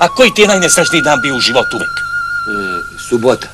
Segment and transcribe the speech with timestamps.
[0.00, 1.90] A koji ti je najnesrećniji dan bio u životu uvek?
[1.90, 2.02] E,
[3.08, 3.48] subota.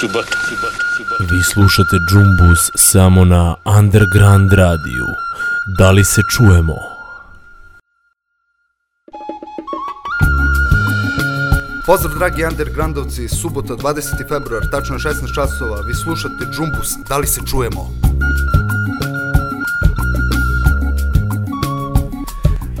[0.00, 1.34] Subota, subota, subota.
[1.34, 5.06] Vi slušate Džumbus samo na Underground radiju.
[5.78, 6.74] Da li se čujemo?
[11.86, 14.28] Pozdrav dragi undergroundovci, subota 20.
[14.28, 18.07] februar, tačno je 16 časova, vi slušate Džumbus, da li se čujemo?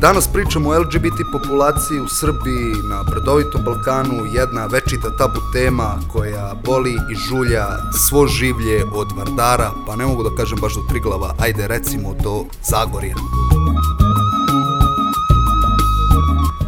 [0.00, 6.54] Danas pričamo o LGBT populaciji u Srbiji, na bredovitom Balkanu, jedna večita tabu tema koja
[6.64, 7.66] boli i žulja
[8.08, 12.44] svo življe od Vardara, pa ne mogu da kažem baš do Triglava, ajde recimo do
[12.70, 13.14] Zagorja.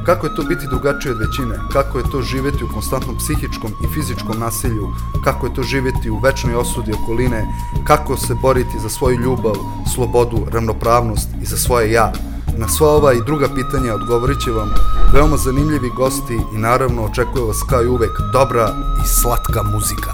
[0.06, 1.60] Kako je to biti drugačiji od većine?
[1.72, 4.88] Kako je to živjeti u konstantnom psihičkom i fizičkom nasilju?
[5.24, 7.46] Kako je to živjeti u večnoj osudi okoline?
[7.86, 9.54] Kako se boriti za svoju ljubav,
[9.94, 12.12] slobodu, ravnopravnost i za svoje ja?
[12.58, 14.70] Na sva ova i druga pitanja odgovorit će vam
[15.12, 20.12] veoma zanimljivi gosti i naravno očekuje vas kao i uvek dobra i slatka muzika.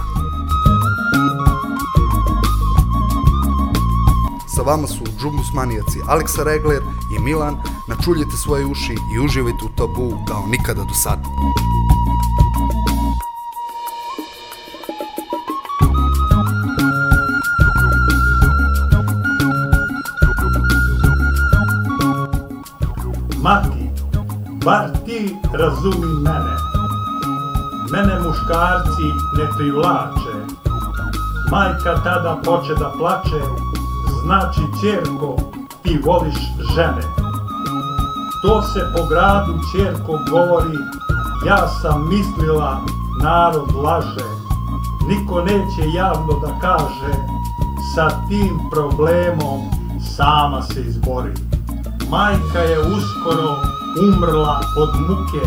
[4.55, 6.83] Sa vama su Džumus manijaci Aleksa Regler
[7.16, 7.56] i Milan.
[7.88, 11.28] Načuljite svoje uši i uživajte u tabu kao nikada do sada.
[24.67, 26.56] Bar ti razumi mene.
[27.92, 29.08] Mene muškarci
[29.39, 30.36] ne privlače.
[31.50, 33.42] Majka tada poče da plače,
[34.23, 35.36] znači čerko,
[35.83, 36.34] ti voliš
[36.75, 37.03] žene.
[38.42, 40.78] To se po gradu čerko govori,
[41.47, 42.80] ja sam mislila,
[43.23, 44.28] narod laže.
[45.08, 47.12] Niko neće javno da kaže,
[47.95, 49.61] sa tim problemom
[50.17, 51.33] sama se izbori.
[52.11, 55.47] Majka je uskoro umrla od muke,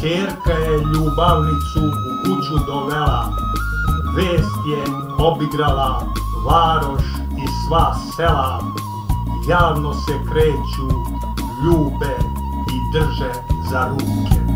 [0.00, 3.32] čerka je ljubavnicu u kuću dovela,
[4.16, 4.84] vest je
[5.18, 6.02] obigrala
[6.46, 7.02] varoš
[7.36, 8.60] i sva sela,
[9.48, 10.88] javno se kreću,
[11.64, 12.16] ljube
[12.72, 13.32] i drže
[13.70, 14.47] za ruke.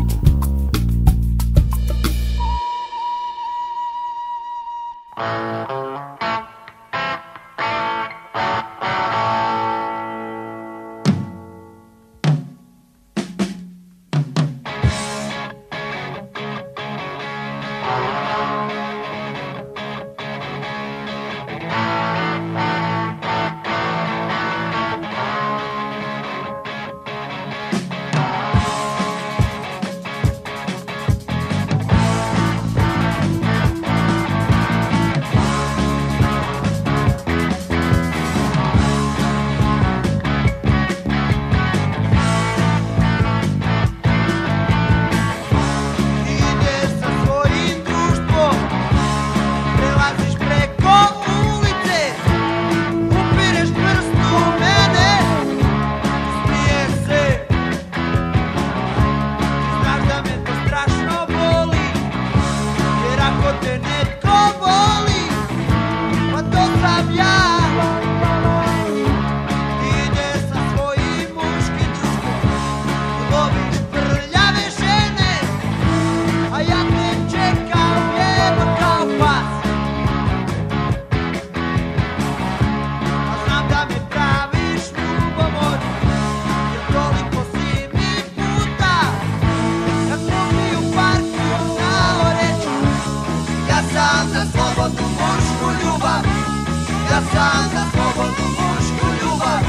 [97.33, 99.61] Sam za slobodnu mušku ljubav.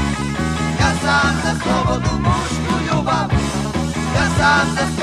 [0.79, 3.27] Ja sam za slobodnu mušku ljubav.
[4.15, 4.94] Ja sam za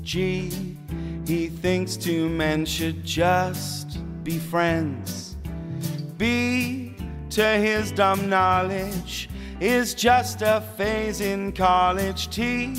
[0.03, 0.77] G,
[1.27, 5.35] he thinks two men should just be friends.
[6.17, 6.95] B,
[7.31, 9.29] to his dumb knowledge,
[9.59, 12.31] is just a phase in college.
[12.31, 12.77] T,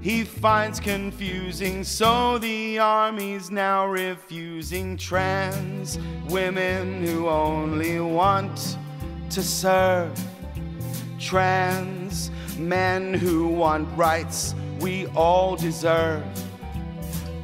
[0.00, 5.98] he finds confusing, so the army's now refusing trans
[6.30, 8.78] women who only want
[9.28, 10.18] to serve
[11.18, 12.05] trans
[12.58, 16.24] men who want rights we all deserve.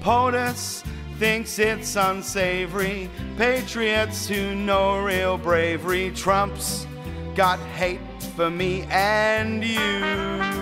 [0.01, 0.85] POTUS
[1.19, 3.09] thinks it's unsavory.
[3.37, 6.11] Patriots who know real bravery.
[6.11, 6.87] Trump's
[7.35, 8.01] got hate
[8.37, 10.62] for me and you.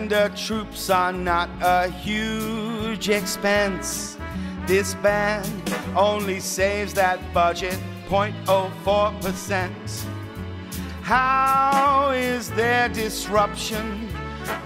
[0.00, 4.16] Transgender troops are not a huge expense.
[4.66, 5.44] This ban
[5.94, 7.78] only saves that budget
[8.08, 9.70] 0.04%.
[11.02, 14.08] How is their disruption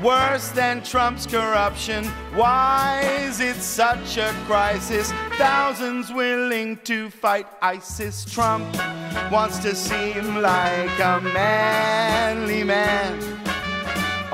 [0.02, 2.04] worse than Trump's corruption?
[2.34, 5.10] Why is it such a crisis?
[5.36, 8.24] Thousands willing to fight ISIS.
[8.24, 8.72] Trump
[9.32, 13.44] wants to seem like a manly man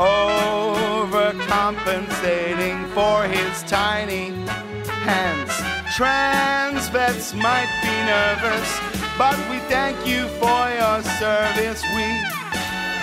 [0.01, 4.33] overcompensating for his tiny
[5.05, 5.53] hands.
[5.97, 8.69] Trans vets might be nervous,
[9.19, 11.83] but we thank you for your service.
[11.95, 12.07] We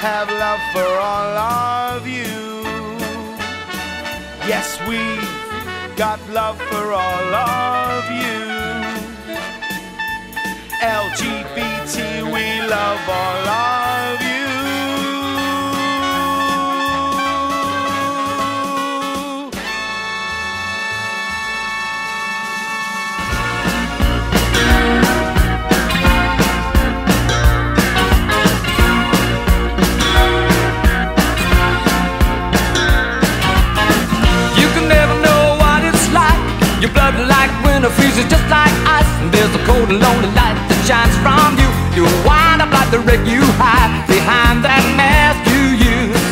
[0.06, 2.26] have love for all of you.
[4.48, 5.28] Yes, we've
[5.98, 8.38] got love for all of you.
[10.80, 13.97] LGBT, we love all of you.
[36.78, 39.10] Your blood like winter freezes just like ice.
[39.18, 41.66] And there's a cold and lonely light that shines from you.
[41.98, 46.26] You wind up like the wreck you hide behind that mask you use.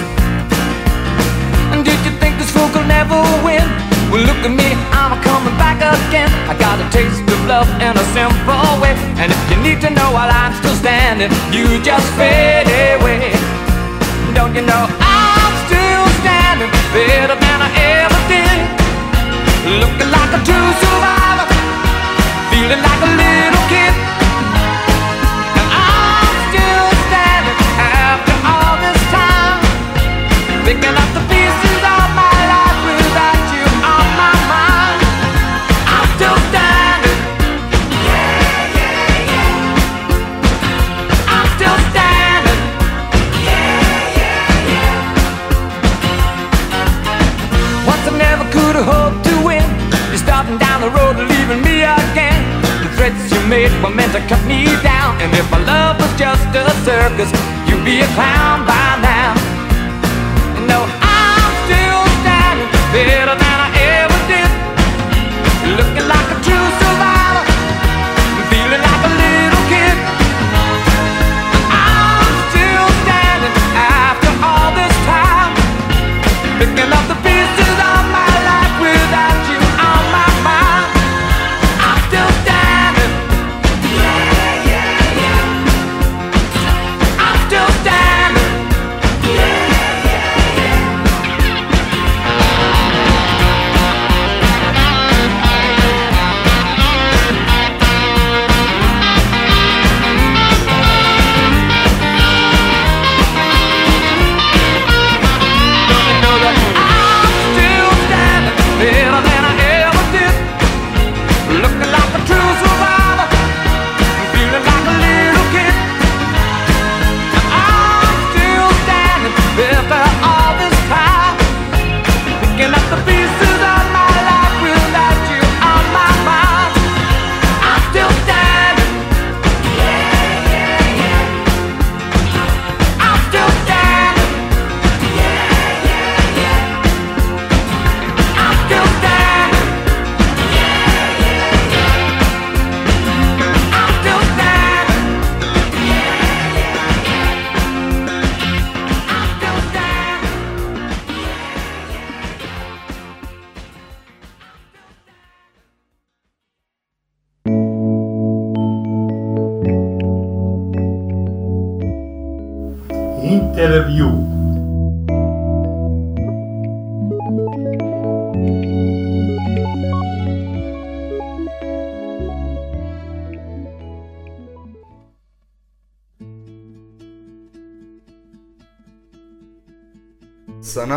[1.74, 3.66] And did you think this fool could never win?
[4.14, 6.30] Well, look at me, I'm coming back again.
[6.46, 8.94] I got a taste of love in a simple way.
[9.18, 12.70] And if you need to know while I'm still standing, you just fade
[13.02, 13.34] away.
[14.38, 17.70] Don't you know I'm still standing better than I
[18.06, 18.45] ever did?
[19.66, 21.48] Looking like a true survivor,
[22.52, 24.05] feeling like a little kid.
[53.48, 55.20] Made were meant to cut me down.
[55.22, 57.32] And if my love was just a circus,
[57.68, 59.45] you'd be a clown by now.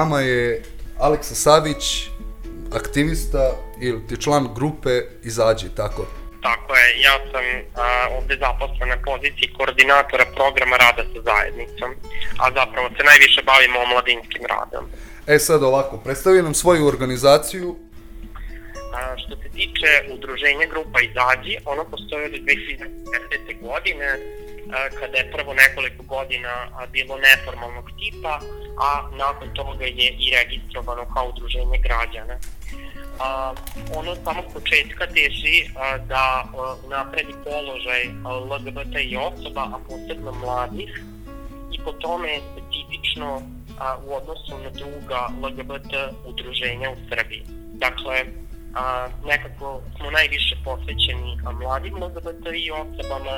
[0.08, 0.62] Nama je
[0.98, 2.08] Aleksa Savić,
[2.72, 3.44] aktivista
[3.80, 4.90] ili ti član grupe
[5.24, 6.06] Izađi, tako?
[6.42, 11.90] Tako je, ja sam a, ovde zaposlen na poziciji koordinatora programa rada sa zajednicom,
[12.42, 14.84] a zapravo se najviše bavimo omladinskim radom.
[15.26, 17.76] E sad ovako, predstavi nam svoju organizaciju.
[18.94, 23.60] A, što se tiče udruženja grupa Izađi, ono postoji od 2010.
[23.68, 24.08] godine,
[24.72, 28.40] a, kada je prvo nekoliko godina a, bilo neformalnog tipa,
[28.80, 32.36] a nakon toga je i registrovano kao udruženje građana.
[33.20, 33.54] A,
[33.96, 38.02] ono od samog početka teži a, da a, napredi položaj
[38.44, 41.02] LGBT i osoba, a posebno mladih,
[41.72, 43.42] i po tome je specifično
[43.78, 45.92] a, u odnosu na druga LGBT
[46.26, 47.42] udruženja u Srbiji.
[47.72, 48.24] Dakle,
[48.74, 53.36] a, nekako smo najviše posvećeni a, mladim LGBT i osobama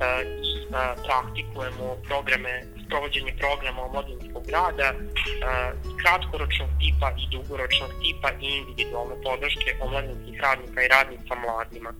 [0.00, 8.28] a, i a, praktikujemo programe, sprovođenje programa omladinskog rada a, kratkoročnog tipa i dugoročnog tipa
[8.40, 11.90] i individualne podrške omladinskih radnika i radnica mladima.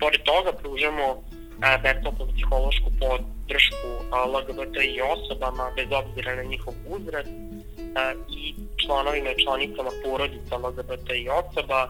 [0.00, 1.06] Pored toga pružamo
[1.66, 7.34] a, besplatnu psihološku podršku a, LGBT i osobama bez obzira na njihov uzrast
[8.38, 11.80] i članovima i članicama porodica LGBT i osoba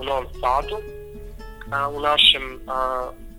[0.00, 0.78] u Novom Sadu.
[1.96, 2.44] U našem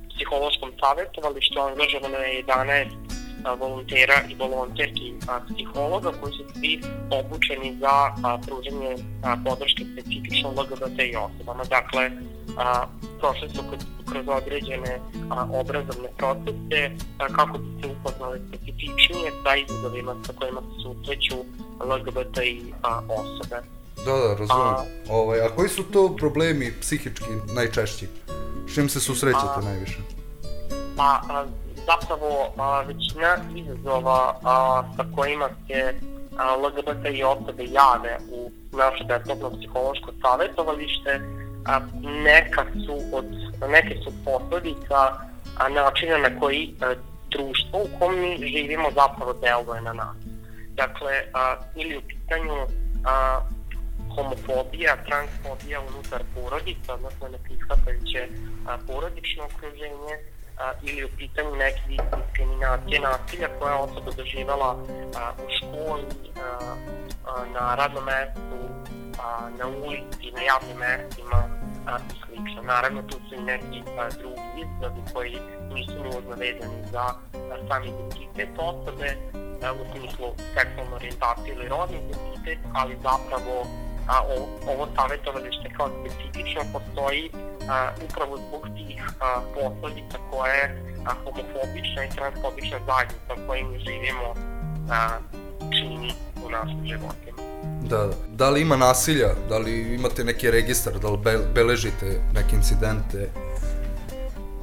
[0.09, 7.77] psihološkom savjetovalištu angažovano je 11 a, volontera i volonterki a, psihologa koji su svi obučeni
[7.79, 11.63] za a, pružanje a, podrške specifično LGBT i osobama.
[11.63, 12.11] Dakle,
[12.57, 12.85] a,
[13.19, 14.99] prošli su kroz, kroz određene
[15.29, 21.35] a, obrazovne procese a, kako bi se upoznali specifičnije sa izazovima sa kojima se susreću
[21.79, 23.61] LGBT i a, osobe.
[24.05, 24.75] Da, da, razumem.
[25.09, 28.07] Ovaj, a koji su to problemi psihički najčešći?
[28.69, 29.97] S čim se susrećete A- najviše?
[30.97, 31.45] Pa, a,
[31.85, 35.95] zapravo, a, većina izazova a, sa kojima se
[36.37, 41.19] a, LGBT i osobe jave u naše besplatno psihološko savjetovalište,
[41.65, 41.79] a,
[42.23, 43.25] neka su od,
[43.69, 44.99] neke su posledica
[45.57, 46.93] a, načina na koji a,
[47.29, 50.17] društvo u kom mi živimo zapravo deluje na nas.
[50.75, 52.53] Dakle, a, ili u pitanju
[53.05, 53.41] a,
[54.15, 58.27] homofobija, transfobija unutar porodica, odnosno neprihvatajuće
[58.87, 60.13] porodično okruženje,
[60.57, 61.51] a, ili u pitanju
[61.87, 64.77] vid diskriminacije nasilja koja je osoba doživala
[65.15, 66.75] a, u školi, a,
[67.25, 68.59] a, na radnom mestu,
[69.19, 71.39] a, na ulici, na javnim mestima
[71.87, 72.61] a, i slično.
[72.61, 75.37] Naravno, tu su i neki a, drugi izazovi koji
[75.73, 79.09] nisu nužno vezani za a, sam identitet osobe,
[79.63, 83.67] a, u smislu seksualne orijentacije ili rodni identitet, ali zapravo
[84.07, 87.31] a, ovo, ovo savjetovalište kao specifično postoji
[87.69, 93.79] a, upravo zbog tih a, posledica koje a, homofobična i transfobična zajednica u kojoj mi
[93.79, 94.33] živimo
[94.91, 95.09] a,
[95.71, 96.13] čini
[96.45, 97.37] u našim životima.
[97.81, 98.13] Da, da.
[98.27, 99.29] Da li ima nasilja?
[99.49, 100.93] Da li imate neki registar?
[100.93, 103.29] Da li be- beležite neke incidente?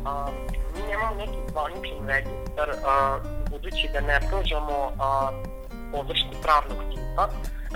[0.05, 0.31] A,
[0.75, 3.19] mi nemamo neki zvaničan registar, a,
[3.51, 5.31] budući da ne pružamo a,
[5.93, 7.29] podršku pravnog tipa,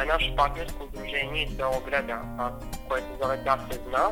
[0.04, 2.18] naše partnersko udruženje iz Beograda,
[2.88, 4.04] koje se zove Da se zna,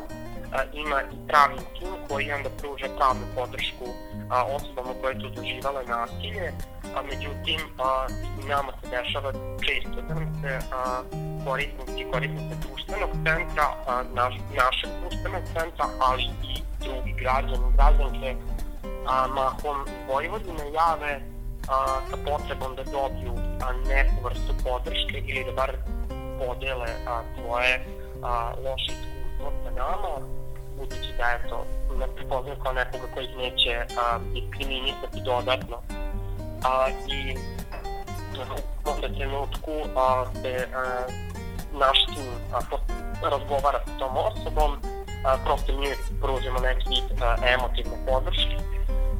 [0.53, 3.85] a, ima i pravni tim koji onda pruža pravnu podršku
[4.29, 6.51] a, osobama koje su doživale nasilje,
[6.95, 8.07] a međutim a,
[8.47, 9.31] nama se dešava
[9.65, 11.01] često da nam se a,
[11.45, 18.35] korisnici korisnice društvenog centra, a, naš, našeg društvenog centra, ali i drugi građani građanke
[19.07, 19.77] a, mahom
[20.07, 21.34] Vojvodine jave
[21.67, 25.71] a, sa potrebom da dobiju a, neku vrstu podrške ili da bar
[26.39, 27.85] podele a, svoje
[28.23, 30.13] a, loše iskustvo sa nama,
[30.77, 31.65] budući da je to
[31.99, 35.77] ne prepoznaju kao nekoga koji neće a, diskriminisati dodatno.
[36.63, 37.35] A, I
[38.37, 40.83] u ovom trenutku a, se a,
[41.73, 44.71] naš tim a, po- razgovara sa tom osobom,
[45.25, 45.87] a, prosto mi
[46.21, 47.21] pružimo neki vid
[47.53, 48.57] emotivne podrške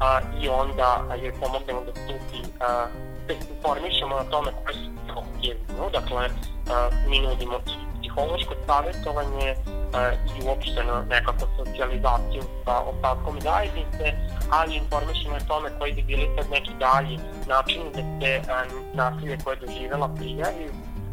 [0.00, 2.86] a, i onda joj pomognemo da stupi, a,
[3.26, 6.28] da informišemo na tome koje su psihologije nju, dakle
[6.70, 9.54] a, mi nudimo i psihološko savjetovanje
[9.94, 14.06] a, i uopšteno nekako socijalizaciju sa ostatkom zajednice,
[14.50, 19.38] ali informišemo o tome koji bi bili sad neki dalji načini da se a, nasilje
[19.44, 20.66] koje je doživjela prijavi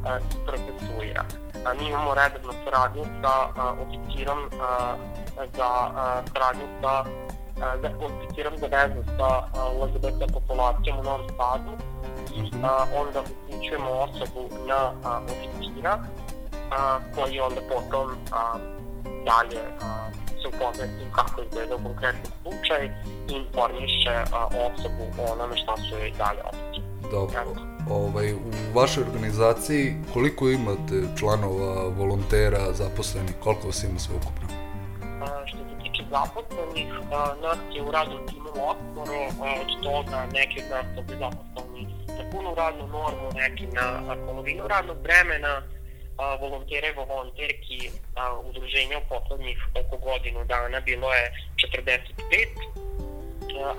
[0.05, 1.23] a, procesuira.
[1.65, 4.95] A, mi imamo redovnu saradnju sa a, oficirom a,
[5.57, 7.03] za a, saradnju sa
[7.63, 9.29] a, za, oficirom za vezu sa
[9.81, 11.73] LGBT populacijom u Novom Sadu
[12.63, 15.99] a, onda upućujemo osobu na a, oficira
[16.71, 18.57] a, koji onda potom a,
[19.03, 20.09] dalje a,
[20.41, 22.85] se upoznaje s tim kako izgleda konkretni slučaj
[23.29, 26.83] i informiše a, osobu o onome šta su joj dalje opcije.
[27.11, 27.39] Dobro.
[27.89, 28.39] Ovaj, u
[28.73, 34.47] vašoj organizaciji koliko imate članova, volontera, zaposlenih, koliko vas ima sve ukupno?
[35.21, 35.72] A, što
[36.03, 40.85] tiče zaposlenih, a, nas je u radnom timu osmoro, a, od toga neki od nas
[40.95, 45.61] su zaposleni na punu radnu normu, neki na polovinu radnog vremena,
[46.17, 47.89] a, volontere i volonterki
[48.49, 51.33] udruženja u poslednjih oko godinu dana bilo je
[51.75, 52.47] 45,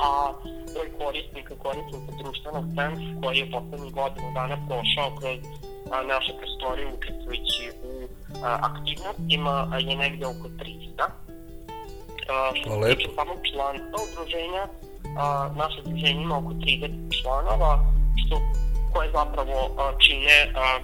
[0.00, 0.32] a
[0.74, 5.38] broj korisnika korisnika društvenog centra koji je poslednjih godinu dana prošao kroz
[5.92, 8.08] a, naše prostorije učestvujući u
[8.44, 11.33] a, aktivnostima a, je negde oko 300.
[12.28, 12.96] A, što Pa se lepo.
[13.00, 14.64] tiče samog članstva udruženja,
[15.18, 17.72] a, naše udruženje ima oko 30 članova,
[18.20, 18.34] što
[18.92, 20.78] koje zapravo a, čine a,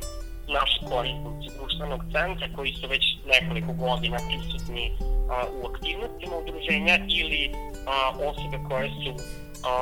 [0.59, 4.85] naši korisnici društvenog centra koji su već nekoliko godina prisutni
[5.31, 7.43] a, u aktivnostima udruženja ili
[7.87, 7.97] a,
[8.31, 9.13] osobe koje su
[9.65, 9.73] a,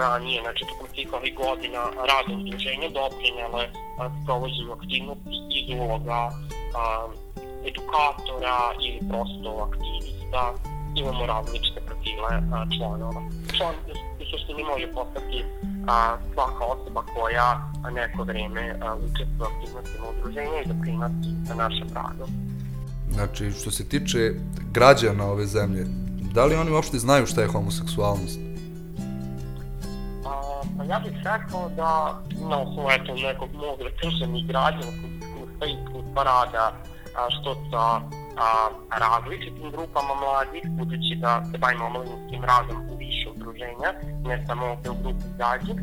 [0.00, 3.64] ranije, znači tokom svih ovih godina rada udruženja doprinjale
[4.00, 6.20] a, sprovođenju aktivnosti iz uloga
[6.80, 7.08] a,
[7.68, 10.15] edukatora ili prosto aktivista.
[10.94, 13.22] Imamo različite profile a, članova.
[13.56, 13.74] Član
[14.20, 15.44] u suštini može postati
[15.88, 21.88] a, svaka osoba koja neko vreme a, učestvuje u aktivnostima udruženja i doprinosi na našem
[21.94, 22.26] radu.
[23.10, 24.32] Znači, što se tiče
[24.72, 25.84] građana ove zemlje,
[26.34, 28.38] da li oni uopšte znaju šta je homoseksualnost?
[30.26, 35.10] A, pa ja bih rekao da na osnovu eto nekog mog da kažem i građanskog
[35.20, 36.72] iskustva i iskustva rada
[37.16, 38.00] a, što sa
[38.36, 43.90] a, različitim grupama mladih, budući da se bavimo omladinskim radom u više udruženja,
[44.24, 45.78] ne samo ovde u grupi Zađik.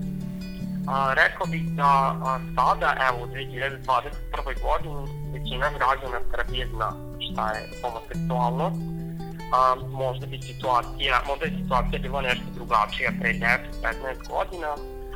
[0.87, 1.91] A, rekao bih da
[2.25, 4.61] a, sada, evo u 2021.
[4.67, 6.89] godini, većina građana Srbije zna
[7.25, 8.81] šta je homoseksualnost,
[9.53, 14.71] a, možda bi situacija, možda je situacija bila nešto drugačija pre 10-15 godina,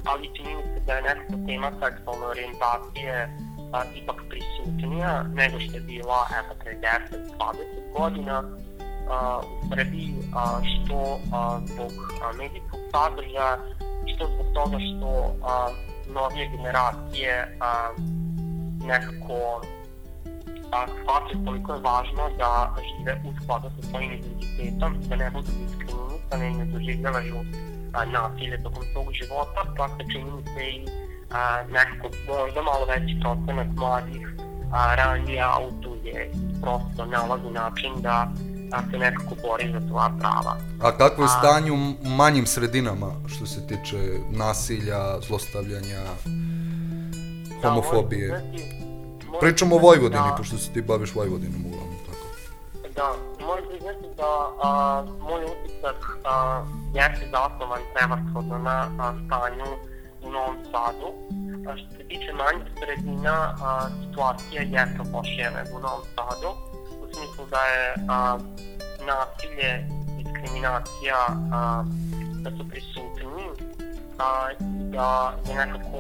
[0.06, 5.74] ali čini mi se da je nekako tema seksualne orijentacije a, ipak prisutnija nego što
[5.76, 6.78] je bila evo, pre
[7.12, 8.44] 10-20 godina.
[9.10, 11.92] A, u Srbiji, a, što a, zbog
[12.24, 13.58] a, medijskog sadržaja,
[14.16, 15.70] što zbog toga što a,
[16.14, 17.90] novije generacije a,
[18.86, 19.62] nekako
[20.72, 25.52] a, shvataju koliko je važno da žive u skladu sa svojim identitetom, da ne budu
[25.52, 27.36] diskriminisane i ne doživljavaju
[28.06, 30.86] nasilje tokom svog života, pa se čini mi se i
[31.32, 34.28] a, nekako možda malo veći procenat mladih
[34.74, 38.32] a, ranije autuje prosto nalazi način da
[38.72, 40.58] a, se nekako bori za svoja prava.
[40.82, 43.98] A kako je stanje u manjim sredinama što se tiče
[44.32, 46.02] nasilja, zlostavljanja,
[47.64, 48.28] homofobije?
[48.28, 48.88] Da, priznati-
[49.28, 52.28] moram Pričamo o Vojvodini, da- pošto se ti baviš Vojvodinom uglavnom, tako.
[52.96, 53.08] Da,
[53.46, 54.32] moram priznati da
[54.64, 54.70] a,
[55.20, 56.64] moj utisak a,
[56.94, 59.66] jeste zasnovan prevashodno na a, stanju
[60.22, 61.10] u Novom Sadu.
[61.68, 66.52] A, što se tiče manjih sredina, a, situacija jeste lošija nego u Novom Sadu,
[67.02, 68.38] u smislu da je a,
[69.10, 69.72] nasilje,
[70.18, 71.20] diskriminacija,
[71.54, 71.84] a,
[72.44, 73.48] da su prisutni,
[74.20, 74.50] a,
[74.92, 75.98] da je nekako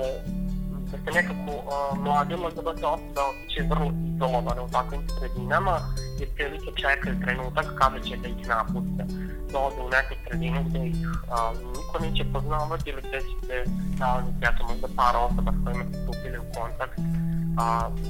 [1.05, 5.79] da se nekako uh, mlade LGBT osobe osjećaju vrlo izolovane u takvim sredinama,
[6.19, 9.03] jer prilike čekaju trenutak kada će da ih napuste.
[9.51, 13.63] Da ode u neku sredinu gde ih uh, niko neće poznavati ili gde će se
[13.99, 17.05] nalaziti, eto, možda par osoba s kojima su stupili u kontakt uh,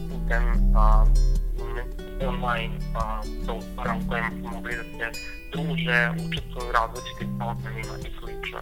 [0.09, 0.43] putem
[0.81, 1.07] uh,
[1.75, 5.05] ne- online uh, prostora u kojima su mogli da se
[5.51, 8.59] druže, učestvuju u različitim programima i slično.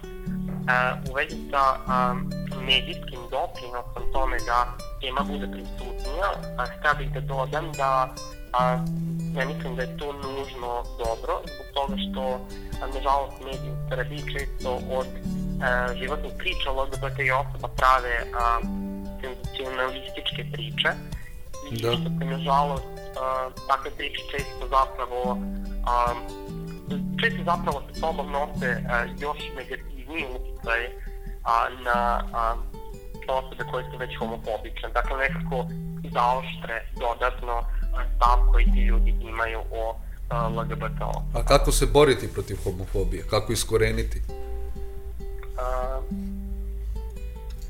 [0.66, 2.30] Uh, u vezi sa um,
[2.66, 4.60] medijskim doprinosom tome da
[5.02, 8.16] tema bude prisutnija, a htio bih da dodam da
[8.54, 8.78] a,
[9.38, 12.24] ja mislim da je to nužno dobro, zbog toga što,
[12.82, 15.08] a, nažalost, mediji u Srbiji često od
[15.62, 18.60] a, životnih priča LGBT i osoba prave a,
[19.22, 20.90] senzacionalističke priče.
[21.72, 21.92] I Da.
[21.92, 25.38] što se, nažalost, a, takve priče često zapravo
[25.86, 26.14] a,
[27.22, 29.40] često zapravo sa sobom nose a, još
[30.06, 30.90] negativniji utjecaj
[31.44, 32.56] a, na a,
[33.28, 34.90] osobe koje su već homofobične.
[34.94, 35.66] Dakle, nekako
[36.14, 37.64] zaoštre dodatno
[38.16, 39.96] stav koji ti ljudi imaju o
[40.30, 41.40] a, LGBT osobama.
[41.40, 43.24] A kako se boriti protiv homofobije?
[43.30, 44.22] Kako iskoreniti?
[45.60, 46.00] A,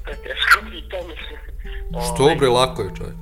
[0.04, 1.16] To je teško pitanje.
[2.14, 3.16] Što Ovaj, bre, lako je čovječ.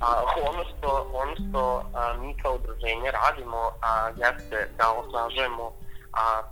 [0.00, 5.72] A, ono što, ono što a, mi kao udruženje radimo a, jeste da osnažujemo
[6.12, 6.42] a,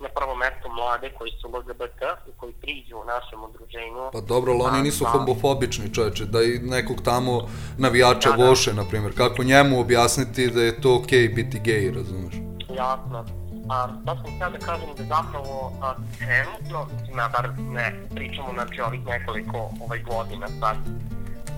[0.00, 4.10] na prvo mesto mlade koji su LGBT i koji priđu u našem udruženju.
[4.12, 8.48] Pa dobro, ali oni nisu da- homofobični čoveče, da i nekog tamo navijača Da, da.
[8.48, 9.16] voše, na primjer.
[9.16, 12.34] Kako njemu objasniti da je to okej biti gej, razumeš?
[12.76, 13.24] Jasno.
[13.70, 16.86] A, to sam htio da kažem da zapravo a, trenutno,
[17.18, 20.76] ja bar ne, pričamo znači ovih nekoliko ovaj, godina sad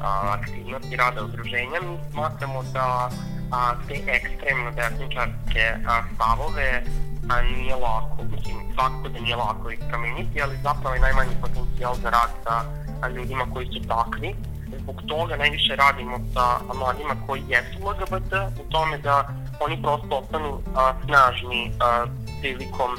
[0.02, 3.10] a, aktivnosti rada udruženja, mi smatramo da
[3.52, 6.82] a, te ekstremno desničarske a, stavove
[7.28, 11.94] a, nije lako, mislim, svakako da nije lako ih promeniti, ali zapravo je najmanji potencijal
[11.94, 14.34] za rad sa ljudima koji su takvi.
[14.82, 19.28] Zbog toga najviše radimo sa mladima koji jesu LGBT u tome da
[19.60, 22.06] oni prosto ostanu a, snažni a,
[22.40, 22.90] prilikom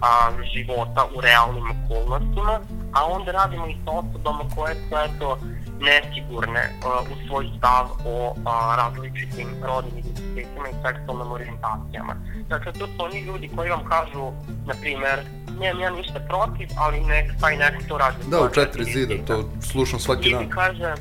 [0.00, 2.60] a, života u realnim okolnostima,
[2.92, 5.38] a onda radimo i sa osobama koje su eto
[5.80, 12.14] nesigurne a, u svoj stav o a, različitim rodnim identitetima i seksualnim orijentacijama.
[12.48, 14.32] Dakle, to su oni ljudi koji vam kažu,
[14.66, 15.18] na primer,
[15.60, 18.16] nemam ja ništa protiv, ali nek, taj neko to radi.
[18.30, 20.42] Da, u četiri zida, to slušam svaki dan.
[20.42, 20.94] Ili kaže,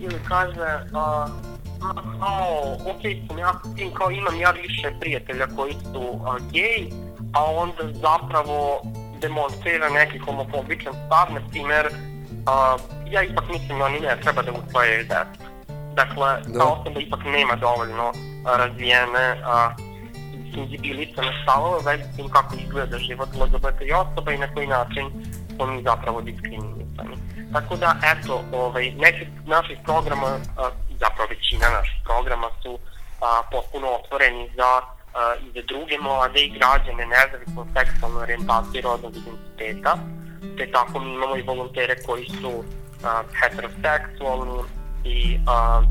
[0.00, 1.26] ili kaže, a,
[2.20, 6.90] kao, ok, sam ja s tim, kao imam ja više prijatelja koji su a, gej,
[7.32, 8.82] a onda zapravo
[9.20, 11.88] demonstrira neki homofobičan stav, na primer,
[12.46, 12.76] a,
[13.10, 15.44] ja ipak mislim da oni ne treba da usvojaju decu.
[15.94, 16.58] Dakle, Da.
[16.58, 18.12] ta osoba ipak nema dovoljno
[18.44, 19.70] a, razvijene a,
[20.54, 25.10] senzibilisane stavove već s tim kako izgleda život LGBT osoba i na koji način
[25.56, 27.16] smo mi zapravo diskriminisani.
[27.52, 32.78] Tako da, eto, ovaj, neki naših programa, a, zapravo većina naših programa su
[33.20, 34.70] a, potpuno otvoreni za
[35.14, 39.96] a, i za druge mlade i građane nezavisno od seksualne orijentacije i rodnog identiteta.
[40.58, 42.64] Te tako mi imamo i volontere koji su
[43.04, 44.62] a, heteroseksualni
[45.04, 45.82] i a,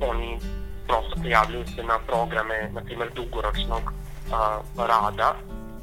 [0.00, 0.38] oni
[0.86, 3.92] prosto prijavljuju se na programe, na primjer, dugoročnog
[4.32, 5.34] a, rada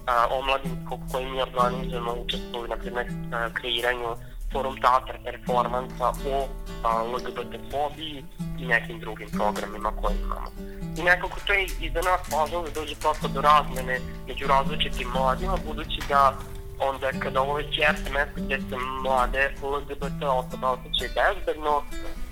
[0.06, 4.16] a, omladinskog koji mi organizujemo, učestvuju na primjer a, kreiranju
[4.52, 6.48] forum teatra performansa o
[6.84, 8.24] a, LGBT fobiji
[8.60, 10.50] i nekim drugim programima koje imamo.
[10.98, 15.08] I nekako to je i za nas važno da dođe prosto do razmene među različitim
[15.08, 16.38] mladima, budući da
[16.80, 21.84] onda kada ovo već jeste mesto gde se mlade LGBT osobe osjećaju bezbedno,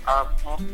[0.06, 0.24] a,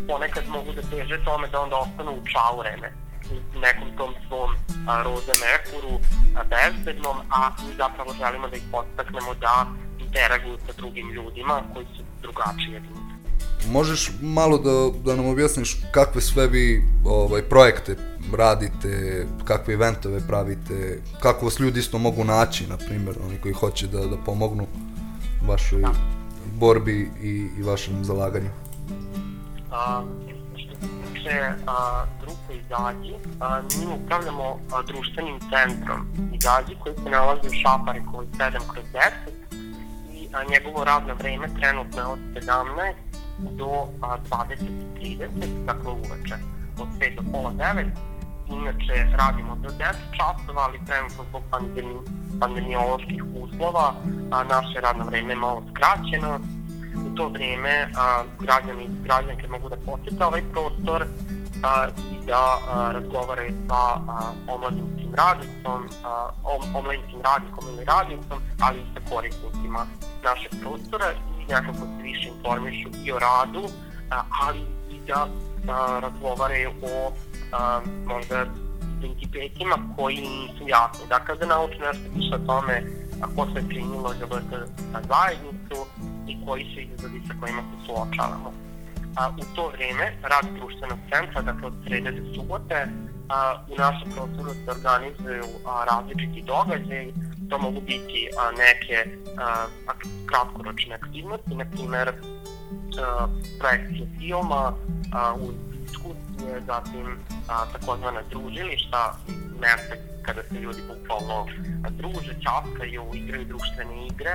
[0.08, 2.92] ponekad mogu da teže tome da onda ostanu u čaurene
[3.30, 4.50] u nekom tom svom
[4.88, 6.00] a, roze mekuru
[6.36, 9.66] a, bezbednom, a mi zapravo želimo da ih podstaknemo da
[9.98, 13.17] interaguju sa drugim ljudima koji su drugačiji od njih.
[13.70, 17.96] Možeš malo da, da nam objasniš kakve sve vi ovaj, projekte
[18.36, 23.86] radite, kakve eventove pravite, kako vas ljudi isto mogu naći, na primjer, oni koji hoće
[23.86, 24.66] da, da pomognu
[25.48, 25.82] vašoj
[26.54, 28.50] borbi i, i vašem zalaganju.
[29.70, 30.02] A,
[31.12, 37.60] tiče a, grupe Izađi, a, mi upravljamo a, društvenim centrom Izađi koji se nalazi u
[37.62, 39.00] Šaparikovoj 7 kroz 10
[40.12, 43.07] i a, njegovo radno vreme trenutno je od 17
[43.38, 46.34] do a, 20.30, dakle uveče,
[46.80, 47.90] od 5 do pola 9.
[48.48, 51.94] Inače radimo do 10 časova, ali trenutno zbog pandemi,
[52.40, 53.94] pandemioloških uslova
[54.30, 56.40] a, naše radno vreme je malo skraćeno,
[57.06, 61.04] u to vrijeme a, građani i građanke mogu da posjete ovaj prostor
[61.62, 68.38] a, i da a, razgovaraju sa a, omladinskim radnicom, a, om, omladinskim radnikom ili radnicom,
[68.60, 69.86] ali i sa korisnicima
[70.24, 71.06] našeg prostora
[71.48, 73.68] nekako se više informišu i o radu,
[74.42, 75.28] ali i da
[75.68, 77.12] a, razgovaraju o
[77.52, 78.46] a, možda
[78.98, 81.06] identitetima koji nisu jasni.
[81.08, 82.82] Dakle, da nauče nešto više o tome
[83.36, 84.52] ko se primilo LGBT
[85.12, 85.78] zajednicu
[86.28, 88.52] i koji su izazovi sa kojima se suočavamo.
[89.16, 92.88] A, u to vrijeme rad društvenog centra, dakle od srede do subote,
[93.28, 97.14] a, u našem prostoru se organizuju a, različiti događaji,
[97.48, 99.66] to mogu biti a, neke a,
[100.26, 104.72] kratkoročne aktivnosti, na primer a, projekcije filma,
[105.12, 109.16] a, uz diskusije, zatim a, takozvana družilišta,
[109.60, 111.46] mesta kada se ljudi bukvalno
[111.90, 114.34] druže, časkaju, igraju društvene igre,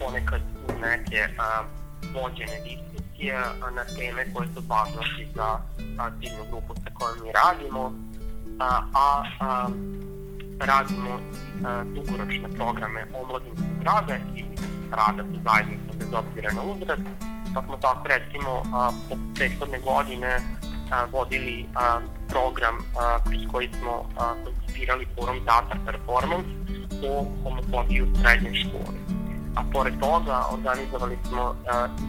[0.00, 1.62] ponekad uz neke a,
[2.14, 5.48] vođene diskusije a, na teme koje su važnosti za
[5.98, 7.92] a, ciljnu grupu sa kojom mi radimo,
[8.60, 9.68] a, a, a
[10.60, 11.20] radimo
[11.64, 14.44] a, dugoročne programe omladinskog rada i
[14.90, 17.02] rada sa zajednicom bez obzira na uzrast,
[17.54, 20.40] pa smo tako recimo a, po prethodne godine
[20.90, 22.76] a, vodili a, program
[23.24, 24.04] kroz koji smo
[24.44, 26.48] koncipirali forum teatar performance
[27.08, 28.98] o homofobiji u srednjoj školi.
[29.56, 31.54] A pored toga organizovali smo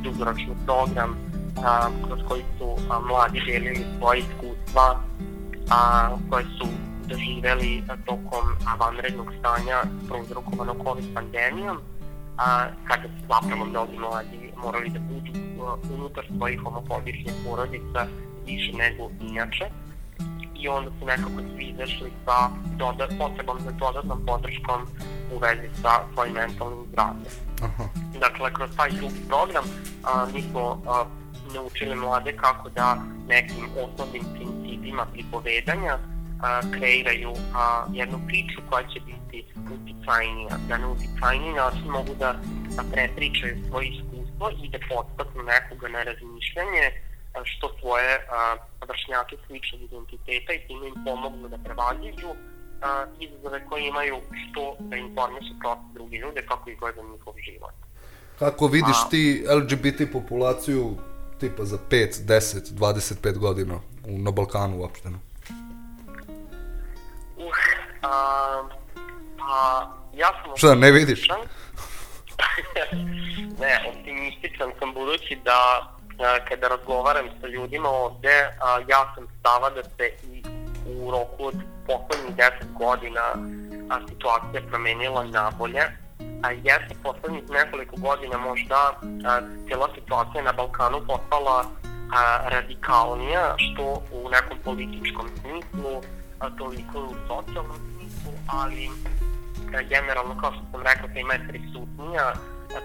[0.04, 1.16] dugoročni program
[1.64, 5.00] a, kroz koji su mladi delili svoje iskustva
[6.30, 8.46] koje su doživeli tokom
[8.80, 11.78] vanrednog stanja prouzrokovanog COVID pandemijom,
[12.38, 15.32] a, kada su zapravo mnogi mladi morali da budu
[15.64, 18.08] a, unutar svojih homofobičnih porodica
[18.46, 19.66] više nego inače
[20.56, 24.82] i onda su nekako svi izašli sa doda, potrebom za dodatnom podrškom
[25.34, 27.34] u vezi sa svojim mentalnim zdravljem.
[27.62, 27.84] Aha.
[28.20, 29.64] Dakle, kroz taj drugi program
[30.04, 31.06] a, mi smo a,
[31.54, 35.98] naučili mlade kako da nekim osnovnim principima pripovedanja
[36.42, 42.36] a, kreiraju a, jednu priču koja će biti uticajnija, da na uticajniji način mogu da,
[42.76, 46.86] da prepričaju svoje iskustvo i da podstaknu nekoga na razmišljanje
[47.34, 48.56] a, što svoje a,
[48.88, 52.32] vršnjake sličnog identiteta i time im pomognu da prevaziđu
[52.82, 57.74] a, izazove koje imaju što da informišu protiv drugi ljude kako izgleda njihov život.
[58.40, 60.96] Kako vidiš A- ti LGBT populaciju
[61.40, 63.76] tipa za 5, 10, 25 godina
[64.06, 65.20] u, na Balkanu uopšteno?
[67.40, 67.56] Uh,
[68.04, 68.12] a,
[69.38, 70.58] pa ja sam...
[70.58, 71.28] Šta, ne vidiš?
[73.62, 79.70] ne, optimističan sam budući da a, kada razgovaram sa ljudima ovde, a, ja sam stava
[79.70, 80.44] da se i
[80.86, 81.56] u roku od
[81.88, 83.22] poslednjih 10 godina
[83.90, 85.82] a, situacija promenila nabolje.
[86.44, 91.66] A jeste poslednjih nekoliko godina možda a, cijela situacija na Balkanu postala
[92.14, 96.02] a, radikalnija, što u nekom političkom smislu,
[96.40, 98.90] a, toliko u socijalnom smislu, ali
[99.76, 102.34] a, generalno, kao što sam rekao, tema je prisutnija,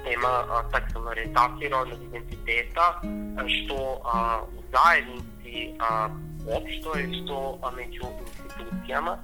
[0.05, 3.01] tema a, seksualne orijentacije rodnog identiteta,
[3.47, 6.09] što a, u zajednici a,
[6.57, 8.05] opšto je što a, među
[8.45, 9.19] institucijama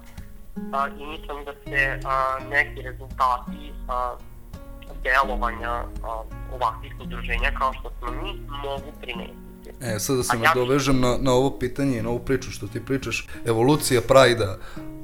[0.73, 4.15] a, i mislim da se a, neki rezultati a,
[5.03, 5.85] delovanja a,
[6.55, 9.50] ovakvih udruženja kao što smo mi mogu primetiti.
[9.81, 12.67] E, sad da se ja- nadovežem na, na ovo pitanje i na ovu priču što
[12.67, 13.27] ti pričaš.
[13.45, 14.57] Evolucija Prajda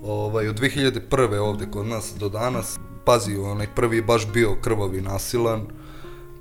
[0.04, 1.38] ovaj, od 2001.
[1.38, 2.80] ovde kod nas do danas.
[3.06, 5.68] Pazi, onaj prvi baš bio krvav i nasilan,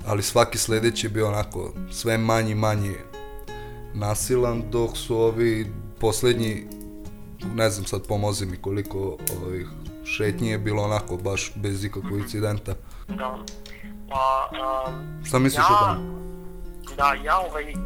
[0.06, 2.94] ali svaki sledeći je bio onako sve manji manji
[3.94, 5.66] nasilan, dok su ovi
[6.00, 6.66] poslednji,
[7.54, 9.66] ne znam sad pomozi mi koliko ovih
[10.04, 12.74] šetnji je bilo onako baš bez ikakvog incidenta.
[13.08, 13.38] Da.
[14.08, 14.84] Pa, a,
[15.24, 16.25] Šta misliš ja, o tome?
[16.94, 17.76] Da, ja ovaj, m,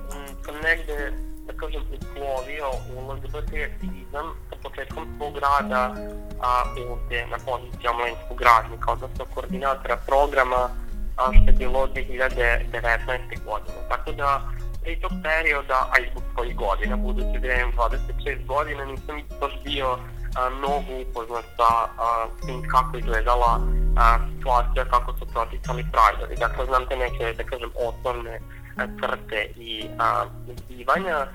[0.45, 1.13] sam negde,
[1.47, 5.95] da kažem, uslovio u LGBT aktivizam sa početkom svog rada
[6.41, 10.69] a, ovde na poziciji omladinskog radnika, odnosno koordinatora programa,
[11.17, 13.45] a, što je bilo 2019.
[13.45, 13.79] godine.
[13.89, 14.43] Tako da,
[14.83, 19.53] pre tog perioda, a i zbog svojih godina, budući da imam 26 godina, nisam baš
[19.65, 19.89] bio
[20.37, 23.61] a, mnogo upoznat sa a, tim kako izgledala
[23.97, 26.37] a, situacija, kako su proticali Prideovi.
[26.37, 28.41] Dakle, znam te neke, da kažem, osnovne
[28.77, 30.27] crte i a,
[30.59, 31.27] zbivanja,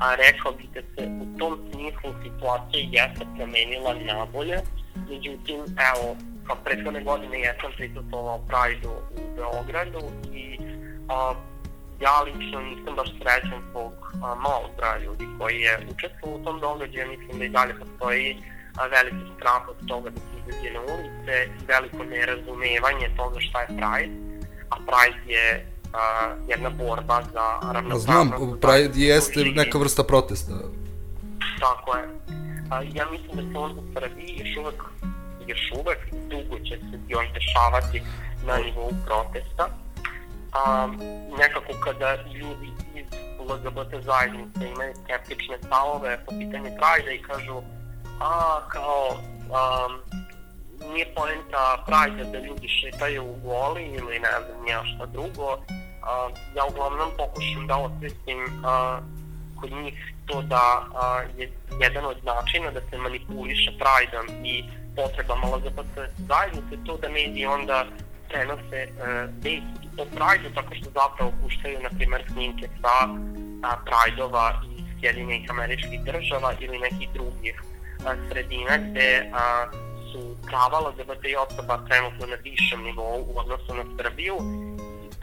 [0.00, 4.58] a rekao bih da se u tom smislu situacija jeste promenila nabolje,
[5.08, 5.56] međutim,
[5.90, 10.00] evo, kao prethodne godine jesam prisutovao Prideu u Beogradu
[10.32, 10.58] i
[11.08, 11.34] a,
[12.00, 17.10] ja lično nisam baš srećan zbog malog broja ljudi koji je učestvovao u tom događaju,
[17.10, 18.36] mislim da i dalje postoji
[18.76, 21.34] a, veliki strah od toga da se izađe na ulice
[21.68, 24.14] veliko nerazumevanje toga šta je Pride,
[24.70, 28.04] a Pride je a, jedna borba za ravnopravnost.
[28.04, 28.30] znam,
[28.60, 30.52] Pride jeste neka vrsta protesta.
[31.60, 32.04] Tako je.
[32.70, 34.82] A, ja mislim da se on u Srbiji još uvek,
[35.46, 35.98] još uvek
[36.30, 38.02] dugo će se još dešavati
[38.46, 39.68] na nivou protesta.
[40.52, 40.88] A,
[41.38, 43.06] nekako kada ljudi iz
[43.38, 47.62] LGBT zajednice imaju skeptične stavove po pitanju Pride i kažu
[48.20, 49.92] a kao um,
[50.92, 55.58] nije poenta Pride da ljudi šetaju u goli ili ne znam ja šta drugo.
[56.06, 59.00] A, ja uglavnom pokušam da osvestim a,
[59.60, 64.64] kod njih to da a, je jedan od načina da se manipuliše Prideom i
[64.96, 67.86] potrebama LGBT zajednice to da mediji onda
[68.28, 68.88] prenose e,
[69.42, 72.96] vesti o Prideu tako što zapravo puštaju, na primer, snimke sa
[73.62, 77.62] a, Prideova iz Sjedinjenih američkih država ili nekih drugih
[78.06, 79.66] a, sredina gde a,
[80.12, 84.36] su prava LGBT osoba trenutno na višem nivou u odnosu na Srbiju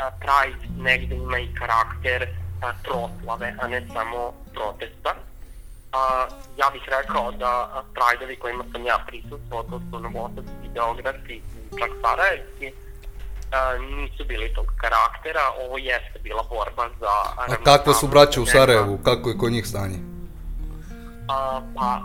[0.02, 2.28] a, Pride negde ima i karakter
[2.62, 5.16] a, proslave, a ne samo protesta.
[5.92, 11.42] A, ja bih rekao da Prideovi kojima sam ja prisustvo, to su Novosadski, Beogradski i
[11.80, 12.72] čak Sarajevski,
[13.52, 17.14] a, nisu bili tog karaktera, ovo jeste bila borba za...
[17.38, 20.00] A kakva su braća u Sarajevu, kako je kod njih stanje?
[21.28, 22.02] A, pa,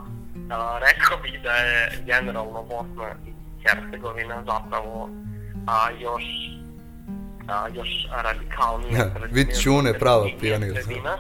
[0.51, 3.33] a, rekao bih da je generalno Bosna i
[3.63, 5.09] Hercegovina zapravo
[5.67, 6.25] a, još
[7.49, 7.89] a, još
[8.23, 8.99] radikalnije.
[8.99, 10.73] Ja, vid čune, prava pionir.
[10.73, 11.19] sredina.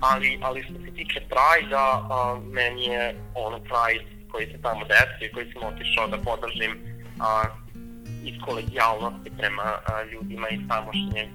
[0.00, 5.26] Ali, ali što se tiče Pride-a, a, meni je ono Pride koji se tamo desio
[5.26, 6.72] i koji sam otišao da podržim
[7.20, 7.42] a,
[8.24, 11.28] iz kolegijalnosti prema a, ljudima iz tamošnjeg,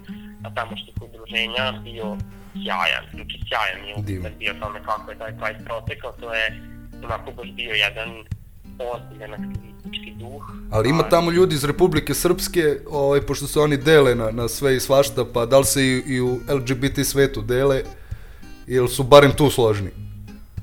[0.44, 2.18] a, tamošnjeg udruženja bio
[2.54, 6.62] sjajan, znači sjajan je bio tome kako je taj Pride protekao, to je
[7.04, 8.10] onako baš bio jedan
[8.80, 10.44] ozbiljan aktivistički duh.
[10.72, 14.76] Ali ima tamo ljudi iz Republike Srpske, ovaj, pošto se oni dele na, na sve
[14.76, 17.84] i svašta, pa da li se i, i u LGBT svetu dele,
[18.68, 19.90] ili su barem tu složni?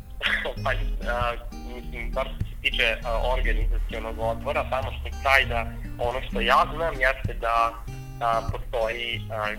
[0.65, 0.71] pa,
[1.11, 1.35] a,
[1.75, 7.35] mislim, bar što se tiče a, organizacijonog odbora, tamošnjeg Prajda, ono što ja znam jeste
[7.41, 7.75] da
[8.21, 9.55] a, postoji a,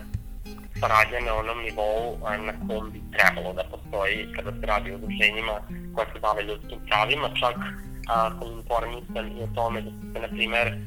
[0.80, 4.94] saradnja na onom nivou a, na kom bi trebalo da postoji kada se radi o
[4.94, 5.56] udruženjima
[5.94, 7.56] koja se bave ljudskim pravima, čak
[8.08, 10.78] a, sam informisan o tome da se, na primer,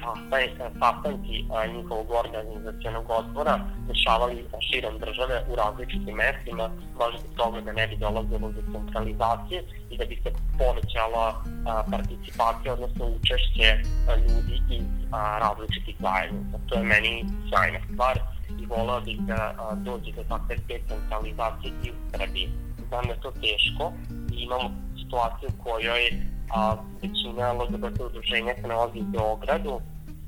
[0.00, 0.44] sastaj,
[0.80, 7.72] sastanci a, njihovog organizacijonog odbora dešavali širom države u različitim mestima, baš zbog toga da
[7.72, 11.26] ne bi dolazilo do centralizacije i da bi se povećala
[11.66, 13.68] a, participacija, odnosno učešće
[14.08, 16.58] a, ljudi iz a, različitih zajednica.
[16.68, 18.18] To je meni sjajna stvar
[18.62, 22.48] i volao bih da a, dođe do takve decentralizacije i u Srbiji.
[22.88, 23.92] Znam da je to teško
[24.32, 24.70] i imamo
[25.02, 29.80] situaciju u kojoj a, većina LGBT udruženja se nalazi u Beogradu,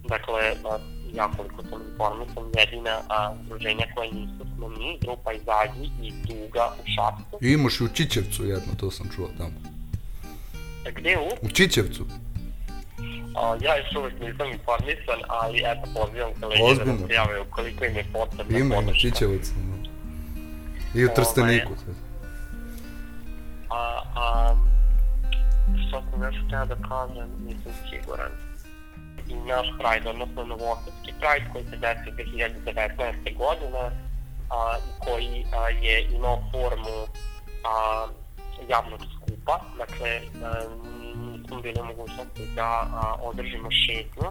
[0.09, 0.41] dakle,
[1.13, 6.73] ja koliko sam informisan, jedina a, udruženja koja nisu smo mi, grupa Izađi i Duga
[6.81, 7.45] u Šapcu.
[7.47, 9.75] I imaš i u Čičevcu jedno, to sam čuo tamo.
[10.97, 11.47] Gde u?
[11.47, 12.05] U Čičevcu?
[13.37, 16.93] A, ja još uvek nisam informisan, ali eto, pozivam kolege da Ozbiljno?
[16.99, 19.01] nam se jave ukoliko im je potrebna Ima, ima podrška.
[19.09, 19.51] Čičevac.
[19.57, 19.75] no.
[21.01, 21.73] I u Trsteniku.
[21.85, 21.95] sve.
[23.71, 24.57] A, a,
[25.95, 28.33] što sam još htio da kažem, nisam siguran.
[29.29, 33.37] I naš Pride, odnosno Novosadski Pride, koji se desio 2019.
[33.37, 33.85] godine,
[34.51, 36.99] a, koji a, je imao formu
[37.65, 38.07] a,
[38.69, 40.55] javnog skupa, dakle, a,
[41.15, 44.29] nismo bili mogućnosti da a, održimo šetnju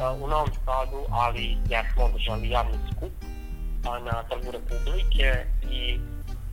[0.00, 3.12] a, u Novom Sadu, ali jesmo održali javni skup
[3.88, 5.98] a, na Trgu Republike i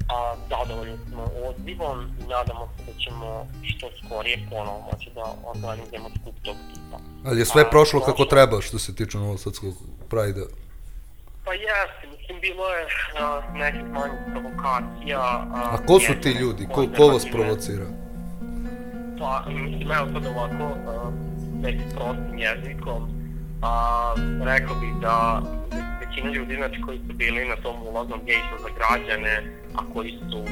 [0.09, 6.09] a, zadovoljni smo odzivom i nadamo se da ćemo što skorije ponovo moći da organizujemo
[6.11, 6.97] skup tog tipa.
[7.25, 9.73] Ali je sve A, prošlo kako prošlo- treba što se tiče Novosadskog
[10.09, 10.41] Prajda.
[11.45, 12.85] Pa jeste, mislim, bilo je
[13.19, 15.19] a, nekih manjih provokacija.
[15.19, 16.67] A, A ko su ti ljudi?
[16.67, 17.85] Ko, ko vas provocira?
[19.19, 21.11] Pa, mislim, evo sad ovako, a,
[21.55, 23.01] nekim prostim jezikom,
[23.61, 25.41] a, rekao bih da
[25.99, 29.43] većina ljudi znači, koji su bili na tom ulaznom gejtu za građane,
[29.75, 30.45] a koji su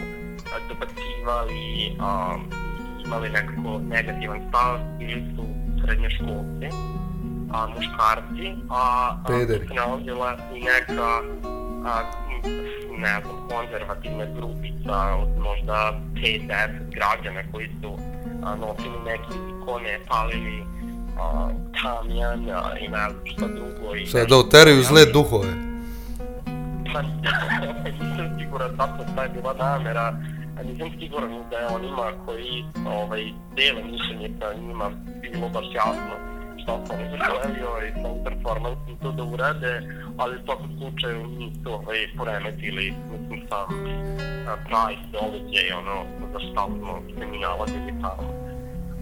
[0.69, 2.37] dobacivali, a,
[3.05, 5.43] imali nekako negativan stav, bili su
[5.85, 6.67] srednjoškolci,
[7.53, 9.67] a, muškarci, a, a Pederi.
[9.67, 11.21] se nalazila i neka
[11.85, 12.01] a,
[12.97, 16.47] ne znam, konzervativna grupica od možda 5-10
[16.91, 17.97] građana koji su
[18.43, 20.63] a, nosili neke ikone, palili
[21.19, 21.49] a,
[21.81, 23.95] tamjan a, i ne znam šta drugo.
[23.95, 25.70] I nešto da oteraju zle duhove.
[27.99, 30.07] Nisam siguran tačno šta je bila namera,
[30.59, 33.23] a nisam siguran da je onima koji ovaj,
[33.55, 36.31] dele mišljenje sa njima bilo baš jasno
[36.63, 39.81] šta su oni želeli ovaj, sa ovom performansom to da urade,
[40.17, 43.67] ali u svakom slučaju nisu ovaj, poremetili, mislim, sam
[44.47, 45.95] a, Price događaj, ono,
[46.33, 48.29] za šta smo se mi nalazili tamo.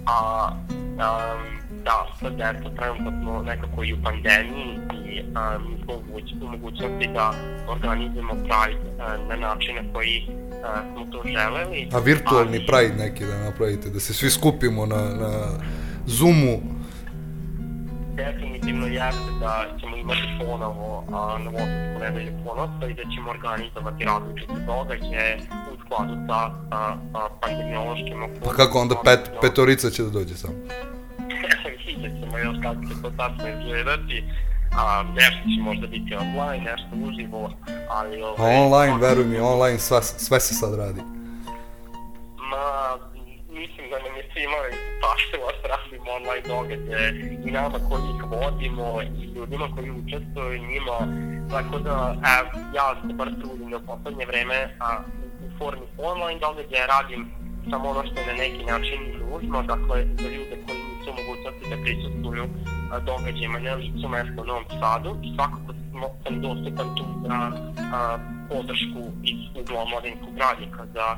[0.05, 4.71] A, um, da, sad eto, trenutno smo nekako i u pandemiji
[5.05, 7.33] i um, mi smo u moguć- u mogućnosti da
[7.67, 10.33] organizujemo Pride uh, na način na koji uh,
[10.85, 11.89] smo to želeli.
[11.93, 15.31] A virtualni ali- Pride neki da napravite, da se svi skupimo na, na
[16.07, 16.59] Zoomu.
[18.15, 24.53] definitivno jeste da ćemo imati ponovo a, Novosadsku nedelju ponosa i da ćemo organizovati različite
[24.67, 25.37] događaje
[25.73, 26.51] u skladu sa a,
[27.13, 28.45] a, pandemiološkim okolnostima.
[28.45, 30.53] Pa kako onda pet, petorica će da dođe samo?
[31.33, 34.23] Vidjet ćemo još kako će to tačno izgledati.
[34.77, 37.51] A, nešto će možda biti online, nešto uživo,
[37.89, 38.21] ali...
[38.21, 41.01] A Ovaj, online, svakako- veruj mi, online sva, sve se sad radi.
[42.51, 42.65] Ma,
[43.51, 44.57] mislim da nam je svima
[45.03, 47.09] paštilo da radimo online događaje
[47.45, 50.97] i nama koji ih vodimo i ljudima koji učestvuju njima.
[51.51, 51.95] Tako da,
[52.37, 54.97] ev, ja se bar trudim da u poslednje vreme a,
[55.45, 57.21] u formi online događaja radim
[57.69, 61.69] samo ono što je na neki način nužno, dakle za ljude koji nisu u mogućnosti
[61.69, 62.45] da prisustvuju
[62.91, 65.17] a, događajima na licu mesta u Novom Sadu.
[65.23, 67.51] I svakako smo, sam dostupan tu za
[67.93, 68.17] a,
[68.49, 71.17] podršku iz ugla omladinskog radnika za a,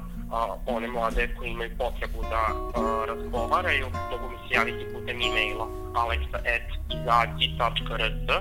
[0.66, 2.54] one mlade koji imaju potrebu da a,
[3.08, 8.32] razgovaraju, mogu mi se javiti putem e-maila alexa.izađi.rs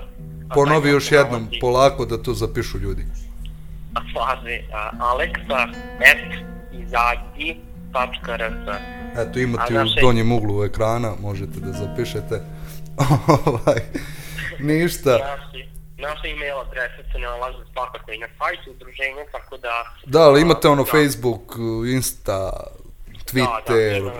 [0.53, 3.05] Ponovi još jednom, polako da to zapišu ljudi.
[4.13, 4.61] Slaže,
[7.93, 12.41] alexa.izađi.rs Eto, imate u donjem uglu ekrana, možete da zapišete.
[13.45, 13.81] ovaj,
[14.59, 15.11] ništa.
[15.11, 19.83] Naši, naše email adrese se nalaze svakako i na sajtu udruženja, tako da...
[20.05, 21.55] Da, ali imate ono da, Facebook,
[21.93, 22.51] Insta,
[23.33, 23.97] Da, da, Twitter.
[23.97, 24.11] ima,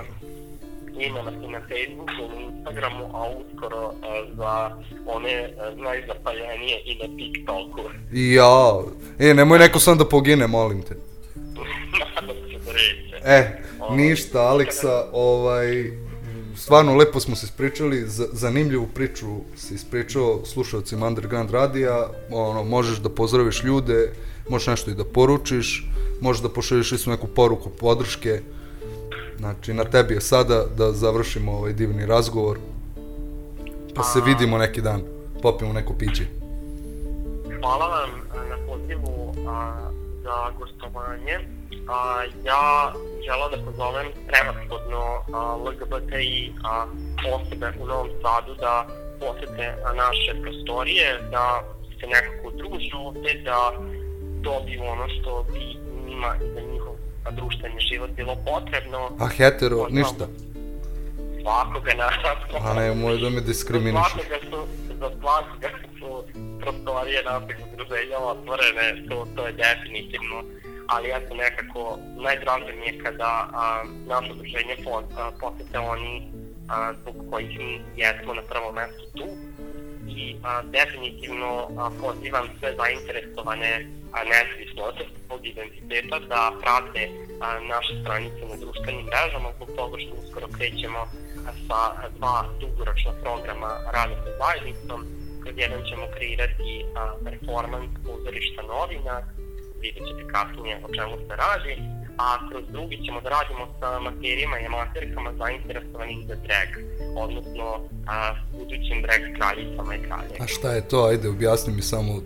[1.00, 6.96] ima nas i na Facebooku, na Instagramu, a uskoro uh, za one uh, najzapaljenije i
[6.96, 7.82] na TikToku.
[8.12, 8.82] Ja,
[9.20, 10.96] e, nemoj neko sam da pogine, molim te.
[12.16, 13.11] Nadam se da reće.
[13.26, 13.62] E,
[13.92, 15.92] ništa, Aleksa, ovaj,
[16.56, 23.10] stvarno lepo smo se ispričali, zanimljivu priču si ispričao slušalcima Underground radija, ono, možeš da
[23.10, 24.14] pozdraviš ljude,
[24.50, 25.88] možeš nešto i da poručiš,
[26.22, 28.42] možeš da pošalješ isto neku poruku podrške,
[29.38, 32.58] znači na tebi je sada da završimo ovaj divni razgovor,
[33.96, 35.02] pa se vidimo neki dan,
[35.42, 36.26] popijemo neko piće.
[37.60, 38.10] Hvala vam
[38.50, 39.90] na pozivu a,
[40.24, 41.61] za gostovanje.
[41.92, 42.94] A, ja
[43.26, 45.02] želeo da pozovem prevashodno
[45.66, 46.86] LGBTI a,
[47.34, 48.88] osobe u Novom Sadu da
[49.20, 51.64] posete a, naše prostorije, da
[52.00, 53.72] se nekako druže ovde, da
[54.42, 55.60] dobiju ono što bi
[56.10, 56.96] njima i za njihov
[57.30, 59.12] društveni život bilo potrebno.
[59.20, 60.28] A hetero, ništa.
[61.42, 62.70] Svakoga naravno.
[62.70, 64.08] A ne, moj da me diskriminiš.
[64.12, 64.68] Svakoga su,
[65.00, 65.70] za svakoga
[66.00, 66.24] su
[66.62, 70.44] prostorije našeg udruženja otvorene, to, to je definitivno.
[70.88, 75.04] Ali ja sam nekako, najdraže mi je kada a, naše udruženje po,
[75.40, 76.32] posete oni
[76.70, 79.28] a, zbog kojih mi jesmo na prvom mestu tu.
[80.08, 84.84] I a, definitivno a, pozivam sve zainteresovane a, nezavisno
[85.30, 87.10] od identiteta da prate
[87.42, 91.02] a, naše stranice na društvenim mrežama zbog toga što uskoro krećemo
[91.68, 95.00] sa dva dugoročna programa rada sa zajednicom.
[95.44, 99.16] Kroz jedan ćemo kreirati a, performans pozorišta novina,
[99.82, 101.74] vidjet ćete kasnije o čemu se radi,
[102.18, 106.70] a kroz drugi ćemo da radimo sa materijama i amaterkama zainteresovanih za drag,
[107.18, 107.66] odnosno
[108.08, 110.44] a, budućim drag kraljicama i kraljima.
[110.44, 111.06] A šta je to?
[111.06, 112.22] Ajde, objasni mi samo,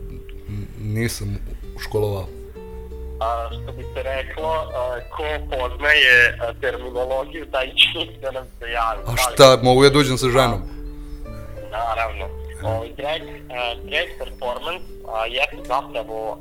[0.82, 1.38] nisam
[1.84, 2.28] školovao.
[3.20, 5.24] A, što bi se reklo, a, ko
[5.58, 9.01] poznaje a, terminologiju, taj će da nam se javi.
[9.08, 10.62] A šta, mogu ja dođem sa ženom?
[11.72, 12.26] Naravno.
[12.64, 13.22] Ovaj drag,
[13.84, 16.39] drag performance a, jeste zapravo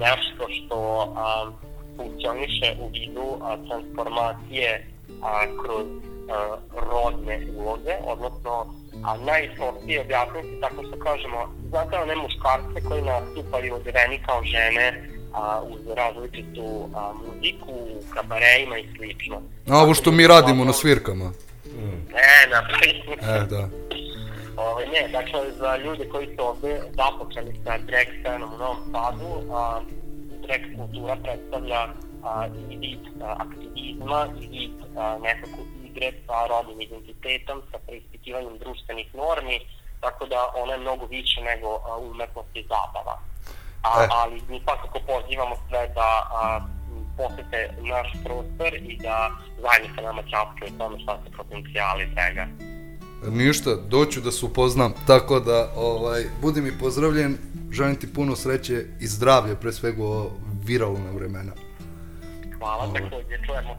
[0.00, 0.78] nešto što
[1.16, 1.50] a,
[1.96, 4.86] funkcioniše u vidu a, transformacije
[5.22, 6.56] a, kroz a,
[6.92, 8.74] rodne uloge, odnosno
[9.04, 15.60] a najprostije objasniti tako što kažemo, znate one muškarce koji nastupaju odeveni kao žene a,
[15.62, 19.36] uz različitu a, muziku, u kabareima i slično.
[19.68, 21.32] A ovo što mi radimo na svirkama.
[22.12, 23.18] Ne, na primjer.
[23.22, 23.68] E, da.
[24.60, 29.54] Ovaj, ne, dakle, za ljude koji su ovde započeli sa drag scenom u Novom Sadu,
[29.54, 29.80] a,
[30.46, 31.82] drag kultura predstavlja
[32.24, 38.58] a, i vid a, aktivizma i vid a, nekako igre sa rodnim identitetom, sa preispitivanjem
[38.58, 39.60] društvenih normi,
[40.00, 43.16] tako da ona je mnogo više nego a, umetnost i zabava.
[43.82, 44.08] A, E.
[44.10, 46.60] Ali mi svakako pozivamo sve da a,
[47.16, 49.30] posete naš prostor i da
[49.62, 52.69] zajedno sa nama časkaju o tome šta su potencijali draga.
[53.28, 57.36] Ništa, doću da se upoznam, tako da, ovaj, budi mi pozdravljen,
[57.70, 60.30] želim ti puno sreće i zdravlja, pre svega u ova
[60.64, 61.52] viralna vremena.
[62.58, 63.76] Hvala, takođe, čujemo.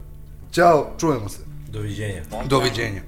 [0.52, 1.38] Ćao, čujemo se.
[1.68, 2.22] Doviđenja.
[2.44, 3.02] Doviđenja.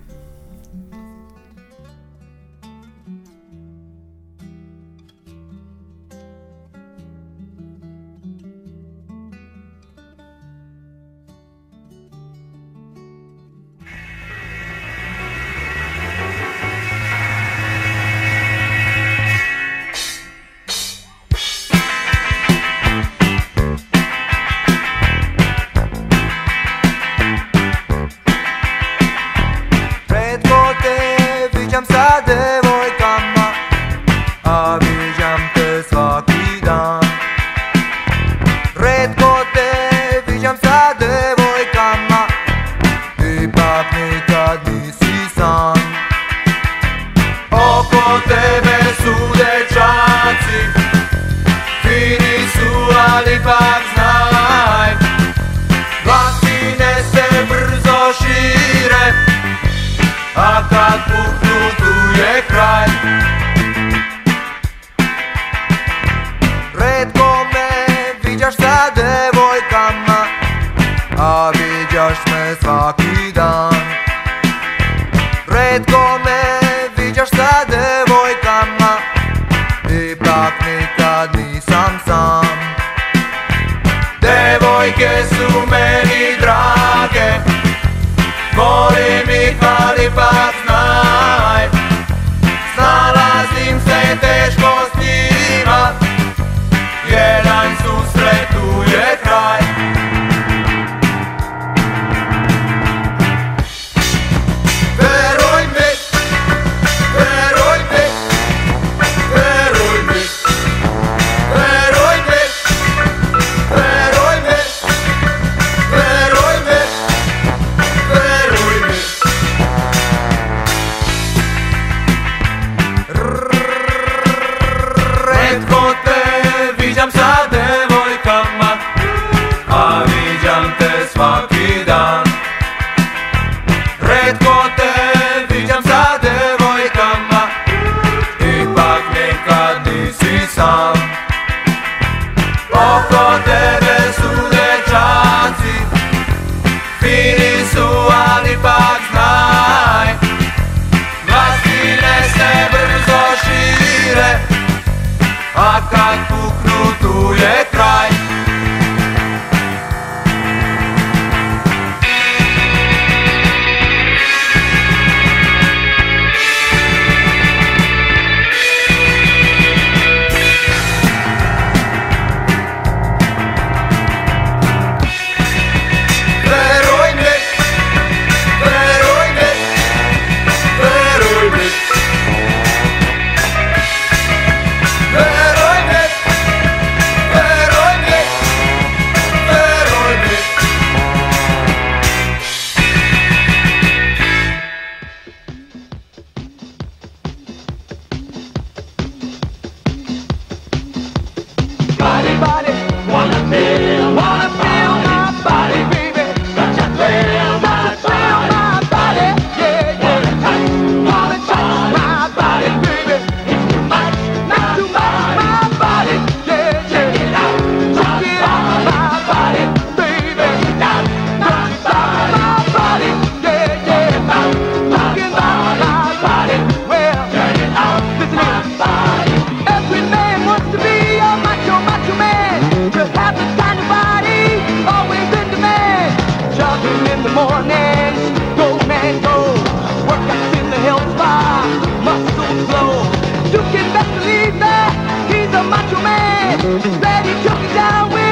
[243.55, 244.90] You can best believe that
[245.30, 246.59] he's a macho man.
[247.00, 248.24] Ready to down with.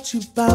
[0.00, 0.49] what you buy.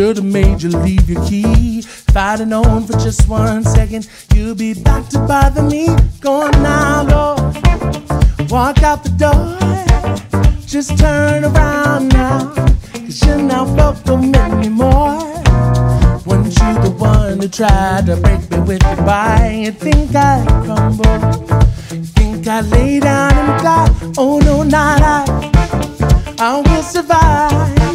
[0.00, 1.80] Should have made you leave your key.
[1.80, 5.88] If I'd have known for just one second, you'd be back to bother me.
[6.22, 7.34] Go on now, go.
[8.48, 9.58] Walk out the door.
[10.64, 12.50] Just turn around now.
[12.94, 15.20] Cause you're not welcome anymore.
[16.24, 19.64] Weren't you the one who tried to break me with your bite?
[19.66, 21.18] You think I crumble?
[21.94, 24.12] You think I lay down and die?
[24.16, 26.36] Oh no, not I.
[26.38, 27.89] I will survive.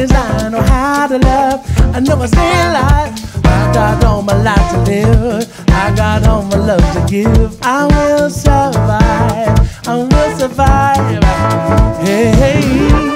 [0.00, 1.60] As I know how to love,
[1.94, 3.44] I know I stay alive.
[3.44, 5.68] I got all my life to live.
[5.68, 7.60] I got all my love to give.
[7.60, 9.86] I will survive.
[9.86, 11.22] I will survive.
[12.02, 13.09] Hey,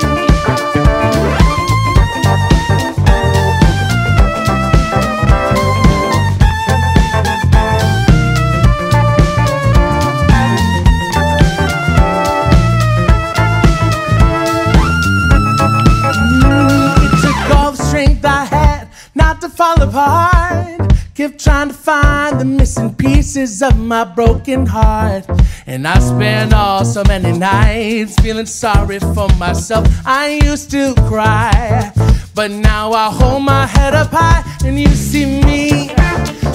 [19.95, 20.93] apart.
[21.15, 25.25] Kept trying to find the missing pieces of my broken heart.
[25.67, 29.87] And I spent all so many nights feeling sorry for myself.
[30.05, 31.93] I used to cry,
[32.35, 35.91] but now I hold my head up high and you see me.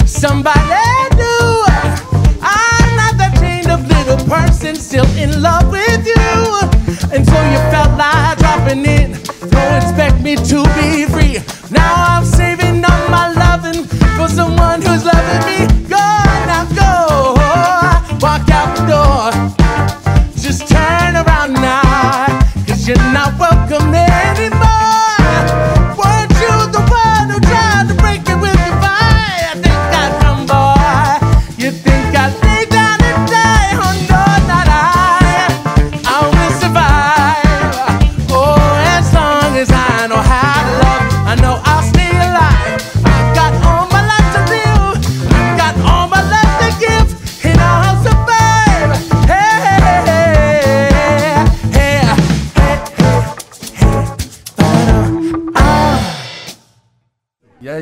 [0.04, 0.60] Somebody
[1.16, 1.64] new.
[2.42, 6.60] I'm not that chained up little person still in love with you.
[7.14, 9.12] And so you felt like dropping in.
[9.48, 11.38] Don't expect me to be free.
[11.70, 12.59] Now I'm saving
[13.10, 13.84] my loving
[14.16, 15.66] for someone who's loving me.
[15.88, 15.96] Go
[16.46, 17.29] now, go.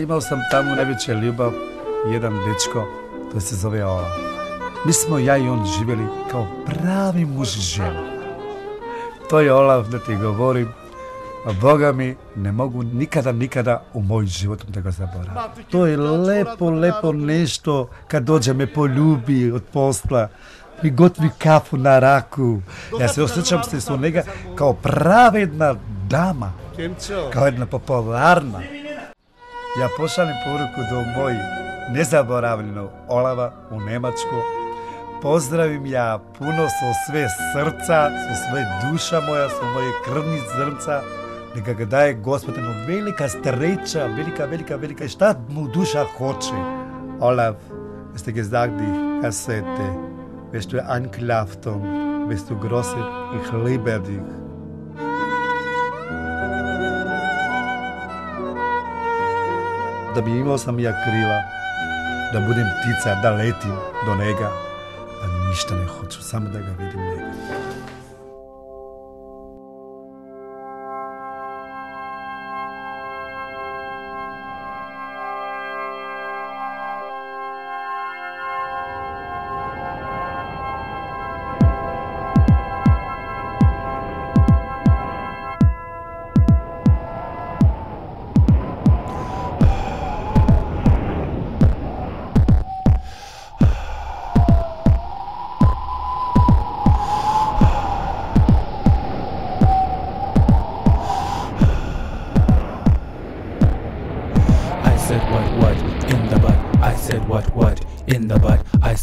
[0.09, 1.57] имал сам таму највеќе љубав
[2.09, 2.87] еден дечко,
[3.29, 4.07] тој се зове Ола.
[4.87, 8.07] Ми смо ја и он живели као прави муж и жена.
[9.29, 10.73] Тој Олаф да ти говорим,
[11.61, 15.53] Бога ми, не могу никада, никада у мој живот да го заборавам.
[15.71, 20.31] Тоа е лепо, лепо нешто, кад дојде ме полюби од посла,
[20.83, 22.63] ми готви кафу на раку.
[22.97, 24.25] Ја се осечам се со нега
[24.57, 25.77] као праведна
[26.09, 26.55] дама,
[27.29, 28.88] као една популарна
[29.79, 31.37] ја пошали поруку до мој
[31.95, 34.41] незаборавлено Олава у Немачко.
[35.22, 41.03] Поздравим ја пуно со све срца, со све душа моја, со моје крвни зрнца.
[41.55, 46.59] Нека га дае Господ едно велика стреча, велика, велика, велика, и шта му душа хоче.
[47.20, 47.57] Олав,
[48.16, 49.89] сте gesagt, die Kassette,
[50.53, 52.99] wirst du anklaften, wirst du große,
[53.39, 54.48] ich liebe dich.
[60.19, 61.43] Da bi imao sam ja krila,
[62.33, 63.75] da budem ptica, da letim
[64.07, 64.51] do njega,
[65.23, 67.38] a ništa ne hoću, samo da ga vidim njega.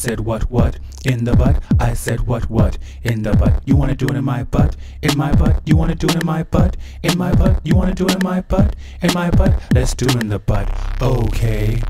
[0.05, 1.63] Said what what in the butt.
[1.79, 3.63] I said what what in the butt.
[3.65, 4.75] You wanna do it in my butt?
[5.01, 5.63] In my butt?
[5.65, 6.77] You wanna do it in my butt?
[7.01, 7.59] In my butt?
[7.63, 8.75] You wanna do it in my butt?
[9.01, 9.59] In my butt?
[9.73, 10.69] Let's do it in the butt.
[11.01, 11.81] Okay.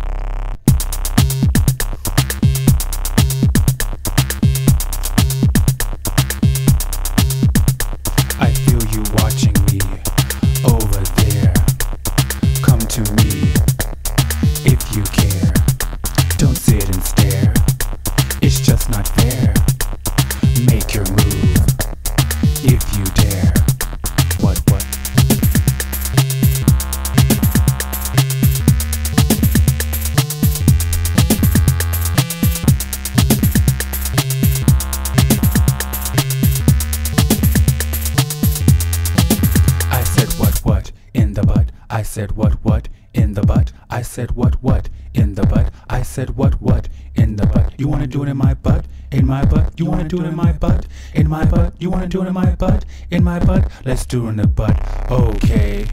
[46.15, 47.73] Said what what in the butt.
[47.77, 48.85] You wanna do it in my butt?
[49.11, 49.77] In my butt?
[49.77, 50.87] You wanna do it in my butt?
[51.13, 51.73] In my butt?
[51.77, 52.85] You wanna do it in my butt?
[53.11, 53.69] In my butt?
[53.83, 54.79] Let's do it in the butt.
[55.11, 55.85] Okay.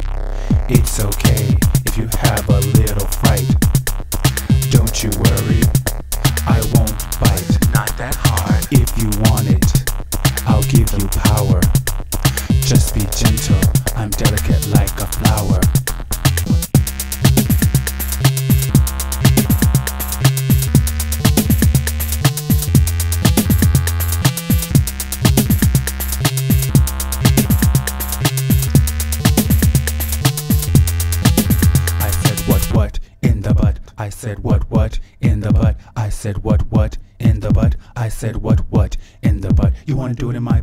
[0.69, 3.51] It's okay if you have a little fright.
[4.71, 5.63] Don't you worry.
[6.47, 7.59] I won't bite.
[7.75, 8.65] Not that hard.
[8.71, 9.67] If you want it,
[10.47, 11.61] I'll give you power.
[12.63, 13.59] Just be gentle,
[13.97, 15.59] I'm delicate like a flower.
[40.23, 40.62] Do it in my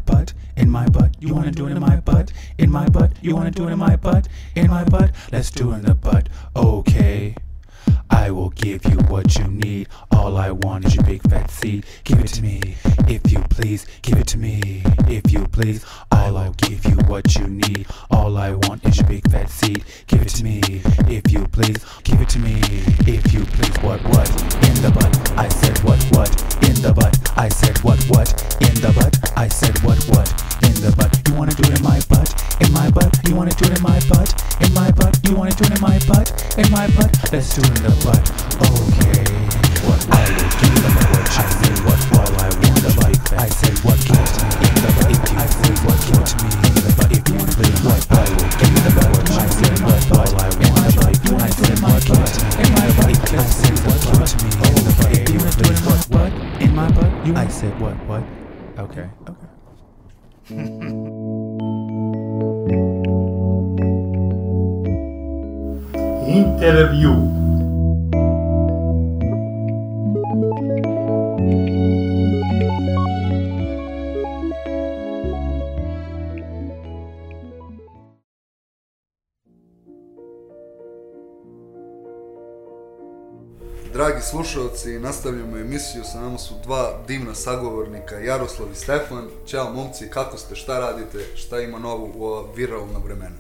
[84.79, 89.29] slušalci, nastavljamo emisiju, sa nama su dva divna sagovornika, Jaroslav i Stefan.
[89.47, 93.35] Ćao momci, kako ste, šta radite, šta ima novo u ova viralna vremena?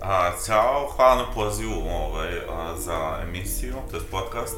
[0.00, 4.56] A, ćao, hvala na pozivu ovaj, a, za emisiju, to je podcast.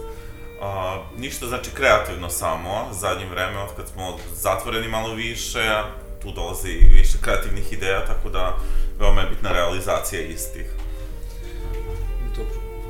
[0.63, 5.83] A, ništa znači kreativno samo, zadnje vreme, od kad smo zatvoreni malo više,
[6.23, 8.57] tu dolazi više kreativnih ideja, tako da
[8.99, 10.80] veoma je bitna realizacija istih.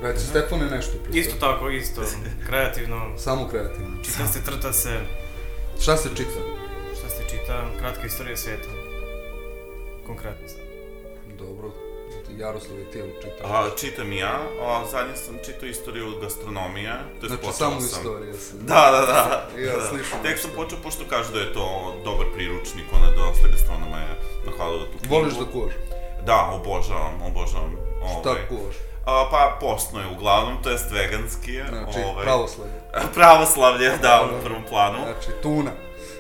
[0.00, 0.08] Dobro.
[0.08, 2.02] Reci, Stefane, nešto pre Isto tako, isto.
[2.46, 3.10] Kreativno.
[3.18, 4.02] Samo kreativno.
[4.04, 5.00] Čita se, trta se.
[5.80, 6.40] Šta se čita?
[6.98, 7.64] Šta se čita?
[7.78, 8.68] Kratka istorija sveta.
[10.06, 10.60] Konkretno sad.
[11.38, 11.70] Dobro.
[12.30, 13.44] Jaroslav je tijelo čita.
[13.44, 16.92] A, čitam i ja, a zadnje sam čitao istoriju gastronomije.
[17.20, 18.58] To je Znači, samo sam- istorija sam.
[18.60, 19.48] Da, da, da.
[19.62, 19.86] Ja da.
[19.88, 21.66] slišam Tek sam počeo, pošto kažu da je to
[22.04, 24.14] dobar priručnik, ona dosta gastronoma je
[24.46, 25.14] nahvalila tu knjigu.
[25.14, 25.72] Voliš da kuvaš?
[26.26, 27.76] Da, obožavam, obožavam.
[28.20, 28.48] Šta Ovaj.
[28.48, 28.76] kuvaš?
[29.04, 31.66] A, pa, postno je uglavnom, to jest veganski je.
[31.68, 32.24] Znači, ovaj.
[32.24, 32.72] pravoslavlje.
[33.14, 34.98] pravoslavlje, da, u prvom planu.
[34.98, 35.70] Znači, tuna.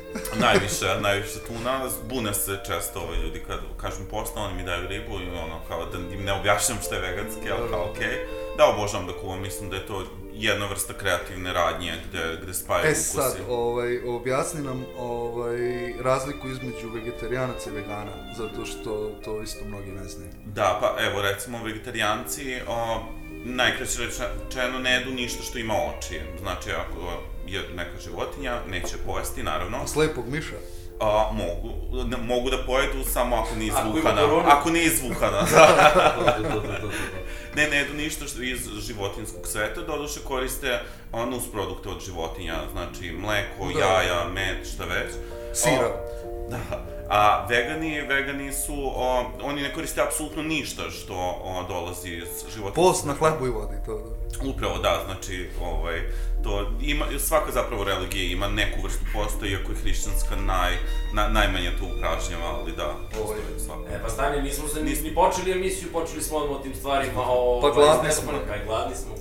[0.46, 5.20] najviše, najviše tuna, bune se često ovaj ljudi kad kažem postno, oni mi daju ribu
[5.20, 8.26] i ono, kao da im ne objašnjam šta je veganski, ali kao okej.
[8.56, 10.04] Da, obožavam da kuvam, mislim da je to
[10.34, 13.04] jedna vrsta kreativne radnje gde, gde spajaju E ukusi.
[13.04, 15.58] sad, ovaj, objasni nam ovaj,
[16.02, 20.30] razliku između vegetarijanaca i vegana, zato što to isto mnogi ne znaju.
[20.44, 23.00] Da, pa evo recimo vegetarijanci o,
[23.44, 26.20] najkraće rečeno ne jedu ništa što ima oči.
[26.40, 29.86] Znači ako je neka životinja, neće pojesti naravno.
[29.86, 30.56] Slepog miša?
[31.00, 31.74] A, mogu,
[32.08, 34.20] ne, mogu da pojedu samo ako nije Ako ima izvuhana.
[34.22, 34.48] koronu.
[34.48, 36.36] Ako nije izvuhana, da.
[37.56, 40.80] ne, ne jedu ništa što iz životinskog sveta, doduše koriste
[41.12, 43.80] a, nus produkte od životinja, znači mleko, Da.
[43.80, 45.12] jaja, med, šta već.
[45.54, 45.86] Sira.
[45.86, 46.58] A, da.
[47.08, 52.74] A vegani, vegani su, o, oni ne koriste apsolutno ništa što o, dolazi iz životinjskog
[52.74, 54.19] Post na hlebu i vodi, to da.
[54.44, 56.00] Upravo da, znači, ovaj,
[56.44, 60.72] to ima, svaka zapravo religija ima neku vrstu posta, iako je hrišćanska naj,
[61.14, 63.90] na, najmanje to upražnjava, ali da, postoji svaka.
[63.90, 67.22] E, pa stani, nismo se ni, ni počeli emisiju, počeli smo odmah o tim stvarima,
[67.26, 67.60] o...
[67.62, 68.32] Pa gladni smo.
[68.48, 69.14] Pa gladni smo.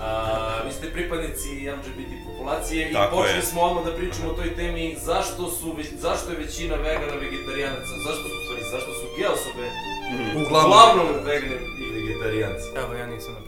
[0.00, 3.42] A, vi ste pripadnici LGBT populacije Tako i počeli je.
[3.42, 8.24] smo odmah da pričamo o toj temi zašto su, zašto je većina vegana vegetarijanaca, zašto
[8.24, 9.66] su, stvari, zašto su gej osobe
[10.14, 10.36] Mhm.
[10.36, 10.70] Uglavnom.
[10.70, 12.66] uglavnom vegani i vegetarijanci.
[12.76, 13.40] Evo, ja nisam, na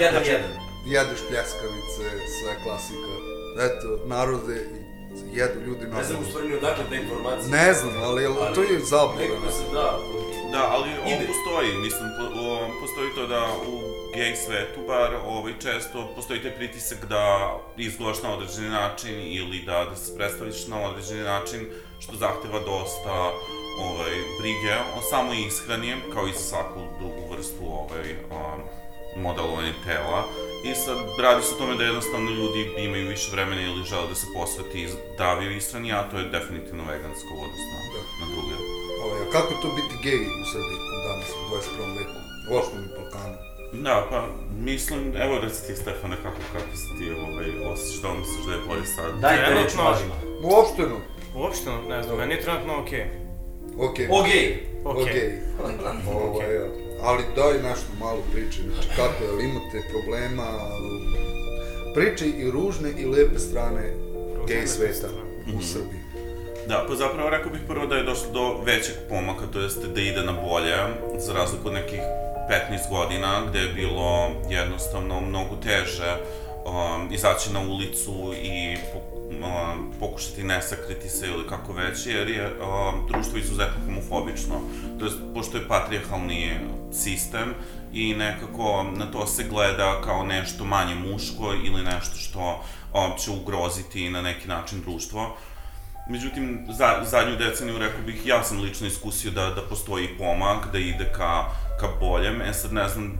[0.00, 0.50] jedan, jedan.
[0.86, 2.04] Jedeš pljeskavice,
[2.40, 3.12] sve klasika.
[3.60, 4.66] Eto, narode,
[5.14, 6.06] i jedu ljudi Ne normalno.
[6.08, 7.48] znam u stvari ni odakle ta informacija.
[7.50, 9.22] Ne znam, ali, ali to je zabluda.
[9.22, 9.98] Nekako se da,
[10.52, 11.26] Da, ali ovo Ide.
[11.26, 13.72] postoji, mislim, po, o, postoji to da u
[14.14, 17.24] gej svetu bar ovaj, često postoji taj pritisak da
[17.76, 21.60] izgledaš na određeni način ili da, da se predstaviš na određeni način,
[22.00, 23.12] što zahteva dosta
[23.80, 28.60] ovaj, brige o samoj ishrani, kao i za svaku drugu vrstu ovaj, um,
[29.16, 30.20] modelovanja tela.
[30.64, 34.14] I sad, radi se o tome da jednostavno ljudi imaju više vremena ili žele da
[34.14, 37.66] se posveti zdraviju ishrani, a to je definitivno vegansko u odnosu
[38.20, 38.56] na, druge.
[39.04, 41.98] Ovaj, a kako to biti gej u Srbiji danas u 21.
[41.98, 42.18] veku?
[42.52, 43.36] Uopšte na Balkanu.
[43.72, 44.18] Da, pa
[44.58, 48.52] mislim, evo reci ti Stefane kako, kako se ti ovaj, osjećaš, da li misliš da
[48.52, 49.20] je bolje sad?
[49.20, 50.14] Dajte reč Trenutno- važima.
[50.44, 50.96] Uopšteno.
[51.36, 53.04] Uopšteno, ne znam, meni je trenutno okej.
[53.78, 54.06] Okej.
[54.10, 54.62] Okej.
[54.84, 55.02] Okej.
[55.04, 55.30] Okej.
[56.14, 56.66] Ovaj, ja.
[57.02, 60.48] Ali daj nešto malo priče, znači kako je, ali imate problema,
[61.94, 63.94] priče i ružne i lepe strane
[64.46, 65.08] gej sveta
[65.58, 66.00] u Srbiji.
[66.68, 70.00] Da, pa zapravo rekao bih prvo da je došlo do većeg pomaka, to jeste da
[70.00, 70.76] ide na bolje,
[71.18, 72.00] za razliku od nekih
[72.70, 76.16] 15 godina, gde je bilo jednostavno mnogo teže
[76.64, 78.76] um, izaći na ulicu i
[79.36, 84.60] um, pokušati ne sakriti se ili kako već, jer je um, društvo izuzetno homofobično.
[84.98, 86.50] To jest, pošto je patrijarhalni
[86.92, 87.54] sistem
[87.92, 92.64] i nekako na to se gleda kao nešto manje muško ili nešto što
[92.94, 95.36] um, će ugroziti na neki način društvo.
[96.08, 100.78] Međutim, za, zadnju deceniju rekao bih, ja sam lično iskusio da, da postoji pomak, da
[100.78, 101.44] ide ka,
[101.80, 102.40] ka boljem.
[102.42, 103.18] E sad ne znam,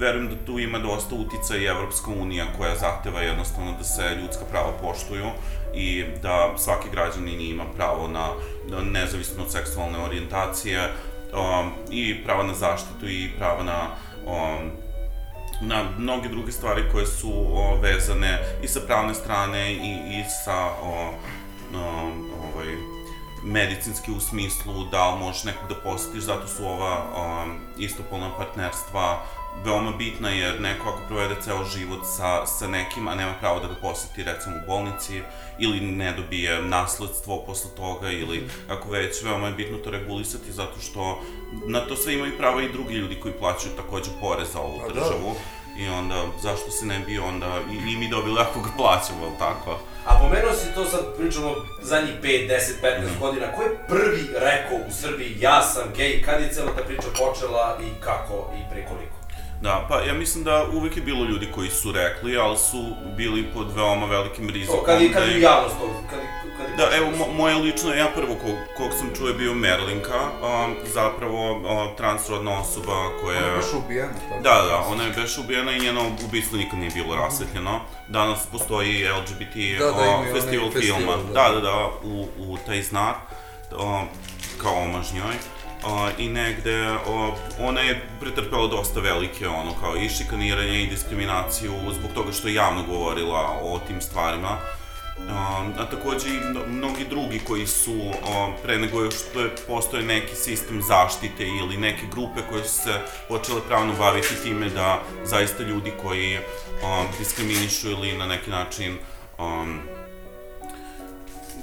[0.00, 4.44] verujem da tu ima dosta utica i Evropska unija koja zahteva jednostavno da se ljudska
[4.50, 5.26] prava poštuju
[5.74, 8.28] i da svaki građanin ima pravo na,
[8.82, 13.88] nezavisno od seksualne orijentacije um, i prava na zaštitu i prava na
[14.26, 14.70] um,
[15.62, 20.66] na mnoge druge stvari koje su o, vezane i sa pravne strane i, i sa
[20.82, 21.12] o,
[21.74, 22.12] o,
[22.54, 22.66] ovaj,
[23.44, 27.46] medicinski u smislu da možeš nekog da posetiš, zato su ova o,
[27.78, 29.22] istopolna partnerstva
[29.56, 33.68] veoma bitna jer neko ako provede ceo život sa, sa nekim, a nema pravo da
[33.68, 35.22] ga poseti recimo u bolnici
[35.58, 40.80] ili ne dobije nasledstvo posle toga ili ako već, veoma je bitno to regulisati zato
[40.80, 41.20] što
[41.66, 44.88] na to sve imaju prava i drugi ljudi koji plaćaju takođe porez za ovu Pa
[44.88, 44.94] da.
[44.94, 45.34] državu
[45.78, 49.34] i onda zašto se ne bi onda i, i mi dobili ako ga plaćamo, jel
[49.38, 49.78] tako?
[50.06, 51.50] A pomenuo si to sad, pričamo
[51.82, 53.20] zadnjih 5, 10, 15 Mhm.
[53.20, 57.08] godina, ko je prvi rekao u Srbiji ja sam gej, kad je cela ta priča
[57.18, 59.19] počela i kako i pre koliko?
[59.60, 62.84] Da, pa ja mislim da uvek je bilo ljudi koji su rekli, ali su
[63.16, 64.78] bili pod veoma velikim rizikom.
[64.78, 66.18] To, kad je, kad da je javnost to, kad
[66.60, 69.54] kad je Da, evo, mo, moje lično, ja prvo kog, kog sam čuo je bio
[69.54, 72.92] Merlinka, um, zapravo um, transrodna osoba
[73.22, 73.56] koja Ona je...
[73.56, 74.42] baš ubijena, tako?
[74.42, 77.80] Da, da, ona je baš ubijena i njeno ubistvo nikad nije bilo rasvetljeno.
[78.08, 81.16] Danas postoji LGBT Da, da, o, onaj festival filma.
[81.16, 81.42] da.
[81.42, 83.16] Da, da, da, u, u taj znak,
[83.76, 84.02] o,
[84.62, 85.34] kao omaž njoj.
[85.84, 91.72] O, I negde, o, ona je pretrpela dosta velike, ono, kao i šikaniranje i diskriminaciju
[91.98, 94.58] zbog toga što je javno govorila o tim stvarima.
[95.20, 100.02] Um, a takođe i mno- mnogi drugi koji su um, pre nego što je postoje
[100.02, 105.62] neki sistem zaštite ili neke grupe koje su se počele pravno baviti time da zaista
[105.62, 108.98] ljudi koji um, diskriminišu ili na neki način
[109.38, 109.80] um,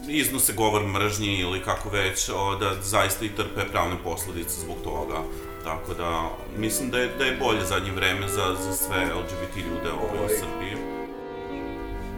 [0.08, 5.18] iznose govor mržnje ili kako već, o, da zaista i trpe pravne posledice zbog toga.
[5.64, 9.92] Tako da, mislim da je, da je bolje zadnje vreme za, za sve LGBT ljude
[9.92, 10.36] ovdje u Ovaj.
[10.40, 10.78] Srbiji.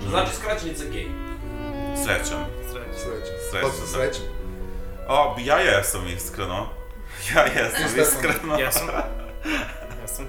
[0.01, 1.07] Što znači skraćenica gej?
[2.05, 2.45] Srećan.
[2.71, 2.99] Srećan.
[3.51, 3.87] Srećan, Pa da.
[3.87, 4.25] srećan?
[5.07, 6.69] O, ja jesam iskreno.
[7.35, 8.59] Ja jesam iskreno.
[8.59, 8.87] Ja sam.
[10.01, 10.25] Ja sam.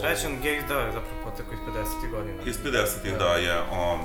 [0.00, 1.58] Srećan gej, da, je zapravo potekao iz
[2.04, 2.10] 50.
[2.10, 2.42] godina.
[2.46, 3.98] Iz 50-ih, da, je, o,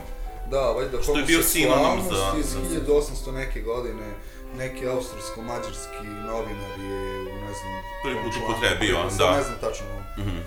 [0.52, 4.08] Da, valjda Što je bio sinonim za- iz za- 1800 neke godine
[4.56, 7.74] neki austrijsko-mađarski novinar je, ne znam...
[8.04, 9.32] Prvi put upotrebio, da.
[9.32, 9.86] Ne znam tačno
[10.18, 10.38] Mhm.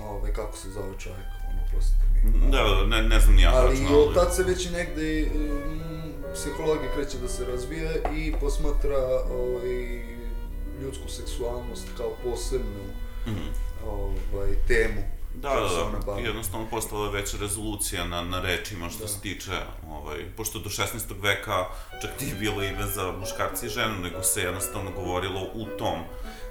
[0.00, 2.50] ovaj, kako se zove čovjek, ono, prostite mi.
[2.50, 6.12] Da, da, ne, ne znam ni ja ali tačno, od tad se već negde mm,
[6.34, 8.98] psihologija kreće da se razvija i posmatra
[9.32, 10.02] ovaj,
[10.82, 12.84] ljudsku seksualnost kao posebnu
[13.26, 13.46] Mhm.
[13.86, 15.02] ovaj, temu.
[15.34, 15.60] Da, da,
[15.90, 16.22] da, bavi.
[16.22, 19.08] jednostavno postala veća rezolucija na, na rečima što Da.
[19.08, 19.50] se tiče,
[19.90, 20.84] ovaj, pošto do 16.
[21.20, 21.64] veka
[22.02, 25.98] čak nije bilo ime za muškarci i ženu, nego se jednostavno govorilo u tom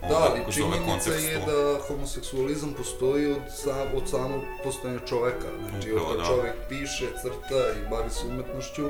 [0.01, 5.47] Da, ovaj, ali činjenica je da homoseksualizam postoji od, sam, od samog postojanja čoveka.
[5.69, 6.25] Znači, Upravo, od da.
[6.25, 8.89] čovek piše, crta i bavi se umetnošću,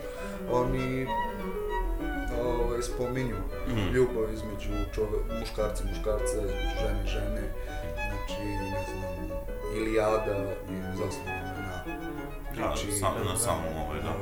[0.52, 1.08] oni
[2.42, 3.36] ovaj, spominju
[3.68, 3.90] Mhm.
[3.90, 6.36] ljubav između čove, muškarca i muškarca,
[6.80, 7.54] žene i žene,
[7.96, 9.21] znači, ne znam,
[9.76, 10.58] Ilijada je
[10.98, 11.84] zasnovana na
[12.56, 14.14] Da, priči, sam- na samom ovaj, da.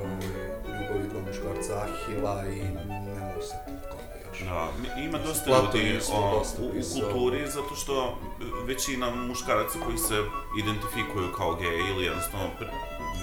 [0.65, 3.55] ljubavi dva muškarca, Ahila i ne mogu se
[3.89, 4.39] koga još.
[4.39, 4.67] Da,
[5.01, 6.71] ima dosta ljudi o, dosta u, u
[7.11, 8.17] kulturi, zato što
[8.65, 10.23] većina muškaraca koji se
[10.59, 12.45] identifikuju kao geji ili jednostavno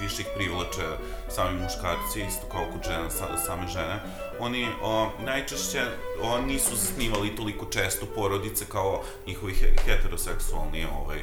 [0.01, 0.87] više ih privlače
[1.29, 3.99] sami muškarci, isto kao kod žena, sa, same žene,
[4.39, 5.81] oni o, najčešće
[6.23, 11.19] o, nisu zasnivali toliko često porodice kao njihovi he, heteroseksualni ovaj,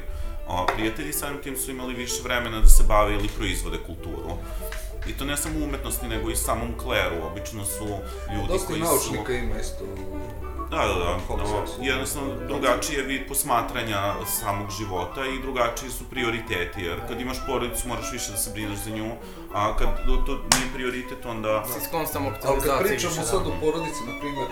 [0.47, 4.37] o, prijatelji, samim tim su imali više vremena da se bave ili proizvode kulturu.
[5.09, 7.15] I to ne samo u umetnosti, nego i samom kleru.
[7.31, 7.85] Obično su
[8.33, 8.87] ljudi Dosta i koji su...
[8.87, 9.83] naučnika ima isto
[10.71, 11.19] Da, da, da.
[11.27, 11.81] homoseksualno.
[11.81, 17.37] O, jednostavno, drugačiji je vid posmatranja samog života i drugačiji su prioriteti, jer kad imaš
[17.47, 19.09] porodicu moraš više da se brineš za nju,
[19.53, 21.63] a kad to, to nije prioritet, onda...
[21.73, 24.47] Si sklon samo Ali kad pričamo sad o porodici, na primjer,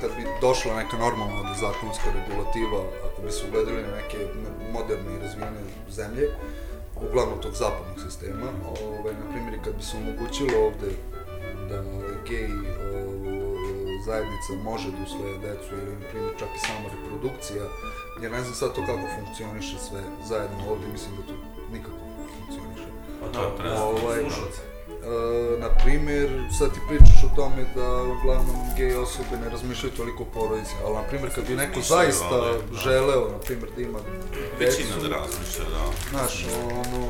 [0.00, 4.18] kad bi došla neka normalna zakonska regulativa, ako bi se ugledali na neke
[4.72, 6.24] moderne i razvijene zemlje,
[7.08, 8.46] uglavnom tog zapadnog sistema,
[8.86, 10.90] ovaj, na primjer, kad bi se omogućilo ovde
[11.68, 11.78] da
[12.28, 13.00] gej o,
[14.06, 17.64] zajednica može da usvoje decu ili, na primjer, čak i sama reprodukcija,
[18.22, 20.00] jer ne znam sad to kako funkcioniše sve
[20.30, 21.34] zajedno ovde, mislim da to
[21.72, 22.04] nikako
[22.36, 22.88] funkcioniše.
[23.20, 24.73] Pa da, treba Ovaj, slušalce.
[25.04, 30.22] E, na primjer, sad ti pričaš o tome da uglavnom gej osobe ne razmišljaju toliko
[30.22, 32.78] o porodici, ali na primjer kad bi neko zaista ali, da.
[32.78, 33.98] želeo, na primjer, da ima
[34.58, 35.84] Većina decu, da razmišlja, da.
[36.10, 37.08] Znaš, ono,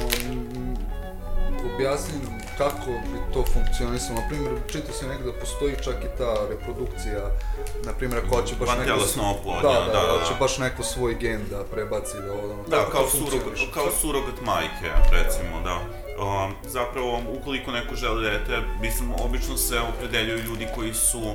[1.75, 4.21] objasni nam kako bi to funkcionisalo.
[4.21, 7.23] Na primjer, čita se negde da postoji čak i ta reprodukcija,
[7.85, 8.81] na primjer, ako hoće baš neko...
[8.81, 10.39] Vantelesna oplodnja, da, da, da, da, hoće da.
[10.41, 13.73] baš neko svoj gen da prebaci, da ono, Da, kao, to surog, funkcioniše?
[13.75, 16.04] kao surogat majke, recimo, da.
[16.17, 21.35] Um, zapravo, ukoliko neko želi dete, mislim, obično se opredeljuju ljudi koji su um,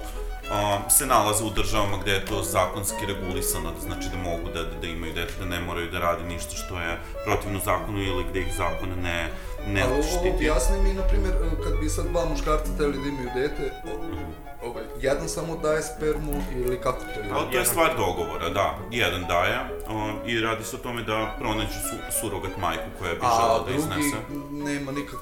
[0.90, 4.88] se nalaze u državama gde je to zakonski regulisano, da znači da mogu da, da
[4.88, 8.54] imaju dete, da ne moraju da radi ništa što je protivno zakonu ili gde ih
[8.58, 9.30] zakon ne,
[9.68, 10.30] ne Ali štiti.
[10.36, 14.84] objasni mi, na primjer, kad bi sad dva muškarca hteli da imaju dete, o- ovaj,
[15.00, 17.32] jedan samo daje spermu ili kako to je?
[17.34, 18.78] Ali to je stvar dogovora, da.
[18.92, 23.20] Jedan daje um, i radi se o tome da pronađu su, surogat majku koja bi
[23.24, 24.18] A žela da drugi iznese.
[24.52, 25.20] nema nikak...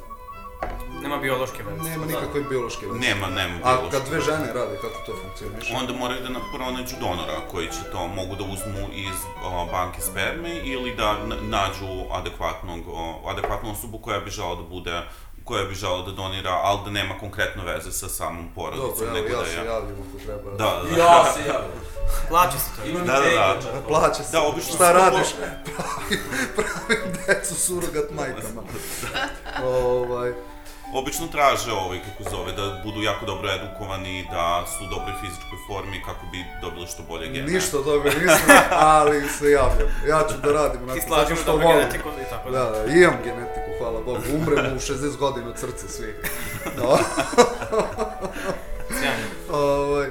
[1.01, 1.89] Nema biološke veze.
[1.89, 2.99] Nema nikakve biološke veze.
[2.99, 5.73] Nema, nema A biološke kad dve žene rade, kako to funkcioniše?
[5.75, 9.15] Onda moraju da na- pronađu donora koji će to mogu da uzmu iz
[9.45, 15.01] o, banke sperme ili da nađu adekvatnog, o, adekvatnu osobu koja bi žela da bude
[15.47, 19.27] koja bi žela da donira, ali da nema konkretno veze sa samom porodicom, Dobro, nego
[19.27, 19.65] ja da se je...
[19.65, 20.51] javim ako treba.
[20.51, 21.03] Da, da, da.
[21.03, 21.71] Ja se javim.
[22.29, 22.89] Plaća se to.
[22.89, 23.61] Imam Da, da, da.
[23.61, 23.87] čak.
[23.87, 24.31] Plaća se.
[24.31, 25.27] Da, obično Šta radiš?
[25.37, 26.23] Pravim,
[26.55, 28.61] pravim decu surogat majkama.
[29.83, 30.33] ovaj,
[30.93, 35.59] Obično traže ovaj, kako zove, da budu jako dobro edukovani, da su u dobroj fizičkoj
[35.67, 37.51] formi kako bi dobili što bolje gene.
[37.51, 39.89] ništa od toga nisam, ali se javljam.
[40.07, 41.79] Ja ću da radim onako slažemo zato što dobru volim.
[41.79, 42.63] genetiku i tako da.
[42.63, 44.21] Da, imam genetiku, hvala Bogu.
[44.35, 46.15] Umremo u 60 godina od srca svi.
[46.77, 46.97] No.
[48.99, 49.27] Sjajno.
[49.51, 50.07] ovaj,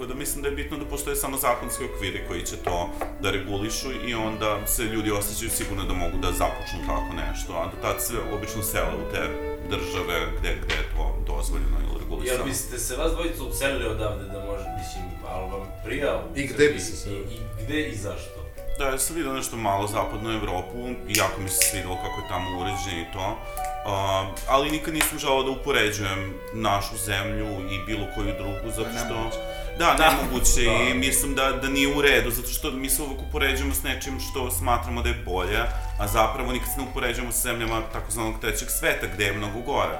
[0.00, 2.90] Tako da mislim da je bitno da postoje samo zakonski okviri koji će to
[3.22, 7.64] da regulišu i onda se ljudi osjećaju sigurno da mogu da započnu tako nešto, a
[7.66, 9.22] do tad se obično sele u te
[9.70, 12.44] države gde, gde je to dozvoljeno ili Jel regulisano.
[12.44, 16.68] biste se vas dvojica uselili odavde da može, mislim, ali vam prija u I gde
[16.68, 17.34] bi se selili?
[17.34, 18.40] I, I gde i zašto?
[18.78, 20.78] Da, ja sam vidio nešto malo zapadnu Evropu
[21.08, 23.26] i jako mi se svidelo kako je tamo uređeno i to.
[23.28, 29.59] Uh, ali nikad nisam želao da upoređujem našu zemlju i bilo koju drugu, zato što...
[29.80, 30.10] Da, Da.
[30.10, 30.94] nemoguće i Da.
[30.94, 34.50] mislim da, da nije u redu, zato što mi se uvek upoređujemo s nečim što
[34.50, 35.58] smatramo da je bolje,
[35.98, 39.98] a zapravo nikad se ne upoređujemo sa zemljama takozvanog trećeg sveta, gde je mnogo gore.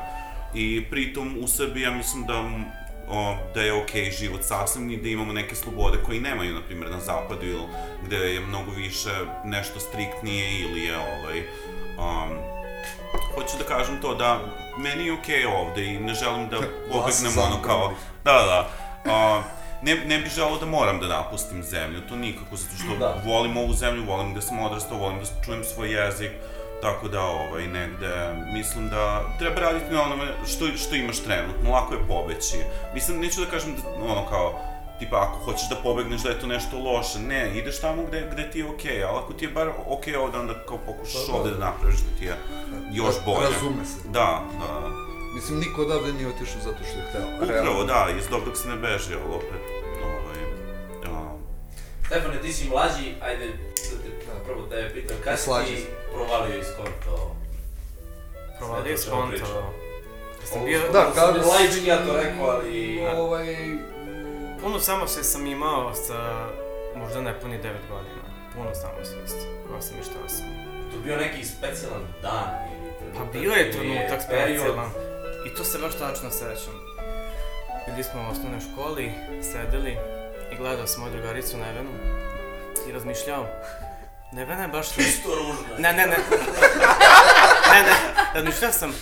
[0.55, 2.35] I pritom u Srbiji ja mislim da
[3.09, 6.91] o, da je okej život sasvim i da imamo neke slobode koji nemaju, na primjer,
[6.91, 7.63] na zapadu ili
[8.07, 9.11] gde je mnogo više
[9.45, 11.39] nešto striktnije ili je ovaj,
[11.99, 12.39] um,
[13.35, 14.41] hoću da kažem to da
[14.79, 16.57] meni je okej ovde i ne želim da
[16.93, 17.93] pobegnem ono kao...
[18.25, 18.71] Da, da.
[19.13, 19.43] A,
[19.83, 23.23] ne, ne bih želeo da moram da napustim zemlju, to nikako, zato što Da.
[23.27, 26.31] volim ovu zemlju, volim da sam odrastao, volim da čujem svoj jezik,
[26.83, 28.13] tako da ovaj, negde,
[28.47, 29.03] mislim da
[29.39, 32.57] treba raditi na onome što, što imaš trenutno, lako je pobeći.
[32.95, 34.61] Mislim, neću da kažem da, ono kao,
[34.99, 38.51] tipa ako hoćeš da pobegneš da je to nešto loše, ne, ideš tamo gde, gde
[38.51, 41.39] ti je okej, ali ako ti je bar okej ovde, onda kao pokušaš Da, da.
[41.39, 42.35] ovde da napraviš da ti je
[42.93, 43.47] još Ra- bolje.
[43.47, 44.09] razume se.
[44.09, 45.10] Da, da.
[45.31, 47.27] Mislim, niko odavde nije otišao zato što je hteo.
[47.57, 49.63] Upravo, da, iz dobrog se ne beži, ali opet,
[50.05, 50.41] ovaj,
[51.07, 51.37] a,
[52.07, 53.53] Stefane, ti si mlađi, ajde, da
[54.23, 55.87] te prvo tebe pitam, kad si ti se.
[56.15, 57.37] provalio iz konto?
[58.59, 59.73] Provalio iz konto.
[60.45, 60.79] Sam bio...
[60.79, 63.01] bio- Da, sam kao bio- laički ja to rekao, ali...
[63.09, 63.57] Ovaj...
[64.63, 66.47] Puno samosvijest sam imao sa
[66.97, 68.23] možda nepuni 9 godina.
[68.55, 69.47] Puno samosvijesti.
[69.69, 70.47] Ko sam i šta sam.
[70.91, 74.61] To je bio neki specijalan dan ili Pa bio je trenutak period?
[74.61, 74.91] specijalan.
[75.51, 76.75] I to se baš tačno sećam.
[77.87, 79.13] Bili smo u osnovnoj školi,
[79.43, 79.97] sedeli
[80.53, 81.91] i gledao sam moju drugaricu Nevenu
[82.89, 83.47] i razmišljao.
[84.33, 84.95] Nevena je baš...
[84.95, 85.79] Čisto ružno.
[85.79, 86.17] Ne, ne, ne.
[87.73, 87.95] ne, ne.
[88.35, 88.93] Razmišljao sam.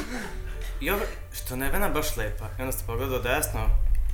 [0.81, 1.01] I ovo,
[1.33, 2.45] što je Nevena baš lepa.
[2.59, 3.61] I onda sam pogledao desno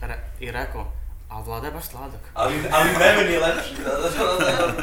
[0.03, 0.93] re- i rekao,
[1.31, 2.21] a Vlada je baš sladak.
[2.35, 3.75] Ali, ali Neven je lepši.
[3.85, 4.77] Da, da, da, da.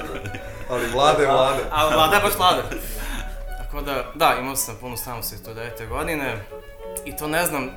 [0.70, 1.64] Ali vlade, vlade.
[1.72, 2.66] A Vlada je baš sladak.
[3.58, 5.88] Tako da, da, imao sam puno samosvijest od 9.
[5.88, 6.38] godine
[7.06, 7.70] i to ne znam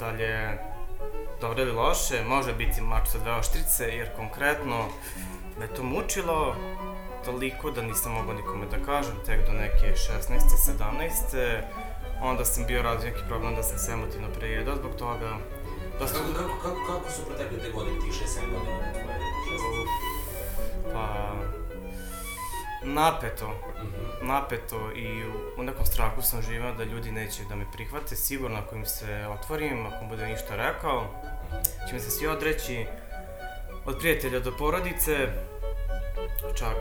[0.00, 0.58] da li je
[1.40, 4.84] dobro ili loše, može biti mač sa dve oštrice, jer konkretno
[5.58, 6.56] me to mučilo
[7.24, 10.38] toliko da nisam mogao nikome da kažem, tek do neke 16.
[11.34, 11.60] 17.
[12.22, 15.30] Onda sam bio razvio neki problem da sam se emotivno prejedao zbog toga.
[15.98, 16.18] Dosta...
[16.18, 18.94] Kako, kako, kako, kako su protekle te godine, tih 6-7 godina?
[20.94, 21.43] tvoje,
[22.84, 22.94] 16?
[22.94, 23.00] Pa...
[23.00, 23.54] Napeto.
[24.22, 25.24] Napeto i
[25.58, 28.16] u, nekom strahu sam živao da ljudi neće da me prihvate.
[28.16, 31.06] Sigurno ako im se otvorim, ako bude ništa rekao,
[31.88, 32.86] će mi se svi odreći
[33.84, 35.28] od prijatelja do porodice.
[36.58, 36.76] Čak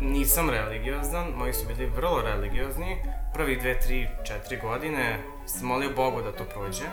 [0.00, 2.96] nisam religiozan, moji su bili vrlo religiozni.
[3.34, 6.84] Prvih dve, tri, četiri godine sam molio Bogu da to prođe.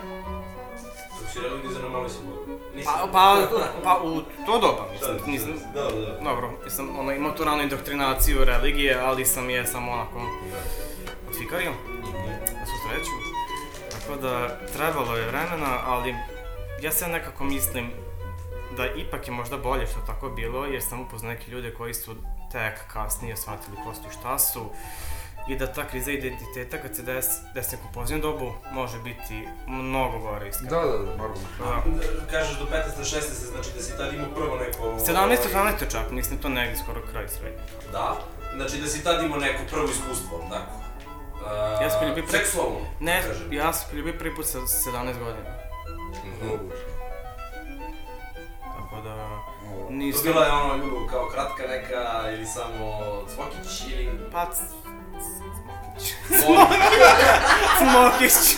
[1.22, 2.58] Dok si religizirano malo si Boga.
[2.84, 3.46] Pa, pa,
[3.84, 6.18] pa u to doba, mislim, Da, nisam, da, da.
[6.24, 10.20] dobro, nisam ono, imao tu ranu indoktrinaciju religije, ali sam je samo onako
[11.30, 11.72] odfikario,
[12.60, 13.10] na svu sreću.
[13.92, 16.14] Tako da, trebalo je vremena, ali
[16.80, 17.90] ja se nekako mislim
[18.76, 22.14] da ipak je možda bolje što tako bilo, jer sam upoznao neke ljude koji su
[22.52, 24.60] tek kasnije shvatili ko su i šta su,
[25.48, 30.18] i da ta kriza identiteta kad se desi, desi neku pozdnju dobu može biti mnogo
[30.18, 30.70] gore iskreno.
[30.70, 31.34] Da, da, da, normalno.
[31.58, 31.82] Da.
[32.30, 33.00] Kažeš do 15.
[33.00, 33.50] 16.
[33.52, 34.82] znači da si tad imao prvo neko...
[34.82, 35.36] 17.
[35.54, 35.90] 18.
[35.90, 37.58] čak, mislim to negdje skoro kraj srednje.
[37.92, 38.16] Da?
[38.56, 40.72] Znači da si tad imao neko prvo iskustvo, tako?
[41.42, 42.38] Uh, Ja sam poljubio prvi...
[42.38, 42.78] Seksualno?
[43.00, 43.52] Ne, kažem.
[43.52, 45.50] ja sam poljubio prvi put sa 17 godina.
[48.62, 49.16] Tako da...
[49.62, 50.22] To Nisam...
[50.22, 53.00] bila je ono ljubav kao kratka neka ili samo
[53.34, 54.10] cvokić ili...
[54.32, 54.46] Pa...
[57.78, 58.56] Cmokić.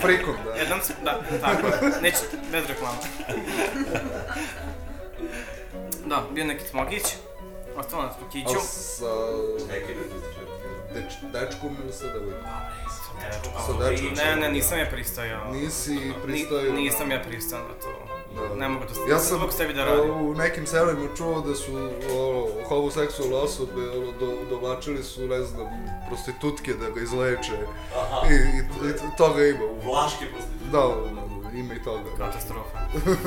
[0.00, 0.50] Frikon, da.
[0.54, 1.92] Jedan, c- da, tako je.
[2.02, 2.18] Neću,
[2.52, 2.96] bez reklama.
[6.06, 7.02] Da, bio neki cmokić.
[7.76, 8.48] Ostalo na cmokiću.
[8.48, 9.04] Ali sa...
[10.94, 12.42] Deč, dečkom ili sa devojkom?
[13.56, 14.12] Sa dečkom.
[14.14, 15.52] Ne, ne, nisam ja pristajao.
[15.52, 17.92] Nisi pristajao Ni, nisam ja pristao na to.
[18.38, 18.54] Da.
[18.56, 20.10] Ne mogu da Ja sam mogu sebi da radim.
[20.12, 21.72] u nekim selima čuo da su
[22.12, 25.66] ono, homoseksualne osobe ono, do, dovlačili su, ne znam,
[26.08, 27.52] prostitutke da ga izleče.
[27.94, 28.26] Aha.
[28.26, 29.64] I, i, i toga ima.
[29.64, 30.70] u- Vlaške prostitutke.
[30.72, 30.94] Da,
[31.54, 32.10] ima i toga.
[32.18, 32.78] Katastrofa.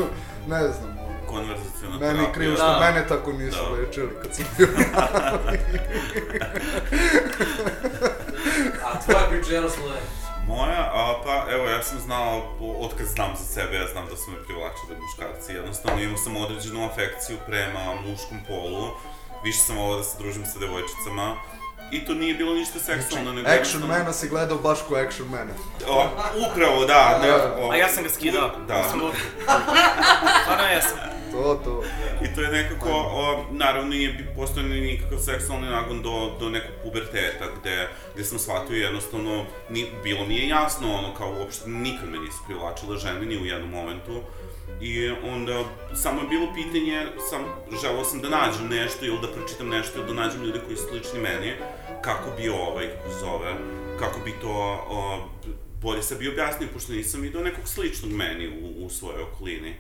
[0.47, 0.97] ne znam.
[0.99, 1.09] ono.
[1.27, 2.31] Konverzaciona Meni terapija.
[2.31, 2.79] krivo što Da.
[2.81, 3.69] mene tako nisu Da.
[3.71, 4.67] lečili kad sam bio.
[8.85, 9.99] A tvoja priča, Jaroslave?
[10.47, 12.41] Moja, a, pa evo ja sam znao,
[12.79, 15.53] od kad znam za sebe, ja znam da su me privlačili muškarci.
[15.53, 18.87] Jednostavno imao sam određenu afekciju prema muškom polu.
[19.43, 21.35] Više sam volao da se družim sa devojčicama.
[21.91, 25.27] I to nije bilo ništa seksualno, nego Action jednostavno- mana si gledao baš ko action
[25.27, 25.51] mana.
[25.87, 26.07] O,
[26.51, 27.19] upravo, da.
[27.23, 28.49] Ne, o, A ja sam ga skidao.
[28.67, 28.83] Da.
[28.83, 29.11] Stvarno
[30.75, 30.97] jesam.
[31.31, 31.83] To, to.
[32.25, 36.49] I to je nekako, o, naravno nije bi postojao ni nikakav seksualni nagon do, do
[36.49, 41.69] nekog puberteta, gde, gde sam shvatio jednostavno, ni, bilo mi je jasno, ono, kao uopšte
[41.69, 44.21] nikad me nisu privlačile žene ni u jednom momentu.
[44.81, 45.63] I onda
[45.95, 47.41] samo je bilo pitanje, sam,
[47.81, 50.83] želeo sam da nađem nešto ili da pročitam nešto ili da nađem ljude koji su
[50.89, 51.53] slični meni,
[52.01, 53.53] kako bi ovaj, kako se zove,
[53.99, 55.29] kako bi to o,
[55.81, 59.75] bolje sebi objasnio, pošto nisam vidio nekog sličnog meni u, u svojoj okolini.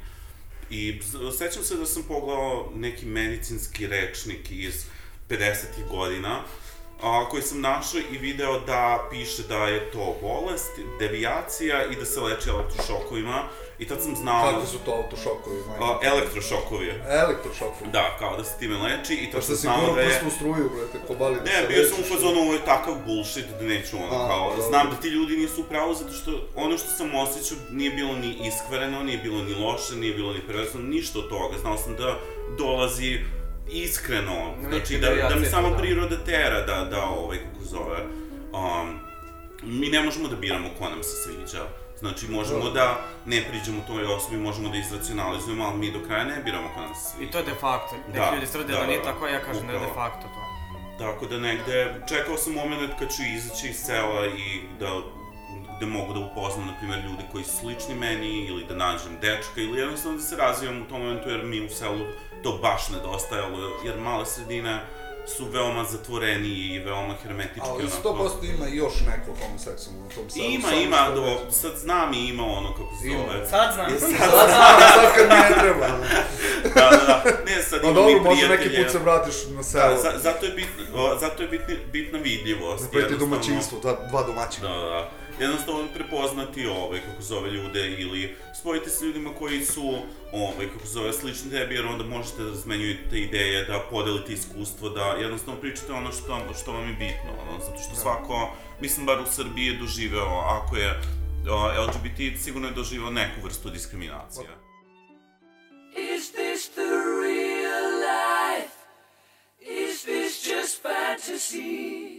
[0.69, 1.01] I
[1.37, 4.85] sećam se da sam pogledao neki medicinski rečnik iz
[5.29, 5.55] 50.
[5.89, 6.43] godina
[7.01, 12.05] a, koji sam našao i video da piše da je to bolest, devijacija i da
[12.05, 13.49] se leči elektrošokovima.
[13.79, 14.51] I tad sam znao...
[14.51, 15.59] Kakvi su to autošokovi?
[15.79, 16.93] A, elektrošokovi.
[17.07, 17.91] Elektrošokovi?
[17.91, 20.07] Da, kao da se time leči i Pa tad što sam si znao da je...
[20.07, 22.65] prst u struju, brate, ko bali da Ne, se bio sam u fazonu, ovo je
[22.65, 24.69] takav bullshit da neću ono, A, kao, dobro.
[24.69, 28.15] znam da ti ljudi nisu u pravu zato što ono što sam osjećao nije bilo
[28.15, 31.95] ni iskvareno, nije bilo ni loše, nije bilo ni prevesno, ništa od toga, znao sam
[31.95, 32.17] da
[32.57, 33.19] dolazi
[33.71, 35.77] iskreno, znači da, da mi samo da.
[35.77, 37.99] priroda tera da, da ovaj, kako zove,
[38.53, 38.99] um,
[39.63, 41.65] mi ne možemo da biramo ko nam se sviđa.
[41.99, 46.41] Znači, možemo da ne priđemo toj osobi, možemo da izracionalizujemo, ali mi do kraja ne
[46.43, 47.29] biramo ko nam se sviđa.
[47.29, 47.95] I to je de facto.
[48.13, 50.09] Neki ljudi tvrde da, nije tako, ja kažem da je de upravo.
[50.09, 50.41] facto to.
[50.97, 55.01] Tako da negde, čekao sam moment kad ću izaći iz sela i da
[55.77, 59.61] gde mogu da upoznam, na primjer, ljude koji su slični meni, ili da nađem dečka,
[59.61, 62.05] ili jednostavno da se razvijam u tom momentu, jer mi u selu
[62.43, 64.79] to baš nedostajalo, jer male sredine
[65.37, 67.59] su veoma zatvoreniji i veoma hermetički.
[67.63, 68.31] Ali onako.
[68.41, 70.45] 100% ima još neko homoseksualno u tom selu.
[70.45, 73.17] Ima, samo ima, do, sad znam i ima ono kako se Ima.
[73.17, 73.47] zove.
[73.47, 73.93] Sad znam.
[73.93, 74.79] Je, Sad Sad, znam, znam.
[74.93, 75.87] sad kad mi ne treba.
[76.75, 77.23] da, da, da.
[77.45, 78.83] Ne, sad Pa imam dobro, i možda neki prijatelje.
[78.83, 79.89] put se vratiš na selo.
[79.89, 82.83] Da, za, zato je bitna, o, zato je bitna, bitna vidljivost.
[82.83, 83.35] Napraviti jednostavno.
[83.35, 84.67] domaćinstvo, dva, dva domaćina.
[84.67, 85.09] Da, da, da.
[85.39, 89.97] Jednostavno prepoznati ove, kako zove ljude, ili spojiti se ljudima koji su,
[90.33, 95.05] ove, kako zove, slični tebi, jer onda možete da zmenjujete ideje, da podelite iskustvo, da
[95.05, 98.01] jednostavno pričate ono što, što vam je bitno, ono, zato što Da.
[98.01, 98.49] svako,
[98.81, 101.01] mislim, bar u Srbiji je doživeo, ako je
[101.49, 104.47] o, LGBT, sigurno je doživeo neku vrstu diskriminacije.
[106.15, 106.89] Is this the
[107.21, 108.75] real life?
[109.61, 112.18] Is this just fantasy?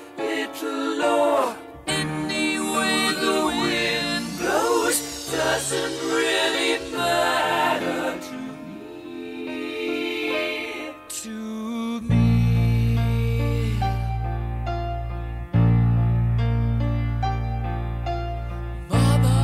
[0.21, 0.91] little
[2.73, 4.97] way the wind blows
[5.31, 9.55] doesn't really matter to me.
[11.09, 11.37] To
[12.01, 12.27] me.
[18.89, 19.39] Mama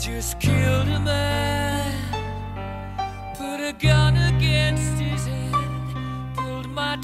[0.00, 1.92] just killed a man,
[3.36, 4.16] put a gun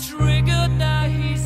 [0.06, 1.39] triggered now he's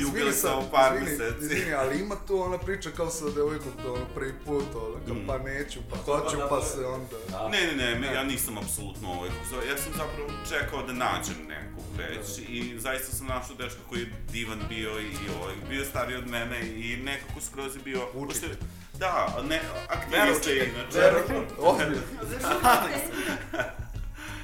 [0.00, 1.44] izvini kao sad, par izvini, meseci.
[1.44, 5.14] Izvini, ali ima tu ona priča kao sa devojkom to ono prvi put, ono, kao
[5.14, 5.26] Mm.
[5.26, 7.16] pa neću, pa hoću, pa se onda...
[7.50, 9.30] Ne, ne, ne, me- ja nisam apsolutno ovaj,
[9.68, 14.12] ja sam zapravo čekao da nađem nekog već i zaista sam našao dečka koji je
[14.32, 15.06] divan bio i
[15.36, 18.08] ovaj, bio stariji od mene i nekako skroz je bio...
[18.14, 18.56] Učitelj.
[18.94, 20.98] Da, ne, aktivista je inače.
[20.98, 22.02] Verujem, ozbiljno.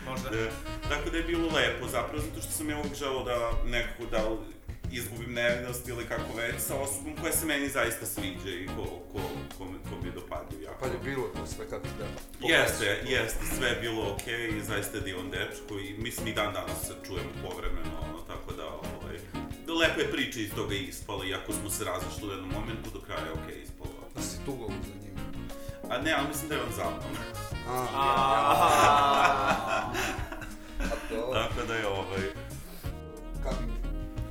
[0.04, 0.30] Možda.
[0.30, 0.36] Da,
[0.88, 4.24] tako da je bilo lepo, zapravo zato što sam ja uvijek želeo da nekako da
[4.92, 8.82] izgubim nevinost ili kako već sa osobom koja se meni zaista sviđa i ko,
[9.12, 9.18] ko,
[9.58, 10.78] ko, me- ko mi je dopadio jako.
[10.80, 12.20] Pa je bilo to sve kako treba.
[12.54, 16.52] Jeste, jeste, sve je bilo okej i zaista je divan dečko i mislim i dan
[16.52, 19.16] danas se čujemo povremeno, ono, tako da, ovaj,
[19.66, 23.00] da lepa je priča iz toga ispala, iako smo se razišli u jednom momentu, do
[23.00, 23.90] kraja je okej ispalo.
[24.14, 25.16] Da si tugao za njim.
[25.90, 27.16] A ne, ali mislim da je on zabavan.
[27.68, 27.82] A
[31.08, 31.30] to?
[31.32, 32.20] Tako da je ovaj...
[33.42, 33.85] Coming,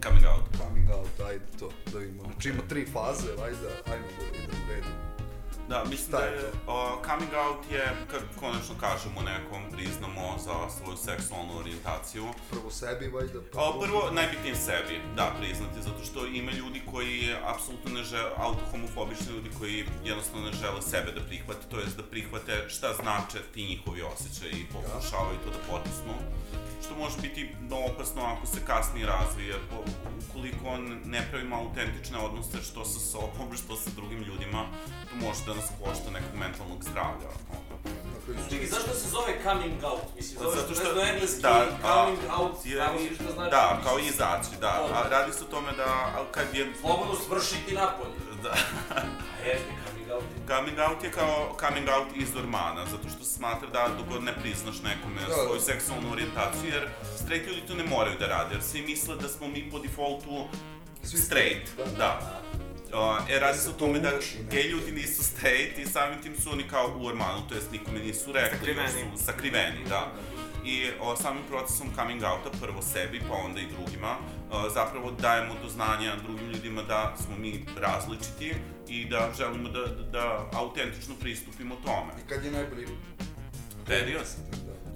[0.05, 0.45] Coming out.
[0.57, 2.23] coming out, ajde to, da vidimo.
[2.23, 4.91] Znači ima tri faze, ajde, ajmo da idemo redom.
[5.69, 10.37] Da, mislim Šta da je je, o, coming out je kad konačno kažemo nekom, priznamo
[10.45, 12.25] za svoju seksualnu orijentaciju.
[12.51, 13.61] Prvo sebi, valjda, pa...
[13.61, 19.27] O, prvo, najbitnije sebi, da, priznati, zato što ima ljudi koji apsolutno ne žele, autohomofobični
[19.35, 23.65] ljudi koji jednostavno ne žele sebe da prihvate, to jest da prihvate šta znače ti
[23.71, 26.15] njihovi osjećaji i pokušavaju to da potisnu.
[26.85, 29.55] Što može biti no opasno ako se kasnije razvije,
[30.29, 34.65] ukoliko on ne pravimo autentične odnose što sa sobom, što sa drugim ljudima,
[35.09, 37.29] to može da nas košta nekog mentalnog zdravlja.
[38.49, 40.15] Čekaj, zašto se zove coming out?
[40.15, 43.51] Mislim, zove Zato što, što engleski da, coming a, out, je, znamo svi šta znači.
[43.51, 44.73] Da, kao izaći, da.
[44.93, 46.73] A radi se o tome da, ali kad je...
[46.81, 48.34] Slobodno svršiti napolje.
[48.45, 48.53] Da.
[49.35, 50.23] A jeste, coming out.
[50.47, 54.23] Coming out je kao coming out iz ormana, zato što se smatra da dok god
[54.23, 55.33] ne priznaš nekome Da, da.
[55.43, 56.87] svoju seksualnu orijentaciju, jer
[57.23, 60.47] straight ljudi to ne moraju da rade, jer svi misle da smo mi po defaultu
[61.03, 61.67] straight,
[61.97, 62.41] da.
[62.93, 64.11] Uh, e, radi se o tome da
[64.51, 67.99] gej ljudi nisu straight i samim tim su oni kao u ormanu, to jest nikome
[67.99, 68.89] nisu rekli, Sakriveni.
[69.17, 70.11] su sakriveni, da.
[70.65, 74.17] I o, samim procesom coming outa, prvo sebi, pa onda i drugima,
[74.51, 78.53] o, zapravo dajemo do znanja drugim ljudima da smo mi različiti
[78.87, 82.13] i da želimo da, da, da autentično pristupimo tome.
[82.25, 82.87] I kad je najbolji
[83.85, 84.25] Period.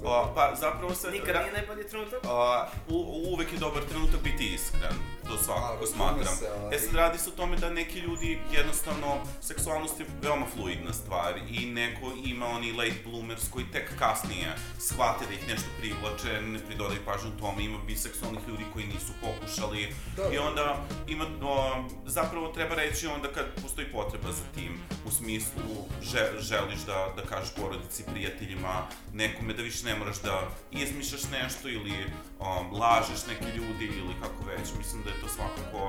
[0.04, 1.12] O, pa zapravo se...
[1.12, 2.20] Nikad nije najbolji trenutak?
[2.24, 2.96] A, u,
[3.34, 4.96] uvek je dobar trenutak biti iskren,
[5.30, 6.36] to svakako smatram.
[6.36, 9.08] se, ali- E sad radi se o tome da neki ljudi jednostavno,
[9.42, 14.48] seksualnost je veoma fluidna stvar i neko ima oni late bloomers koji tek kasnije
[14.80, 19.94] shvate da ih nešto privlače, ne pridodaju pažnju tome, ima biseksualnih ljudi koji nisu pokušali
[20.18, 20.24] Da.
[20.34, 20.76] i onda
[21.08, 25.62] ima, o, zapravo treba reći onda kad postoji potreba za tim, u smislu
[26.02, 28.82] že, želiš da, da kažeš porodici, prijateljima,
[29.14, 30.42] nekome da više ne moraš da
[30.72, 31.94] izmišljaš nešto ili
[32.40, 34.68] um, lažeš neke ljudi ili kako već.
[34.78, 35.82] Mislim da je to svakako,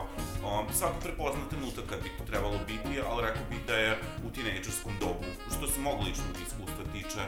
[0.44, 4.30] um, svako prepozna trenutak kad bi to trebalo biti, ali rekao bih da je u
[4.30, 7.22] tinejdžerskom dobu, što se mogu ličnog iskustva tiče,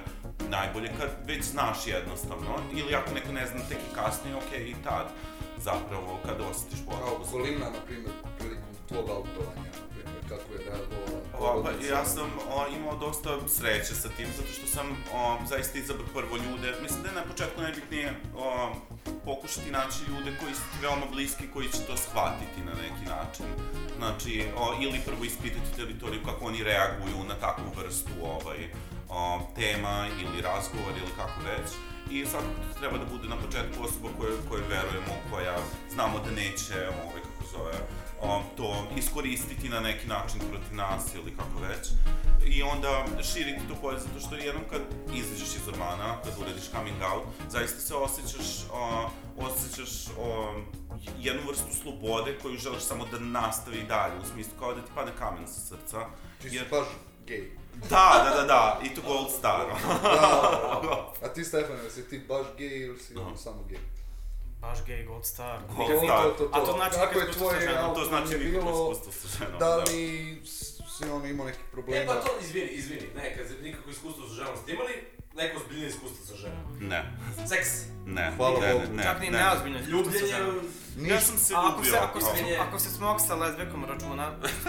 [0.49, 4.77] najbolje kad već znaš jednostavno, ili ako neko ne zna tek i kasnije, ok, i
[4.85, 5.07] tad
[5.59, 7.07] zapravo kad osjetiš potrebu.
[7.07, 9.70] Kao Kolina, na primjer, prilikom tvog autovanja,
[10.33, 14.67] kako je reagovala O, pa, ja sam o, imao dosta sreće sa tim, zato što
[14.67, 16.75] sam o, zaista izabrao prvo ljude.
[16.83, 18.75] Mislim da je na početku najbitnije o,
[19.25, 23.47] pokušati naći ljude koji su veoma bliski, koji će to shvatiti na neki način.
[23.99, 28.61] Znači, o, ili prvo ispitati teritoriju kako oni reaguju na takvu vrstu ovaj,
[29.09, 31.69] o, tema ili razgovor ili kako već.
[32.11, 35.57] I svakako to treba da bude na početku osoba koje, koje verujemo, koja
[35.95, 37.75] znamo da neće, ovaj, kako zove,
[38.23, 41.89] um, to iskoristiti na neki način protiv nas ili kako već.
[42.47, 44.81] I onda širiti to polje, zato što jednom kad
[45.15, 50.65] izađeš iz ormana, kad urediš coming out, zaista se osjećaš, uh, osjećaš um,
[51.19, 55.12] jednu vrstu slobode koju želiš samo da nastavi dalje, u smislu kao da ti padne
[55.19, 56.07] kamen sa srca.
[56.43, 56.86] Ti si baš
[57.27, 57.57] gej.
[57.90, 59.66] Da, da, da, da, i to gold star.
[60.03, 63.78] da, a ti Stefan, jesi ti baš gej ili si ono samo gej?
[64.62, 65.59] Baš gay gold star.
[65.68, 66.24] Gold Nikad star.
[66.26, 67.94] niko- A to znači Kako nikad je tvoje ženom.
[67.94, 69.76] To znači nikakvo bilo, iskustvo sa ženom, da da.
[69.76, 70.43] li
[70.89, 72.06] si ono imao nekih E problema?
[72.06, 74.94] pa to, izvini, izvini, ne, kad nikako iskustvo sa ženom ste imali,
[75.34, 76.62] neko ozbiljnije iskustvo sa ženom.
[76.82, 77.01] Ne.
[77.47, 77.68] Seks.
[78.06, 78.32] Ne.
[78.36, 78.84] Hvala ne, Bogu.
[78.84, 79.39] ne, ne, Čak ni ne.
[79.39, 81.09] neozbiljno iskustvo sa Ljubljenje, ženom.
[81.09, 81.90] Ja sam se A ako ljubio.
[81.93, 82.26] se, ako se,
[82.59, 84.26] ako se smog sa lezbijkom računa,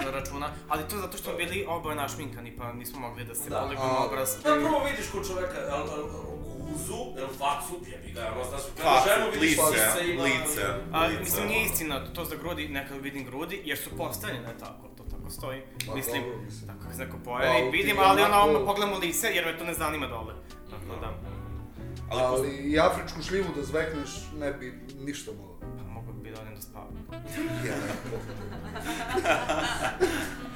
[0.08, 3.60] računa, ali to zato što smo bili oboje našminkani, pa nismo mogli da se Da.
[3.60, 4.30] poligamo A, obraz.
[4.36, 6.04] Da, prvo vidiš kod čoveka, al, al,
[6.74, 10.24] guzu, el facu, jebi ga, ono, znaš, Facu, ženu vidiš lice, ima...
[10.24, 10.62] lice.
[10.92, 11.20] A, lice.
[11.20, 15.30] mislim, nije istina to za grudi, nekad vidim grudi, jer su postavljene tako, to tako
[15.30, 15.62] stoji.
[15.88, 16.68] Ma, mislim, dobro, mislim.
[16.68, 19.28] tako kad se neko Pa, pojavi, ti vidim, ali ono, onako- ono, pogledam u lice,
[19.28, 20.34] jer me to ne zanima dole.
[20.70, 21.14] Tako da,
[22.10, 24.68] Ali, Ali i afričku šljivu da zvekneš ne bi
[25.00, 25.54] ništa mogao.
[25.78, 26.94] pa mogu bi da odem da spavam.
[27.68, 27.76] Ja,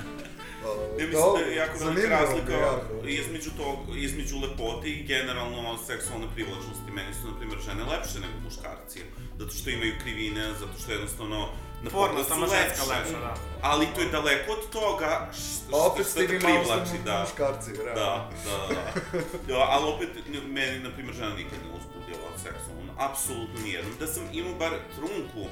[0.99, 6.91] Ja mislim da je jako velika razlika između, tog, između lepote i generalno seksualne privlačnosti.
[6.91, 8.99] Meni su, na primjer, žene lepše nego muškarci.
[9.39, 11.49] Zato što imaju krivine, zato što jednostavno
[11.83, 13.33] na su sama ženska lepša, da.
[13.61, 17.19] Ali to je daleko od toga što, Pa opet što te privlači, da.
[17.21, 17.71] muškarci.
[17.77, 18.75] Da, da, da.
[18.75, 19.53] da.
[19.53, 20.09] Ja, ali opet,
[20.47, 22.93] meni, na primjer, žena nikad ne uzbudila seksualno.
[22.97, 23.93] Apsolutno nijednom.
[23.99, 25.49] Da sam imao bar trunku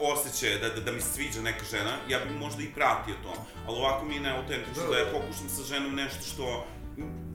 [0.00, 3.32] osjećaja da, da, da mi sviđa neka žena, ja bih možda i pratio to.
[3.66, 5.10] Ali ovako mi je neautentično Da, da, ja da.
[5.10, 6.66] pokušam sa ženom nešto što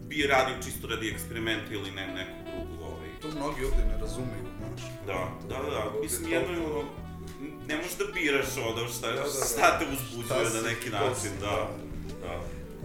[0.07, 2.81] bi radio čisto radi eksperimenta ili ne, nekog drugog.
[2.91, 3.09] Ovaj.
[3.21, 4.81] To mnogi ovdje ne razumeju, znaš.
[5.07, 5.19] Da,
[5.49, 5.83] da, da, da.
[6.03, 6.83] Mislim, jedno je ono,
[7.67, 9.45] ne možeš da biraš ono šta, Da, da, da.
[9.53, 11.69] šta te uzbuđuje na neki način, si, da.
[12.21, 12.39] da.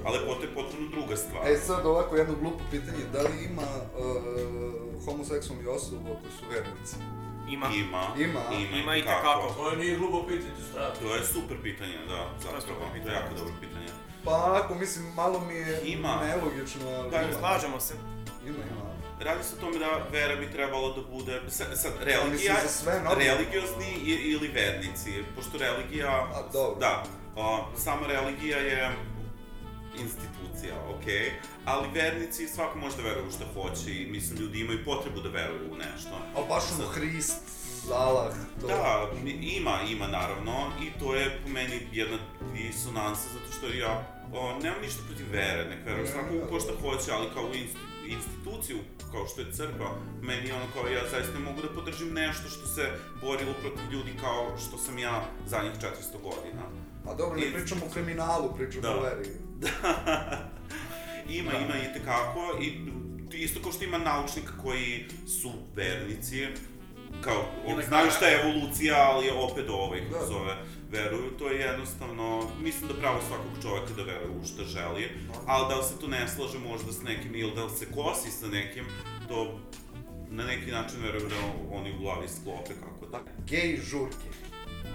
[0.05, 1.51] Ali lepota je potpuno druga stvar.
[1.51, 6.97] E sad ovako jedno glupo pitanje, da li ima uh, homoseksualnih osoba koji su vernici?
[7.49, 7.67] Ima.
[7.75, 8.03] Ima.
[8.19, 8.41] Ima?
[8.53, 9.17] Ima, Ima i kako.
[9.17, 9.55] tekako.
[9.55, 11.01] To je nije glupo pitanje, strati.
[11.01, 12.61] To je super pitanje, da, zapravo.
[12.61, 13.17] To je pitanje.
[13.17, 13.87] jako dobro pitanje.
[14.25, 16.21] Pa ako mislim, malo mi je Ima.
[16.27, 17.39] nelogično, ali ima.
[17.39, 17.95] Slažemo se.
[18.47, 18.87] Ima, ima.
[19.21, 23.03] Radi se o tome da vera bi trebalo da bude, sad, sad religija, za sve
[23.19, 26.81] religiozni ili vernici, pošto religija, A, dobro.
[26.81, 27.05] da,
[27.37, 28.91] a, sama religija je
[30.01, 31.33] institucija, okej,
[31.65, 35.29] ali vernici svako može da veruje u šta hoće i mislim ljudi imaju potrebu da
[35.29, 36.15] veruju u nešto.
[36.37, 37.43] A baš ono Hrist,
[37.93, 38.67] Allah, to...
[38.67, 39.11] Da,
[39.41, 40.53] ima, ima naravno
[40.83, 42.19] i to je po meni jedna
[42.55, 46.73] disonansa zato što ja o, nemam ništa protiv vere, nek veruje Ne, svako ko šta
[46.81, 48.79] hoće, ali kao u inst- instituciju
[49.13, 49.91] kao što je crkva,
[50.23, 52.91] meni ono kao ja zaista ne mogu da podržim nešto što se
[53.21, 55.83] borilo protiv ljudi kao što sam ja zadnjih 400
[56.23, 56.63] godina.
[57.07, 58.97] A dobro, ne I- pričamo o kriminalu, pričamo Da.
[58.97, 59.29] o veri.
[61.31, 61.59] Ima, Da.
[61.59, 62.73] ima i tekako i
[63.43, 65.05] isto kao što ima naučnika koji
[65.43, 66.47] su vernici,
[67.21, 70.27] kao, Ili znaju šta je evolucija, ali opet ovaj, kako Da.
[70.27, 70.57] zove,
[70.91, 75.09] veruju, to je jednostavno, mislim da pravo svakog čoveka da veruje u što želi,
[75.47, 78.31] ali da li se tu ne slaže možda s nekim ili da li se kosi
[78.31, 78.85] sa nekim,
[79.29, 79.61] to
[80.31, 81.37] na neki način verujem da
[81.77, 83.21] oni u glavi sklope kako da.
[83.47, 84.29] Gej žurke.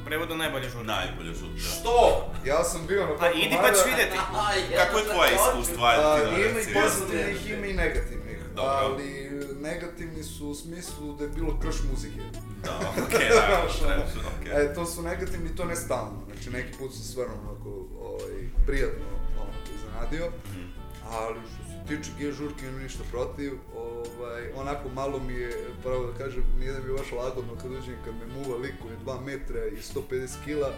[0.06, 0.88] Prevodu najbolje žurke.
[0.88, 1.60] Najbolje žurke.
[1.60, 2.28] Što?
[2.46, 4.18] Ja sam bio na Pa idi pa ćeš vidjeti.
[4.80, 5.86] Kako je tvoje iskustvo?
[5.86, 8.38] Ajde A, ti da ima i pozitivnih, ima i negativnih.
[8.56, 8.72] Dobro.
[8.72, 9.30] Ali
[9.62, 12.22] negativni su u smislu da je bilo krš muzike.
[12.64, 14.66] Da, okej, da, ono, okej, okej.
[14.66, 16.22] E, to su negativni i to ne stalno.
[16.32, 17.70] Znači, neki put sam stvarno onako,
[18.02, 19.06] ovaj, prijatno
[19.42, 20.32] ono, iznenadio.
[20.52, 20.66] Mhm.
[21.10, 21.40] Ali
[21.88, 23.54] tiče G žurke, nemam ništa protiv.
[23.76, 25.52] Ovaj, onako malo mi je,
[25.84, 28.74] pravo da kažem, nije da mi je baš lagodno kad uđem, kad me muva lik
[28.82, 30.74] koji je 2 metra i 150 kila.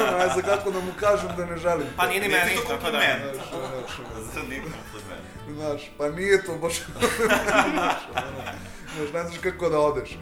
[0.00, 1.86] Ono, ne znam kako da mu kažem da ne želim.
[1.96, 2.98] Pa nije ni meni, to tako da.
[2.98, 4.32] kompliment.
[4.32, 5.24] Znaš, nije kompliment?
[5.54, 6.74] Znaš, pa nije to baš...
[7.72, 8.40] znaš, ono,
[8.96, 10.18] znaš, ne znaš kako da odeš.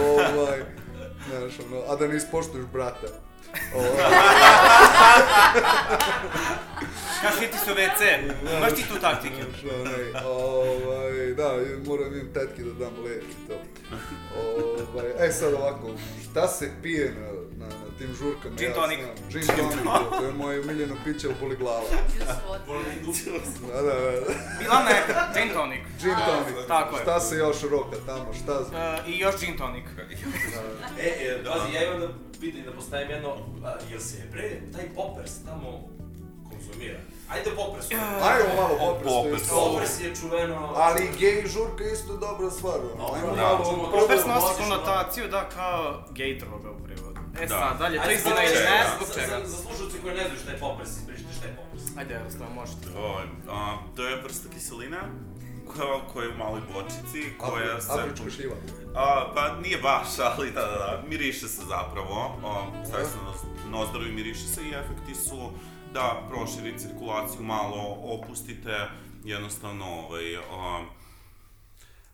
[0.00, 0.62] Ovaj,
[1.28, 3.06] znaš, ono, a da ne ispoštuješ brata.
[7.22, 8.02] Kaži ti su WC.
[8.56, 9.44] Imaš ti tu taktike.
[10.24, 11.52] Ovaj, da,
[11.86, 13.54] moram im tetki da dam lek i to.
[14.36, 15.90] Ovaj, e sad ovako,
[16.30, 17.26] šta se pije na,
[17.66, 18.54] na, na tim žurkama?
[18.56, 18.98] Gin tonic.
[19.00, 19.30] znam.
[19.30, 19.78] Gin tonic,
[20.18, 21.84] to je moje miljeno piće, boli glava.
[23.72, 24.34] Da, da, da.
[24.58, 25.80] Bila neka, gin tonic.
[26.00, 26.66] Gin tonic.
[26.68, 27.02] Tako je.
[27.02, 28.60] Šta se još roka tamo, šta...
[28.60, 29.84] Uh, I još gin tonic.
[30.98, 33.30] E, e, pazi, ja imam da pitanje, da postavim jedno,
[33.64, 35.88] a, jel se bre taj poppers tamo
[36.44, 36.98] konzumira?
[37.28, 37.86] Ajde poppers.
[38.22, 39.48] Ajmo malo poppers, to Poppers.
[39.48, 39.54] to.
[39.56, 40.72] Poppers je čuveno...
[40.76, 42.78] Ali gej žurka je isto dobra stvar.
[43.14, 47.20] Ajmo da, malo Poppers nosi ono- konotaciju da kao gej droga u prevodu.
[47.36, 47.48] E Da.
[47.50, 48.70] sad, dalje, to Ajde, zbog ili čega?
[48.70, 49.46] ne, Za- zbog za- čega?
[49.46, 51.84] Za slušalce koji ne znaju šta je poppers, ispričajte šta je poppers.
[51.98, 52.86] Ajde, jednostavno, možete.
[52.98, 53.58] Ovaj, a,
[53.96, 55.00] to je vrsta kiselina
[55.68, 57.92] koja, koja je u maloj bočici, koja se...
[57.92, 58.54] Afrička šljiva.
[58.94, 63.78] A, pa nije baš, ali da, da, da, miriše se zapravo, a, staje se na
[63.78, 65.50] nozdru i miriše se i efekti su
[65.92, 68.88] da proširi cirkulaciju malo, opustite,
[69.24, 70.84] jednostavno, ovaj, a,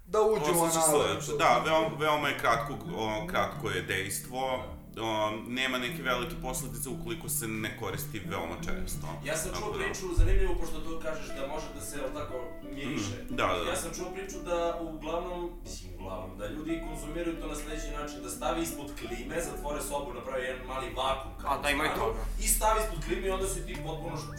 [0.07, 1.39] Da uđu u Osjeća se anale.
[1.39, 4.65] Da, veoma, veoma je kratko, o, kratko je dejstvo.
[5.01, 5.07] O,
[5.49, 9.07] nema neke velike posledice ukoliko se ne koristi veoma često.
[9.25, 12.37] Ja sam čuo da- priču, zanimljivo, pošto to kažeš da može da se, tako,
[12.75, 13.15] miriše.
[13.25, 13.71] Mhm, da, da, da.
[13.71, 18.23] Ja sam čuo priču da uglavnom, mislim uglavnom, da ljudi konzumiraju to na sledeći način,
[18.23, 21.31] da stavi ispod klime, zatvore sobu, napravi jedan mali vakum.
[21.41, 22.19] kao A, da, ima i toga.
[22.41, 24.39] I stavi ispod klime i onda si ti potpuno šta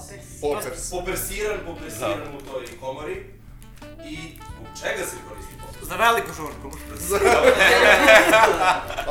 [0.00, 0.14] si?
[0.40, 0.90] Poppers.
[0.90, 3.16] Popersiran, popersiran u toj komori.
[4.06, 4.16] I
[4.48, 5.54] zbog čega se koristi?
[5.82, 6.70] Za veliku žurku.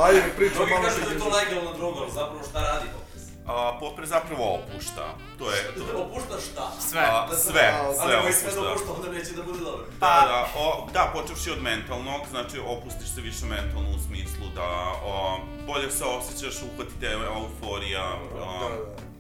[0.04, 3.24] Ajde, pričam Mnogi malo kažu da je to legalna droga, ali zapravo šta radi poppers?
[3.48, 5.16] A, popre zapravo opušta.
[5.40, 5.72] To je...
[5.94, 6.72] Da opušta šta?
[6.90, 7.02] Sve.
[7.02, 8.62] A, sve, sve Ali koji sve opušta.
[8.62, 9.86] da opušta, onda neće da bude dobro.
[10.00, 14.68] Da, da, o, da, počevši od mentalnog, znači opustiš se više mentalno u smislu da
[15.06, 15.38] o,
[15.68, 18.46] bolje se osjećaš, uhvatite euforija, o, Da,
[18.76, 19.11] da.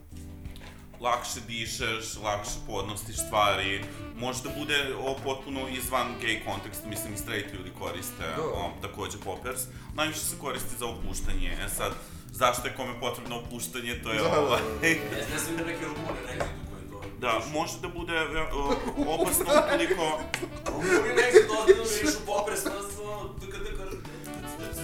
[1.01, 3.83] Lakše dišeš, lakše podnostiš stvari,
[4.15, 8.43] može da bude o, potpuno izvan gay konteksta, mislim i straight ljudi koriste Da.
[8.43, 9.61] o, takođe poppers.
[9.95, 11.91] Najviše se koristi za opuštanje, e sad,
[12.31, 14.59] zašto je kome potrebno opuštanje, to je Da, da, da, ovaj...
[14.81, 14.87] da.
[14.87, 14.95] Ja
[15.33, 16.47] ne znam da neke rumune negdje.
[17.19, 18.13] Da, može da bude
[18.53, 18.73] o,
[19.07, 20.19] opasno ukoliko...
[20.67, 22.71] Rumuni negdje ozbiljno mirišu popres, na
[23.03, 23.85] ono, tka tka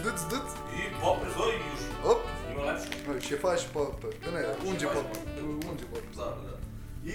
[0.03, 0.49] Dc, dc.
[0.77, 2.11] I popres, oj, još.
[2.11, 2.36] Op.
[2.67, 3.07] Ima lepše.
[3.07, 4.09] No, će faš popper.
[4.25, 5.43] Da ne, unđe popper.
[5.43, 6.15] Unđe popper.
[6.15, 7.11] Dobro, da.
[7.11, 7.13] I?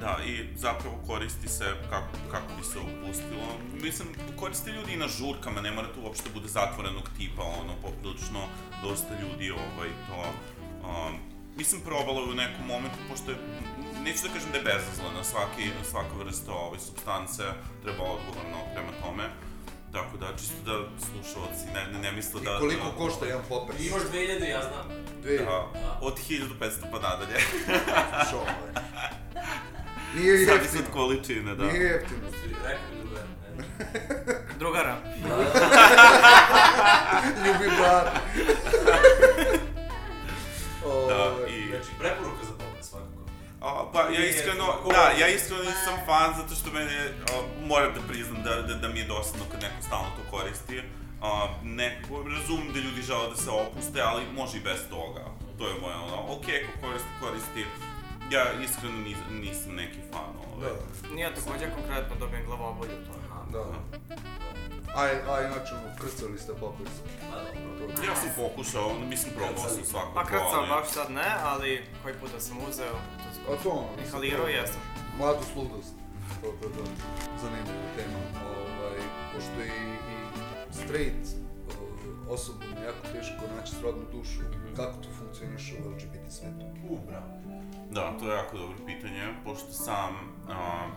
[0.00, 3.46] Da, i zapravo koristi se kako, kako bi se opustilo.
[3.82, 8.40] Mislim, koriste ljudi i na žurkama, ne mora to uopšte bude zatvorenog tipa, ono, poprilično
[8.82, 10.18] dosta ljudi ovaj, to...
[10.88, 11.18] Um,
[11.56, 13.36] mislim, probalo je u nekom momentu, pošto je,
[14.04, 17.42] neću da kažem da je bezazlena, svaki, svaka vrsta ovaj, substance
[17.82, 19.24] treba odgovorno prema tome.
[19.92, 22.58] Tako da, čisto da slušalci ne, ne, ne misle I da...
[22.58, 23.76] koliko da, košta jedan popper?
[23.80, 24.88] Imaš 2000, ja znam.
[25.22, 25.38] Dve.
[25.38, 25.68] Da,
[26.00, 27.38] od 1500 pa nadalje.
[28.30, 28.72] Šo, ovaj.
[30.14, 30.82] Nije jeftino.
[30.86, 31.64] od količine, da.
[31.64, 32.20] Nije jeftino.
[32.64, 33.26] Rekao mi drugar.
[34.58, 34.96] Drugara.
[37.46, 38.20] Ljubi brata.
[41.08, 41.68] Da, i...
[41.68, 42.61] Znači, preporuka za
[43.62, 46.96] A, pa ja iskreno, da, ja iskreno nisam fan zato što mene,
[47.32, 47.32] a,
[47.66, 50.82] moram da priznam da, da, da mi je dosadno kad neko stalno to koristi.
[51.22, 55.24] A, neko, razumem da ljudi žele da se opuste, ali može i bez toga.
[55.58, 57.64] To je moje ono, ok, ko koristi, koristi.
[58.30, 60.66] Ja iskreno nis, nisam neki fan ove.
[60.68, 63.52] Da, Nije također konkretno dobijem glavobolju, to je.
[63.52, 63.64] da.
[64.94, 66.86] A, a inače, krcali ste popper.
[68.08, 70.14] Ja sam pokušao, mislim probao sam svakako.
[70.14, 74.48] Pa krcao baš sad ne, ali koji puta sam uzeo, to A to ono, inhalirao
[74.48, 74.80] jesam.
[75.18, 75.94] Mladost, ludost.
[76.40, 76.84] To, to, to.
[77.42, 78.18] Zanimljiva tema.
[78.56, 78.98] Ovaj,
[79.34, 79.82] pošto i,
[80.12, 80.16] i
[80.72, 84.40] straight uh, osobu mi je jako teško naći srodnu dušu.
[84.76, 86.66] Kako to funkcioniše u LGBT svetu?
[86.88, 87.42] U, bravo.
[87.90, 90.14] Da, to je jako dobro pitanje, pošto sam
[90.48, 90.88] a,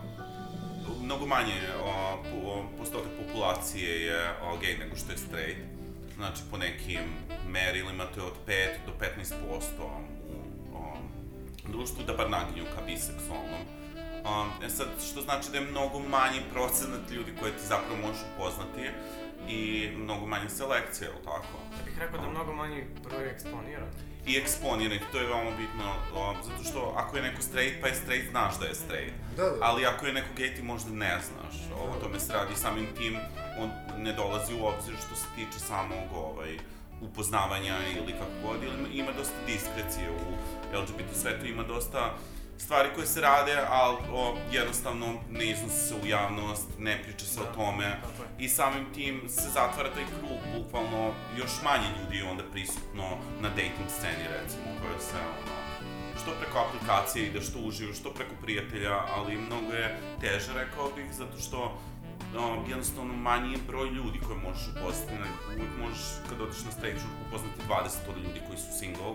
[1.02, 5.60] mnogo manje a, po, postotak populacije je a, gej nego što je straight.
[6.16, 7.00] Znači, po nekim
[7.48, 8.92] merilima to je od 5 do
[9.22, 9.54] 15% u
[9.84, 10.15] a,
[11.72, 13.62] društvu, da bar naginju ka biseksualnom.
[14.24, 18.22] A, e sad, što znači da je mnogo manji procenat ljudi koje ti zapravo možeš
[18.34, 18.90] upoznati
[19.48, 21.56] i mnogo manje selekcije, ili tako?
[21.78, 23.88] Ja bih rekao da je mnogo manji broj eksponiran.
[24.26, 27.94] i eksponirani, to je veoma bitno, o, zato što ako je neko straight, pa je
[27.94, 29.14] straight, znaš da je straight.
[29.36, 29.56] Da, da.
[29.60, 32.86] Ali ako je neko gay, ti možda ne znaš, o, o tome se radi, samim
[32.98, 33.16] tim
[33.58, 33.70] on
[34.02, 36.58] ne dolazi u obzir što se tiče samog ovaj,
[37.00, 40.32] upoznavanja ili kako god, ili ima dosta diskrecije u
[40.78, 42.14] LGBT svetu, ima dosta
[42.58, 47.40] stvari koje se rade, ali o, jednostavno ne iznose se u javnost, ne priča se
[47.40, 48.00] o tome.
[48.38, 53.48] i samim tim se zatvara taj krug, bukvalno još manje ljudi je onda prisutno na
[53.48, 55.56] dating sceni recimo, koje se ono,
[56.22, 61.12] što preko aplikacije ide, što uživo, što preko prijatelja, ali mnogo je teže, rekao bih,
[61.12, 61.78] zato što
[62.34, 66.72] no, jednostavno manji je broj ljudi koje možeš upoznati, ne, uvijek možeš, kad odeš na
[66.78, 69.12] stage, upoznati 20 od ljudi koji su single,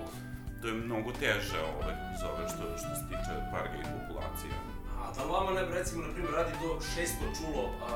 [0.62, 4.54] to je mnogo teže, ovaj, kako se zove, što, što se tiče par gay populacije.
[5.02, 7.94] A da li vama ne, recimo, na primjer, radi to 600 čulo, a,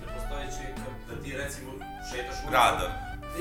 [0.00, 1.70] nepostojeće, kad, da ti, recimo,
[2.10, 2.52] šetaš u...
[2.52, 2.90] Radar.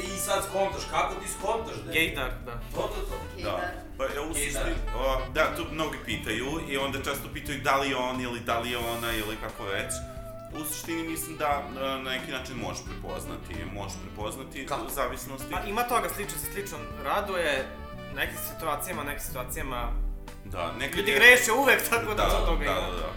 [0.04, 1.92] I sad skontaš, kako ti skontaš da...
[1.92, 2.52] Gaydar, da.
[2.76, 3.16] To, to, to.
[3.44, 3.56] Da.
[3.98, 7.90] Pa ja u suštini, o, da, to mnogi pitaju i onda često pitaju da li
[7.90, 9.92] je on ili da li je ona ili kako već
[10.62, 14.86] u suštini mislim da e, na neki način možeš prepoznati, možeš prepoznati Kako?
[14.86, 15.52] u zavisnosti.
[15.52, 17.70] Pa ima toga slično se slično raduje,
[18.16, 19.92] nekim situacijama, nekim situacijama
[20.46, 21.20] Da, nekad Ljudi je...
[21.20, 22.82] greše uvek, tako da, da za toga da, ima.
[22.82, 23.10] Da, da,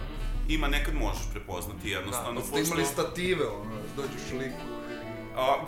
[0.49, 2.41] Ima, nekad možeš prepoznati jednostavno.
[2.41, 2.67] Da, pa pošto...
[2.67, 4.77] imali stative, ono, da dođeš liku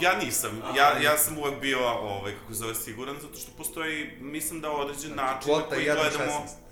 [0.01, 0.61] ja nisam.
[0.63, 4.71] Aha, ja, ja sam uvek bio, ovaj, kako zove, siguran, zato što postoji, mislim da
[4.71, 6.31] određen znači, način na koji gledamo...
[6.31, 6.68] 16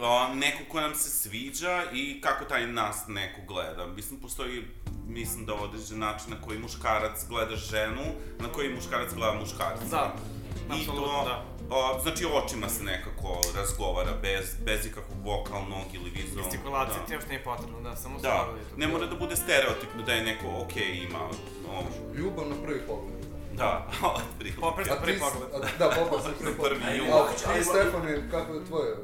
[0.00, 3.86] o, neko ko nam se sviđa i kako taj nas neko gleda.
[3.86, 4.62] Mislim, postoji,
[5.06, 8.04] mislim da određen način na koji muškarac gleda ženu,
[8.40, 9.84] na koji muškarac gleda muškarca.
[9.90, 10.14] Da,
[10.76, 11.52] I to, da.
[11.70, 16.44] O, znači, očima se nekako razgovara, bez, bez ikakvog vokalnog ili vizualnog.
[16.44, 17.06] Gestikulacija da.
[17.06, 18.18] ti još nije potrebno, da, samo da.
[18.18, 18.76] stvarno je to.
[18.76, 21.18] Ne mora da bude stereotipno da je neko, okej, okay, ima...
[21.68, 21.82] O...
[22.16, 23.22] Ljubav na prvi pogled.
[23.56, 24.60] Da, otprilike.
[24.60, 25.62] Popres da, na prvi pogled.
[25.78, 26.72] Da, popres na prvi pogled.
[26.82, 27.20] Prvi ljubav.
[27.20, 28.96] A kako je tvoje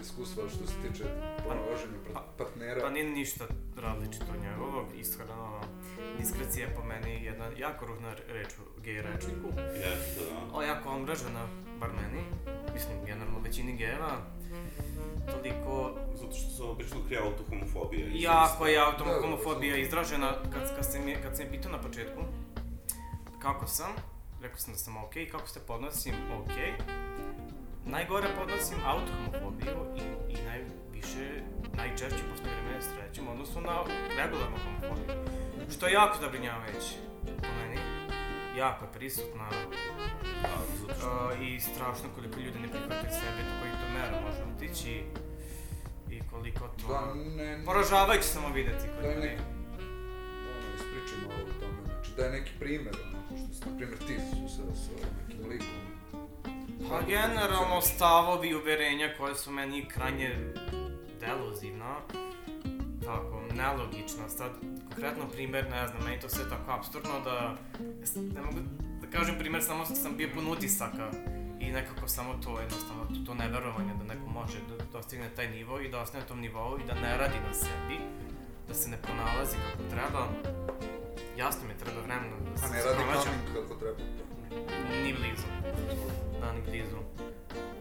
[0.00, 1.04] iskustvo što se tiče
[1.38, 2.80] pronalaženja par- partnera?
[2.80, 3.44] Pa nije ništa
[3.76, 5.60] različito od njegovog, iskreno,
[6.18, 9.48] diskrecija je po meni jedna jako ružna reč u gej rečniku.
[9.74, 10.56] Jeste, da.
[10.58, 11.46] O, jako omražena,
[11.80, 12.22] bar meni,
[12.74, 14.16] mislim, generalno većini gejeva,
[15.32, 15.94] toliko...
[16.14, 18.06] Zato što se obično krije autohomofobija.
[18.12, 22.22] Jako je Da, autohomofobija izražena, kad, kad, sam kad sam je pitao na početku
[23.42, 23.90] kako sam,
[24.42, 26.72] rekao sam da sam okej, kako se podnosim, okej.
[27.86, 30.02] Najgore podnosim autohomofobiju i,
[30.32, 31.26] i najviše,
[31.76, 33.74] najčešće posle vremena srećem u odnosu na
[34.18, 35.16] regularnu homofobiju.
[35.74, 36.94] Što je jako zabrinjavajuće
[37.26, 37.80] po meni.
[38.58, 44.20] Jako je prisutna uh, i strašno koliko ljudi ne prihvataju sebe, do kojih to mera
[44.26, 45.04] može otići
[46.10, 46.88] i koliko to...
[46.88, 49.42] Da, ne- Poražavajuće samo videti Da je koliko neki,
[50.52, 53.98] ono, ispričaj malo o tome, znači da je neki primjer, ono, što se, na primjer,
[53.98, 54.90] ti susreo sa
[55.28, 55.91] nekim likom.
[56.88, 60.54] Pa generalno stavovi i uverenja koje su meni krajnje
[61.20, 61.96] deluzivna,
[63.04, 64.28] tako, nelogična.
[64.28, 64.50] Sad,
[64.88, 67.56] konkretno primjer, ne znam, meni to sve tako absurdno da,
[68.34, 68.58] ne mogu
[69.00, 71.10] da kažem primjer, samo sam bio pun utisaka
[71.60, 75.80] i nekako samo to, jednostavno, to, to neverovanje da neko može da dostigne taj nivo
[75.80, 77.98] i da ostane na tom nivou i da ne radi na sebi,
[78.68, 80.28] da se ne pronalazi kako treba.
[81.36, 84.21] Jasno mi treba vremena da se A ne radi coming kako treba.
[85.02, 85.46] Ni blizu.
[86.40, 86.96] Da, ni blizu.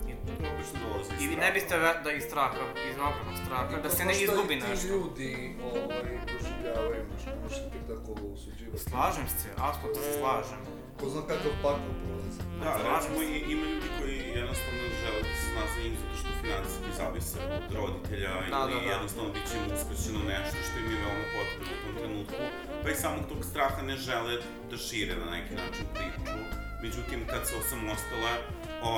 [0.07, 0.11] I,
[0.47, 2.57] Obično dolazi iz I ne biste ve- da iz straha,
[2.89, 4.87] iz ogromnog straha, da se ne izgubi i ti nešto.
[4.87, 7.05] ljudi ovaj, doživljavaju,
[7.49, 8.79] se ti tako osuđivati.
[8.79, 10.59] Slažem se, apsolutno se slažem.
[11.01, 12.39] Ko zna kakav pakao prolazi.
[12.63, 16.29] Da, recimo i, ima ljudi koji jednostavno žele da se zna za njih zato što
[16.41, 18.91] finansijski zavise od roditelja Da, ili da, da.
[18.95, 22.41] jednostavno bit će im uskraćeno nešto što im je veoma potrebno u tom trenutku,
[22.83, 24.33] pa i samog tog straha ne žele
[24.69, 26.31] da šire na neki način priču.
[26.83, 28.33] Međutim, kad se osamostale,
[28.83, 28.93] o,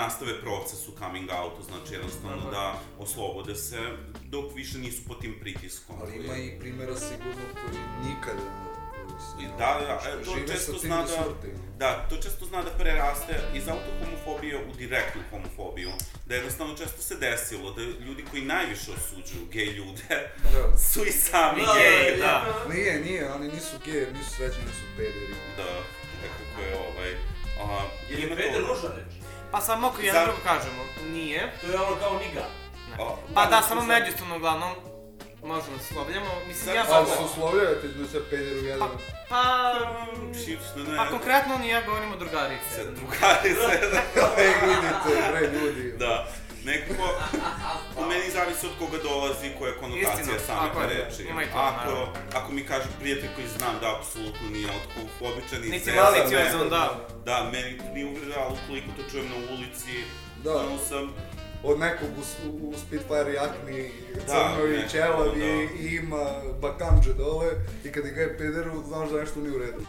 [0.00, 2.50] nastave proces u coming outu, znači jednostavno Aha.
[2.50, 2.64] da
[3.04, 3.80] oslobode se
[4.34, 5.96] dok više nisu pod tim pritiskom.
[6.02, 7.78] Ali ima i primjera sigurno koji
[8.08, 8.46] nikada
[9.58, 11.08] Da, da, e, to Žive često sa tim zna da...
[11.08, 11.48] smrti.
[11.76, 15.90] Da, to često zna da preraste iz autohomofobije u direktnu homofobiju.
[16.26, 20.78] Da jednostavno često se desilo da ljudi koji najviše osuđuju gej ljude Da.
[20.88, 21.74] su i sami Da,
[22.16, 22.74] da, da.
[22.74, 25.34] Nije, nije, oni nisu geji, nisu srećni, nisu pederi.
[25.56, 25.64] Da,
[26.22, 27.10] nekako je ovaj...
[27.60, 29.12] A, Je li peder to- ružna reč?
[29.50, 30.82] Pa sad mogu Za- jedno drugo kažemo.
[31.08, 31.52] Nije.
[31.60, 32.44] To je ono kao niga.
[32.98, 34.74] A, Pa da, samo međusobno uglavnom
[35.48, 36.30] možemo da se slovljamo.
[36.48, 37.16] Mislim, ja Ali sam...
[37.16, 38.88] se uslovljavate da se pederu jedan.
[39.28, 39.74] Pa...
[40.86, 40.96] Ne.
[40.96, 42.78] Pa konkretno on i ja govorimo drugarice.
[42.98, 44.00] Drugarice, da.
[44.42, 45.92] Ej, vidite, bre, ljudi.
[45.98, 46.26] Da.
[46.64, 47.04] Nekako,
[47.94, 51.22] po meni zavisi od koga dolazi, koja je konotacija Istina, same te reči.
[51.30, 52.06] ima i to, ako, naravno.
[52.34, 57.08] ako mi kaže prijatelj koji znam da apsolutno nije autofobičan i Niti maliciozan, me, da.
[57.24, 60.04] Da, meni to nije uvreda, ali ukoliko to čujem na ulici,
[60.44, 60.56] Da.
[60.56, 61.14] ono sam,
[61.64, 63.90] Od nekog u, u Spitfire jakni,
[64.26, 65.82] Da, crnoj i nekako, ćelavi da.
[65.82, 66.24] i ima
[66.60, 67.46] bakanđe dole
[67.84, 69.80] i kad ga je pederu, znaš da nešto nije u redu.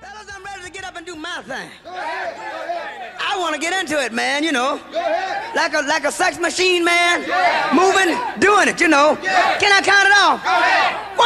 [0.00, 1.70] Fellas, I'm ready to get up and do my thing.
[3.30, 4.78] I want to get into it, man, you know.
[4.92, 5.54] Go ahead.
[5.56, 7.16] Like a like a sex machine, man.
[7.72, 8.10] Moving,
[8.46, 9.16] doing it, you know.
[9.60, 10.38] Can I count it off?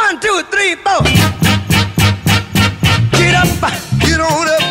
[0.02, 1.00] One, two, three, four.
[3.18, 3.48] Get up,
[4.06, 4.64] get on up.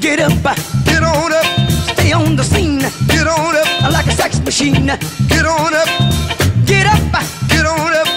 [0.00, 0.32] Get up,
[0.84, 1.65] get on up.
[2.36, 2.80] On the scene.
[3.08, 3.92] Get on up.
[3.92, 4.84] Like a sex machine.
[4.84, 5.88] Get on up.
[6.66, 7.00] Get up,
[7.48, 8.08] get on up.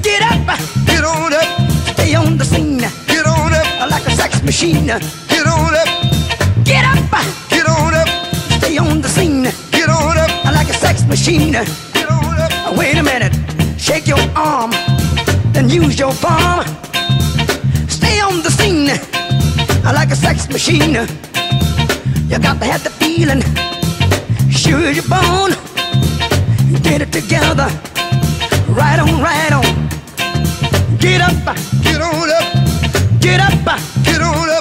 [0.00, 1.44] Get up, get on up.
[1.92, 2.78] Stay on the scene.
[2.78, 3.90] Get on up.
[3.90, 4.86] Like a sex machine.
[4.86, 5.88] Get on up.
[6.64, 7.12] Get up,
[7.50, 8.08] get on up.
[8.56, 9.42] Stay on the scene.
[9.70, 10.44] Get on up.
[10.46, 11.52] Like a sex machine.
[11.52, 12.78] Get on up.
[12.78, 13.34] Wait a minute.
[13.76, 14.70] Shake your arm.
[15.52, 16.64] Then use your palm.
[17.86, 18.88] Stay on the scene.
[19.84, 21.06] I like a sex machine.
[22.32, 23.42] You got to have the feeling.
[24.50, 25.52] Sure you're born.
[26.82, 27.68] Get it together.
[28.72, 29.62] Right on, right on.
[30.96, 31.34] Get up,
[31.82, 33.20] get on up.
[33.20, 34.51] Get up, get on up.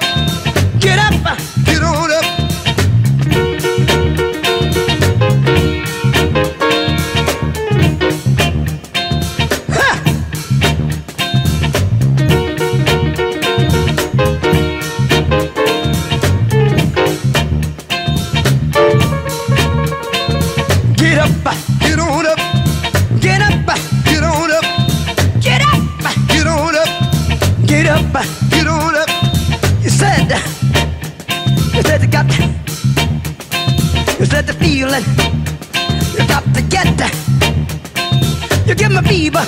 [39.12, 39.46] Fever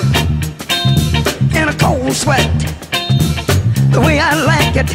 [1.55, 2.51] in a cold sweat.
[3.95, 4.91] The way I like it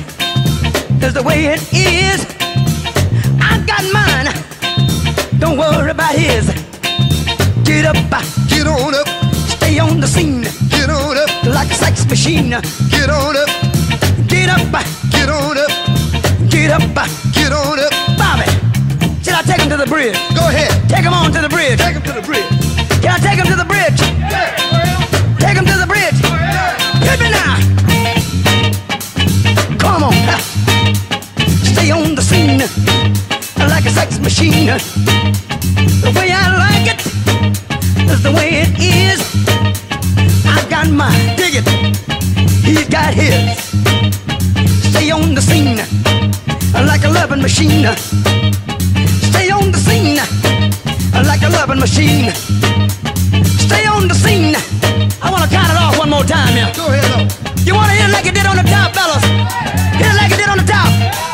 [1.02, 2.20] is the way it is.
[3.40, 4.28] I got mine.
[5.40, 6.44] Don't worry about his.
[7.64, 7.96] Get up,
[8.52, 9.08] get on up.
[9.56, 10.42] Stay on the scene.
[10.68, 11.30] Get on up.
[11.46, 12.50] Like a sex machine.
[12.90, 13.48] Get on up.
[14.28, 14.68] Get up,
[15.08, 15.72] get on up.
[16.50, 16.82] Get up,
[17.32, 17.94] get on up.
[18.20, 18.44] Bobby,
[19.24, 20.18] should I take him to the bridge?
[20.36, 20.72] Go ahead.
[20.90, 21.78] Take him on to the bridge.
[21.78, 22.44] Take him to the bridge.
[23.00, 24.07] Can I take him to the bridge?
[32.62, 34.66] On like a sex machine.
[34.66, 37.00] The way I like it
[38.10, 39.20] is the way it is.
[40.44, 41.68] I've got mine, dig it.
[42.64, 43.58] He's got his.
[44.90, 45.78] Stay on the scene
[46.86, 47.86] like a loving machine.
[49.30, 50.18] Stay on the scene
[51.26, 52.32] like a loving machine.
[53.66, 54.56] Stay on the scene.
[55.22, 56.70] I want to count it off one more time here.
[56.74, 57.32] Go ahead.
[57.66, 59.24] You want to hit it like it did on the top, fellas?
[60.00, 61.27] Hit it like it did on the top.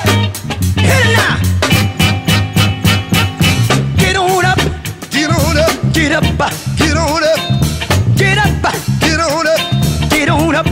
[6.14, 6.22] Up.
[6.76, 7.38] Get on up.
[8.16, 8.74] Get up.
[9.00, 10.10] Get on up.
[10.10, 10.66] Get on up.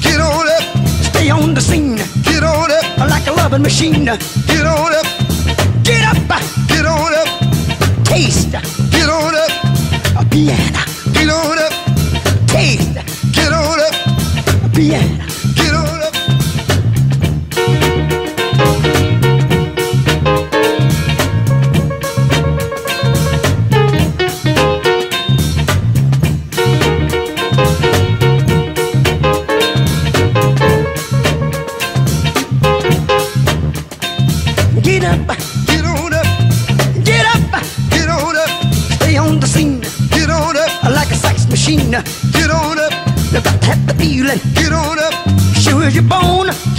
[0.00, 0.62] Get on up.
[1.02, 1.96] Stay on the scene.
[2.22, 2.98] Get on up.
[3.10, 4.04] Like a loving machine.
[4.04, 5.06] Get on up.
[5.82, 6.42] Get up.
[6.68, 7.28] Get on up.
[8.04, 8.52] Taste.
[8.90, 9.50] Get on up.
[10.16, 10.82] A piano.
[11.12, 11.72] Get on up.
[12.46, 12.94] Taste.
[13.32, 14.64] Get on up.
[14.64, 15.25] A piano.
[45.86, 46.75] is your bone.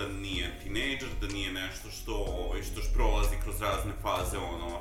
[0.00, 4.80] Da nije tinejdžer, da nije nešto što, ovaj, što prolazi kroz razne faze, ono,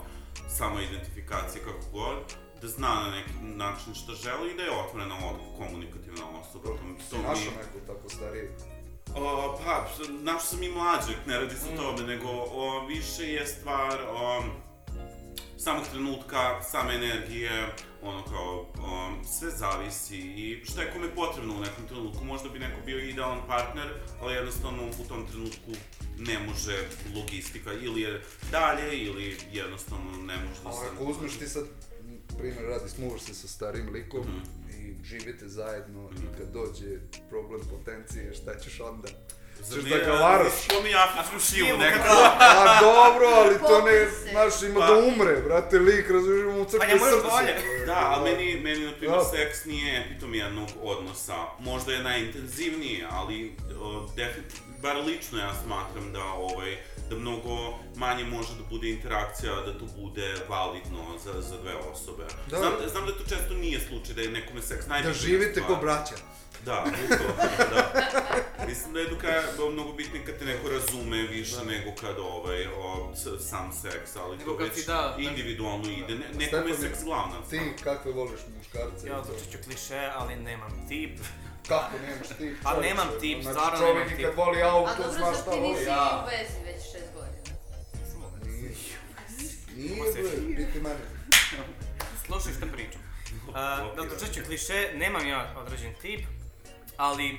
[0.50, 2.18] samo identifikacije kako god,
[2.62, 6.66] da zna na neki način šta želi i da je otvorena, od- komunikativna osoba.
[6.66, 6.78] To,
[7.10, 8.48] to mi- našao neko tako stariji?
[9.16, 9.22] O,
[9.58, 9.88] pa,
[10.22, 14.44] našao sam i mlađeg, ne radi se o tome, nego o, više je stvar o,
[15.64, 17.68] samog trenutka, same energije,
[18.02, 22.26] ono kao, o, sve zavisi i šta je kome potrebno u nekom trenutku.
[22.26, 23.88] Možda bi neko bio idealan partner,
[24.22, 25.72] ali jednostavno u tom trenutku
[26.18, 26.78] ne može
[27.16, 28.22] logistika, ili je
[28.52, 30.94] dalje, ili jednostavno ne može da Ali se...
[30.94, 31.66] ako uzmeš ti sad,
[32.38, 34.40] primjer radi, smuvaš se sa starim likom Mhm.
[34.80, 36.98] i živite zajedno i kad dođe
[37.30, 39.08] problem potencije, šta ćeš onda?
[39.66, 40.52] Ćeš nije- da ga varaš?
[40.64, 42.08] Spomi afričku šivu nekako.
[42.40, 46.80] A dobro, ali to ne, znaš, ima Pa- da umre, brate, lik, razumiješ, mu crkve
[46.80, 47.28] Pa njemu još srce.
[47.30, 47.86] bolje.
[47.86, 49.26] Da, ali meni, meni na primjer, Da.
[49.28, 51.36] seks nije epitom jednog odnosa.
[51.60, 56.78] Možda je najintenzivniji, ali o, definitivno, bar lično ja smatram da, ovaj,
[57.10, 57.56] da mnogo
[57.96, 62.24] manje može da bude interakcija, da to bude validno za, za dve osobe.
[62.48, 62.58] Da.
[62.58, 65.68] Znam, znam da to često nije slučaj, da je nekome seks Da najbitnija živite stvar.
[65.68, 66.16] ko braća.
[66.66, 67.34] Da, upravo,
[67.70, 67.89] da.
[68.70, 73.14] Mislim da je edukacija mnogo bitnija kad te neko razume više nego kad ovaj, o,
[73.40, 76.16] sam seks, ali Nego to već ti da- individualno ide.
[76.16, 79.08] Ne, nekome je Stefane, seks glavna Ti kakve voliš muškarce?
[79.08, 81.20] Ja odlučit ću kliše, ali nemam tip.
[81.68, 82.56] Kako nemaš ti?
[82.64, 84.26] Pa nemam tip, Znači, stvarno čovjek nemam tip.
[84.26, 85.70] kad voli A auto, dobro, zna sad šta ti voli.
[85.70, 86.26] nisi Ja.
[86.26, 87.56] u vezi već šest godina.
[89.76, 90.04] Nije,
[90.48, 91.00] nije biti meni.
[92.26, 93.02] Slušaj šta pričam.
[93.48, 93.54] Uh,
[93.96, 96.20] da odlučit ću kliše, nemam ja određen tip,
[96.98, 97.38] ali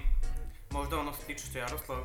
[0.70, 1.98] možda ono se tiče što Jaroslav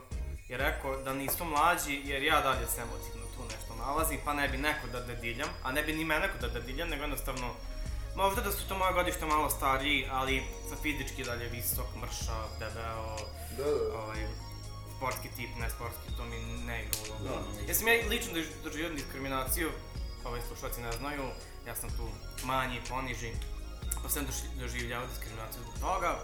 [0.48, 4.48] je rekao da nisu mlađi jer ja dalje se emotivno tu nešto nalazim pa ne
[4.48, 7.54] bi neko da dediljam, a ne bi ni me neko da dediljam, nego jednostavno
[8.16, 13.16] možda da su to moje godište malo stariji, ali sa fizički dalje visok, mršav, debeo,
[13.58, 13.98] Da, da.
[14.00, 14.28] ovaj,
[14.98, 17.24] sportski tip, ne sportski, to mi ne igra ulogu.
[17.26, 17.62] Da.
[17.68, 19.70] Jesam ja lično dož- doživio diskriminaciju,
[20.26, 21.24] ovaj slušalci ne znaju,
[21.68, 22.08] ja sam tu
[22.44, 23.32] manji, poniži,
[24.04, 26.20] pa sam doživljavao diskriminaciju zbog toga,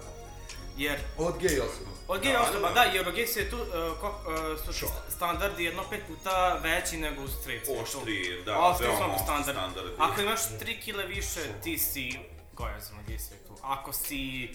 [0.76, 0.98] jer...
[1.18, 1.90] Od gej osoba.
[2.08, 2.74] Od gej Da, osoba, da.
[2.74, 3.64] da, jer od gej se tu, uh,
[4.00, 7.82] ko, uh, su st- standardi jedno pet puta veći nego u straight svijetu.
[7.82, 9.52] Oštriji, da, Oštri veoma oštri standardi.
[9.52, 9.90] standardi.
[9.98, 12.18] Ako imaš 3 kile više, ti si
[12.52, 13.52] gojazan na gej svijetu.
[13.62, 14.48] Ako si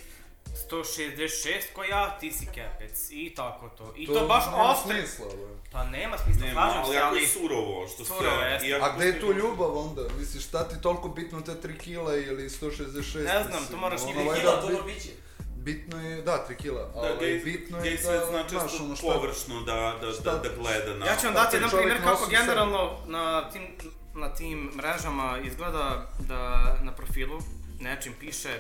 [0.72, 1.28] 166
[1.74, 3.08] ko ja, ti si kepec.
[3.12, 3.94] I tako to.
[3.96, 4.98] I to, To baš nema oštri.
[4.98, 5.26] smisla.
[5.72, 7.22] Pa nema smisla, Nema, slažem ali se, ali...
[7.22, 10.02] je surovo, što Surovo, ste- A gde je tu ljubav onda?
[10.20, 13.24] Misliš, šta ti toliko bitno te 3 kila ili 166?
[13.26, 15.10] Ne znam, to moraš ono, i tri valjda kila, bit- dobro biće.
[15.68, 18.96] Bitno je, da, 3 kila, Da, ali gej, bitno je da, zna znaš, često ono
[18.96, 19.08] šta...
[19.08, 21.06] površno da, da, da, da gleda na...
[21.06, 23.64] Ja ću vam dati jedan primjer kako generalno na tim,
[24.16, 26.40] na tim mrežama izgleda da
[26.82, 27.40] na profilu
[27.80, 28.60] nečim piše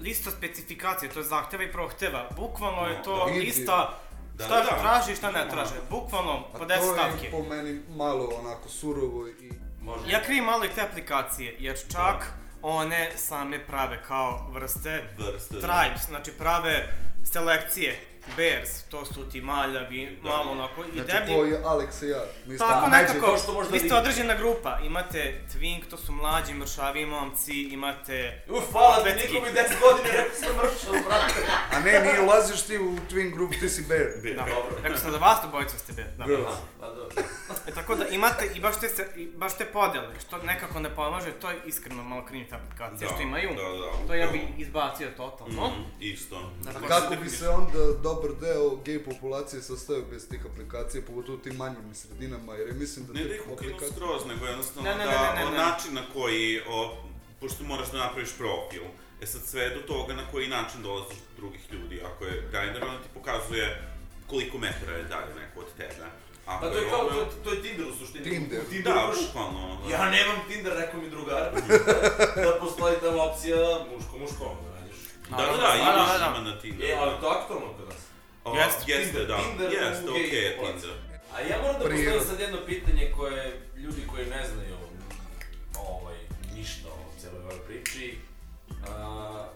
[0.00, 2.28] lista specifikacije, to je zahteva i prohteva.
[2.36, 3.98] Bukvalno je to Da, lista
[4.34, 4.78] Da, šta da, da.
[4.80, 5.74] traži i šta ne traže.
[5.90, 7.30] Bukvalno A po to 10 je stavke.
[7.30, 9.52] po meni malo onako surovo i...
[10.10, 12.32] Ja krivim malo i te aplikacije, jer čak
[12.62, 15.60] one same prave kao vrste, Vrste, da.
[15.60, 16.92] tribes, znači prave
[17.24, 18.00] selekcije.
[18.36, 21.34] Bears, to su ti maljavi, malo onako i Znači, deblji.
[21.34, 22.22] ko je Alex i ja.
[22.38, 26.54] Mislim, Tako nekako, to što možda vi ste određena grupa, imate Twink, to su mlađi
[26.54, 28.42] mršavi momci, imate...
[28.48, 29.32] Uf, hvala ti, atletski.
[29.32, 31.34] niko mi 10 godina rekao sam mršav, brate.
[31.72, 34.06] A ne, nije ulaziš ti u Twin Group, ti si Bear.
[34.36, 34.44] Da,
[34.82, 36.04] rekao sam da vas to bojica ste be.
[36.18, 36.24] Da.
[36.26, 36.56] Girls.
[36.80, 37.06] Pa dobro.
[37.66, 40.90] E, tako da imate i baš te, se, i baš te podjele, što nekako ne
[40.90, 43.48] pomaže, to je iskreno malo krinite aplikacije Da, što imaju.
[43.50, 44.54] da, da, to ja bi upravo.
[44.58, 45.66] izbacio totalno.
[45.68, 46.50] Mhm, isto.
[46.60, 47.78] Zato A kako bi se onda
[48.20, 53.06] dobar deo gej populacije sastavio bez tih aplikacija, pogotovo u tim manjim sredinama, jer mislim
[53.06, 53.90] da Ne da ih ukinu aplikacije...
[53.92, 55.56] skroz, nego jednostavno Ne, ne, ne, da ne, ne, o ne.
[55.58, 56.96] način na koji, o,
[57.40, 58.82] pošto moraš da napraviš profil,
[59.20, 62.02] E sad sve do toga na koji način dolaziš do drugih ljudi.
[62.04, 63.82] Ako je Grindr, onda ti pokazuje
[64.26, 66.06] koliko metara je dalje neko od tebe.
[66.46, 68.24] Ako Pa to je kao, ovo- to, je- to je Tinder u suštini.
[68.24, 68.60] Tinder.
[68.60, 69.94] U Tinderu Da, bukvalno, da.
[69.94, 71.44] Ja nemam Tinder, rekao mi drugar,
[72.44, 73.56] da postoji tamo opcija
[73.90, 74.96] muško-muško, da radiš.
[75.30, 76.88] Da, da, da, imaš ima na Tinderu.
[76.88, 77.86] E, ali to je aktualno kod
[78.50, 78.74] nas.
[78.74, 79.38] O, jeste, da.
[79.38, 80.80] Tinder Jeste, okej je populaciji.
[80.82, 81.18] Tinder.
[81.34, 83.42] A ja moram da postavim sad jedno pitanje koje
[83.76, 84.76] ljudi koji ne znaju
[85.80, 86.16] ovaj,
[86.54, 88.18] ništa o cijeloj ovoj priči.
[88.88, 89.46] A,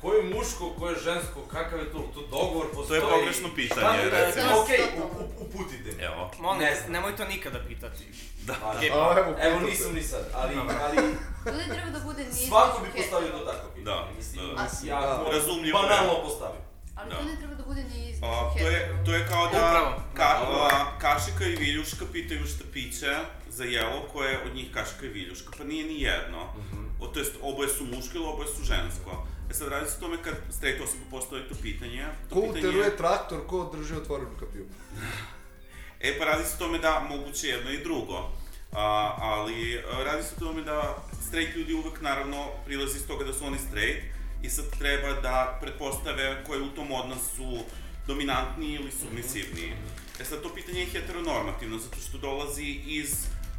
[0.00, 2.98] ko je muško, ko je žensko, kakav je to, to dogovor To postoji?
[2.98, 4.60] je pogrešno pitanje, Šta- recimo.
[4.60, 6.04] Okej, u- u- uputite me.
[6.04, 6.30] Evo.
[6.38, 6.92] Molim, Ne znam.
[6.92, 8.04] nemoj to nikada pitati.
[8.42, 8.54] Da.
[8.80, 9.18] Gej A, par.
[9.18, 10.98] evo, evo nisam ni sad, ali, ali
[11.46, 13.84] Ovdje treba da bude niz svako bi postavio to tako pitanje.
[13.86, 14.68] Da, Mislim, da.
[14.86, 15.82] jako Razumljivo je.
[15.82, 16.60] banalno postavio.
[17.00, 17.16] Ali Da.
[17.16, 20.02] to ne treba da bude ni između A, to, je, to je kao da Upravo.
[20.14, 20.28] ka,
[20.70, 23.16] a, Kašika i Viljuška pitaju šta piće
[23.48, 26.52] za jelo koje je od njih Kašika i Viljuška, pa nije ni jedno.
[27.00, 29.26] o, to jest oboje su muško ili oboje su žensko.
[29.50, 32.04] E sad radi se o tome kad straight osoba postavi to pitanje.
[32.28, 34.66] To Ko pitanje uteruje traktor, ko drži otvorenu kapiju?
[36.02, 38.30] E pa radi se o tome da moguće jedno i drugo.
[38.72, 40.96] A, ali radi se o tome da
[41.28, 44.02] straight ljudi uvek naravno prilazi iz toga da su oni straight
[44.42, 47.58] i sad treba da pretpostave ko je u tom odnosu
[48.06, 49.72] dominantniji ili submisivniji.
[50.20, 53.10] E sad to pitanje je heteronormativno zato što dolazi iz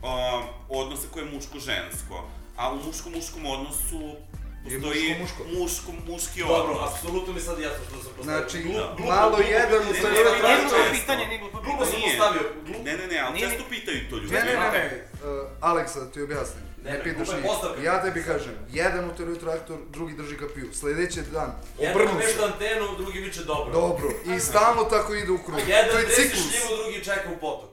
[0.03, 2.27] a, odnosa koje je muško-žensko.
[2.57, 4.15] A u muško-muškom odnosu
[4.63, 5.43] postoji muško-muško.
[5.55, 6.89] muško, muški Dobro, odnos.
[6.89, 8.39] apsolutno mi sad jasno što sam postavio.
[8.39, 10.69] Znači, Glup- glupo, malo glupo jedan Ne, ne, ne, traktor.
[10.69, 12.09] glupo pitanje, nije glupo Glupo sam Nije.
[12.09, 12.41] postavio.
[12.67, 14.33] Glup- Ne, ne, ne, ali Nije često pitaju to ljudi.
[14.33, 15.07] Ne, ne, ne, ne.
[15.23, 16.63] Uh, Aleksa, da ti objasnim.
[16.83, 17.81] Ne, Ne, pitaš postavka.
[17.81, 20.73] Ja tebi kažem, jedan uteruje traktor, drugi drži kapiju.
[20.73, 22.43] Sledeći dan, Jedan obrnu se.
[22.43, 23.73] antenu, drugi viče dobro.
[23.73, 24.09] Dobro.
[24.27, 25.57] I stalno tako ide u krug.
[25.57, 26.41] A jedan To je ciklus.
[26.43, 27.71] šljivu, drugi čeka u potok.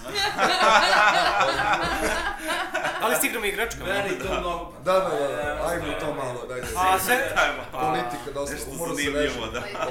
[3.00, 3.84] Ali si igramo igračka.
[3.84, 4.72] Meni to mnogo...
[4.78, 6.66] Da, da, da, da, ajmo to malo, dajde.
[6.76, 7.34] A, sve-
[7.72, 9.34] Politika, dosta, Nešto mora se reši.
[9.52, 9.62] da.
[9.72, 9.90] Pa da.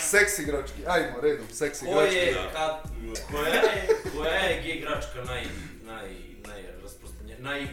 [0.00, 2.14] Seks igrački, ajmo, redom, seks igrački.
[2.16, 2.82] je, kad,
[3.30, 5.44] koja je, koja je igračka naj,
[5.82, 6.08] naj,
[7.42, 7.66] naj,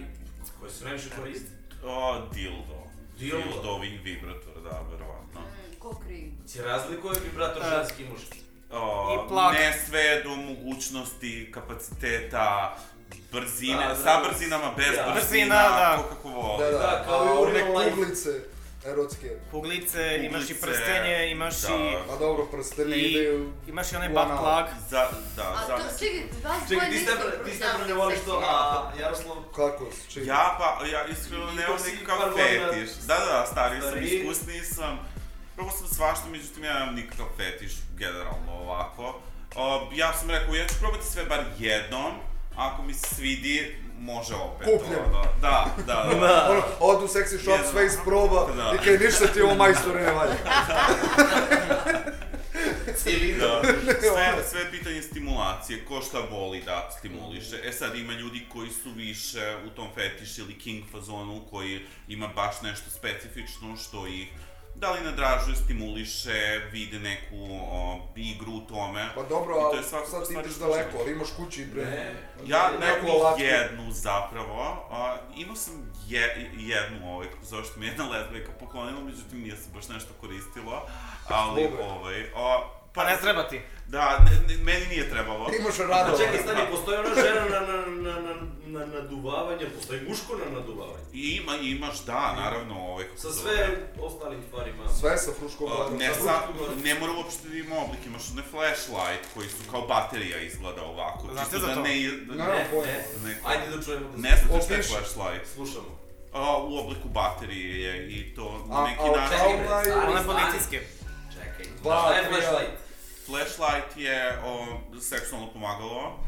[0.60, 1.52] koja se najviše koristi?
[1.84, 2.80] O, dildo.
[3.20, 3.38] Dildo.
[3.44, 5.42] Dildovi vibrator, da, verovatno.
[5.80, 6.32] Ko krivi?
[6.48, 7.70] Si razlikuje vibrator E.
[7.70, 8.40] ženski i muški?
[8.72, 9.54] O, I plak.
[9.54, 12.78] Ne sve do mogućnosti, kapaciteta,
[13.32, 14.30] brzine, Da, sa da.
[14.30, 14.92] brzinama, bez Da.
[14.92, 15.98] brzina, Brzina, da.
[15.98, 16.64] ko kako voli.
[16.64, 17.46] Da, da, Da, kao i a u
[18.92, 19.30] erotske.
[19.52, 21.68] Kuglice, imaš i prstenje, imaš da.
[21.76, 21.96] i...
[22.08, 23.54] Pa dobro, prstene I ideju...
[23.68, 24.66] imaš i onaj butt plug.
[24.90, 25.76] Za, da, A za...
[25.78, 29.36] to, čekaj, vas Čekaj, dvoje ti Stefan, ti Stefan ne voliš to, a Jaroslav?
[29.56, 29.90] Kako?
[30.10, 30.28] Čekaj.
[30.28, 32.90] Ja pa, ja iskreno nemam nikakav fetiš.
[33.08, 35.00] Da, da, da, stariji sam, iskusniji sam.
[35.56, 39.22] Probao sam svašta, međutim ja nemam nikakav fetiš, generalno ovako.
[39.56, 42.14] O, ja sam rekao, ja ću probati sve bar jednom,
[42.56, 44.68] ako mi se svidi, može opet.
[44.68, 45.04] Kupljeno.
[45.08, 46.48] ono, Da, da, da.
[46.52, 48.74] Ono, odu u seksi shop, sve isproba Da.
[48.76, 50.36] i kaj ništa ti ovo majstore ne valja.
[53.40, 53.62] Da.
[54.02, 57.62] Sve, sve je pitanje stimulacije, ko šta voli da stimuliše.
[57.64, 62.28] E sad ima ljudi koji su više u tom fetiš ili king fazonu koji ima
[62.28, 64.28] baš nešto specifično što ih
[64.80, 67.36] da li nadražuje, stimuliše, vide neku
[67.72, 69.10] o, igru u tome.
[69.16, 71.86] Pa dobro, to ali je svako- sad ti ideš daleko, ali imaš kući bre.
[71.86, 72.16] Ne.
[72.46, 78.10] Ja neku nemam jednu zapravo, a, imao sam je, jednu ovaj, zašto mi je jedna
[78.10, 80.82] lezbijka poklonila, međutim nije se baš nešto koristilo,
[81.28, 82.60] ali ovaj, a,
[82.94, 83.62] Pa ne treba ti.
[83.88, 85.50] Da, ne, ne, meni nije trebalo.
[85.60, 86.18] Imaš A radova.
[86.18, 88.34] čekaj, stani, postoji ona žena na, na, na, na,
[88.68, 91.06] na naduvavanje, postoji muško na naduvavanje.
[91.14, 93.56] I ima, imaš, da, naravno, ovaj, kako Sa sve
[94.02, 94.84] ostalim stvarima.
[94.92, 95.98] Sve sa fruškom A, vladom.
[95.98, 96.80] ne, sa sa, fruškom vladom.
[96.84, 101.28] ne mora uopšte da ima oblik, imaš one flashlight koji su kao baterija izgleda ovako.
[101.28, 101.82] Znate čisto za da to?
[101.82, 104.06] Ne, Ne, da ne, Ne, ne, ne, ajde da čujemo.
[104.08, 105.48] Da ne znate šta je flashlight.
[105.54, 106.00] Slušamo.
[106.34, 109.38] A, u obliku baterije je i to na A- neki a način...
[109.38, 110.40] kao Čekaj, bre, onaj- stani, One stani.
[110.42, 110.80] policijske.
[111.84, 112.78] Dva, šta je tri, flashlight?
[113.26, 114.66] Flashlight je o,
[115.02, 116.20] seksualno pomagalo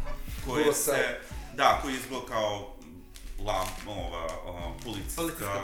[0.46, 1.20] koje Duo se,
[1.54, 2.76] da, koji izgleda kao
[3.46, 5.22] lamp, ova, o, policijska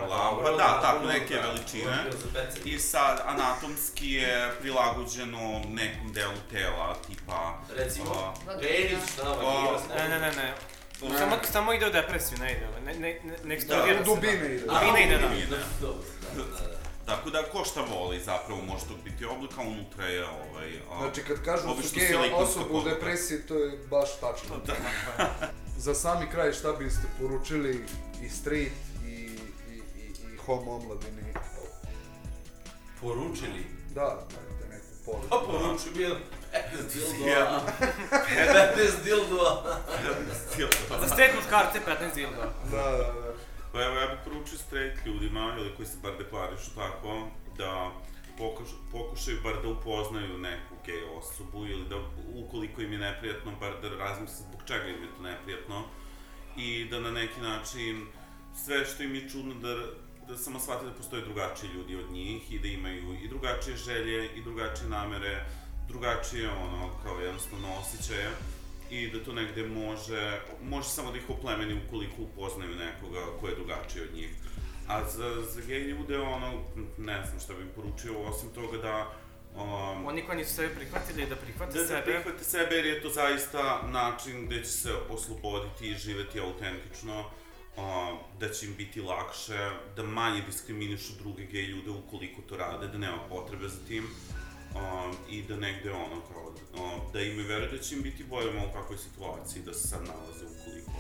[0.10, 1.98] lampa, da, tako neke da, veličine.
[2.66, 7.58] I sad, anatomski je prilagođeno nekom delu tela, tipa...
[7.76, 9.36] Recimo, penis, šta,
[9.98, 10.54] Ne, ne, ne, ne.
[11.02, 11.18] Ne.
[11.18, 12.68] Samo, samo ide u depresiju, ne ide.
[12.86, 14.66] Ne, ne, ne, ne eksplodira u se, dubine ide.
[14.66, 15.28] Dubine ide, da.
[15.28, 15.58] Dubine.
[15.82, 16.04] Dobro,
[16.36, 16.77] da, da, da.
[17.08, 20.70] Tako da, ko šta voli, zapravo može to biti oblik, a unutra je ovaj...
[20.92, 24.56] a, Znači kad kažu da su gej osobe u depresiji, to je baš tačno.
[25.86, 27.86] Za sami kraj šta biste poručili
[28.24, 28.72] i street
[29.06, 29.32] i, i,
[29.72, 29.82] i,
[30.34, 31.34] i homo omladini?
[33.02, 33.66] Poručili.
[33.96, 35.28] Da, dajte neku poruku.
[35.30, 36.18] Pa poručio bi jedan
[36.54, 37.30] 15 dildova.
[37.30, 37.62] Jedan.
[38.78, 39.80] 15 dildova.
[41.02, 42.42] Za straight muškarce 15 dildo.
[42.72, 43.27] Da, da, da.
[43.78, 47.28] Pa evo, ja bih poručio straight ljudima, ili koji se bar deklarišu tako,
[47.58, 47.92] da
[48.38, 51.96] pokuš, pokušaju bar da upoznaju neku gej osobu ili da
[52.34, 55.84] ukoliko im je neprijatno, bar da razmisle zbog čega im je to neprijatno
[56.56, 58.08] i da na neki način
[58.66, 59.76] sve što im je čudno da,
[60.28, 64.30] da samo shvate da postoje drugačiji ljudi od njih i da imaju i drugačije želje
[64.36, 65.46] i drugačije namere,
[65.88, 68.30] drugačije ono kao jednostavno osjećaje
[68.90, 73.56] i da to negde može, može samo da ih oplemeni ukoliko upoznaju nekoga ko je
[73.56, 74.30] drugačiji od njih.
[74.88, 76.64] A za, za gej ljude, ono,
[76.98, 79.14] ne znam šta bih poručio, osim toga da
[79.58, 82.02] Um, Oni koji nisu sebe prihvatili da prihvate da, da sebe.
[82.02, 88.18] prihvate sebe jer je to zaista način gde će se osloboditi i živeti autentično, um,
[88.40, 92.98] da će im biti lakše, da manje diskriminišu druge gej ljude ukoliko to rade, da
[92.98, 94.08] nema potrebe za tim
[94.76, 96.46] um, i da negde ono kao,
[96.84, 99.88] um, da im veruje da će im biti bolje u malo kakvoj situaciji da se
[99.88, 100.92] sad nalaze ukoliko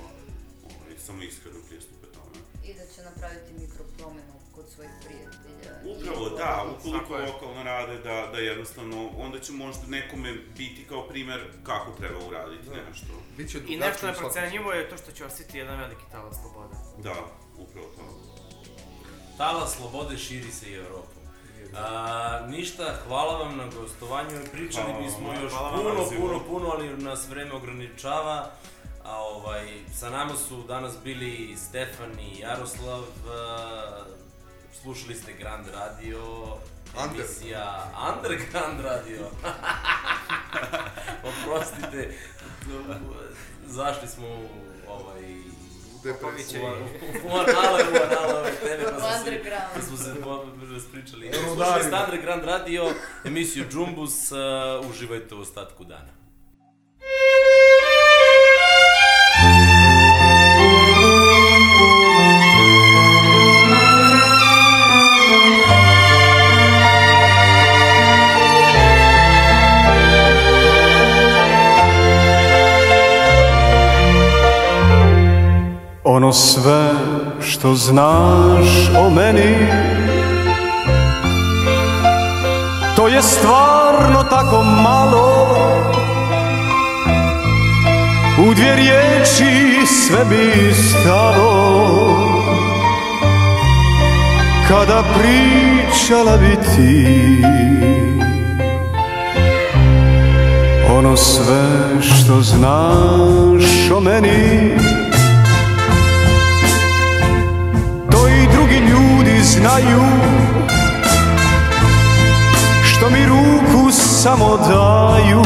[0.64, 2.38] ovaj, samo iskreno pristupe tome.
[2.64, 5.72] I da će napraviti mikropromenu kod svojih prijatelja.
[5.94, 11.08] Upravo, I da, ukoliko lokalno rade, da, da jednostavno, onda će možda nekome biti kao
[11.08, 13.14] primer kako treba uraditi nešto.
[13.38, 16.76] Biće I nešto neprocenjivo je to što će osjetiti jedan veliki talas slobode.
[17.04, 17.16] Da,
[17.58, 18.04] upravo to.
[19.38, 21.17] Tala slobode širi se i Evropom.
[21.76, 24.40] A, ništa, hvala vam na gostovanju.
[24.52, 26.22] Pričali Hvala bismo još Hvala puno, pozivu.
[26.22, 28.52] puno, puno, ali nas vreme ograničava.
[29.06, 34.04] A ovaj, sa nama su danas bili Stefan i Jaroslav, a,
[34.82, 36.20] slušali ste Grand Radio,
[37.04, 37.22] Under.
[37.22, 39.28] emisija Underground Radio.
[41.30, 42.14] Oprostite,
[43.68, 44.48] zašli smo u
[44.88, 45.47] ovaj...
[47.28, 49.70] U anale, u anale ove teme, pa smo se, Underground.
[49.76, 50.14] pa smo se
[50.74, 51.26] raspričali.
[51.26, 51.56] Rudarima.
[51.56, 52.86] Slušali ste Underground Radio,
[53.26, 56.18] emisiju Džumbus, uh, uživajte u ostatku dana.
[76.10, 76.90] Ono sve
[77.42, 78.68] što znaš
[79.00, 79.56] o meni
[82.96, 85.48] To je stvarno tako malo.
[88.40, 91.98] U dvije riječi sve bi stalo.
[94.68, 97.08] Kada pričala bi ti
[100.98, 101.68] Ono sve
[102.02, 104.78] što znaš o meni
[108.68, 110.04] drugi ljudi znaju
[112.84, 115.44] Što mi ruku samo daju.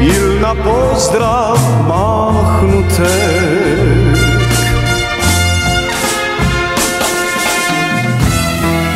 [0.00, 1.58] Il na pozdrav
[1.88, 4.22] mahnu tek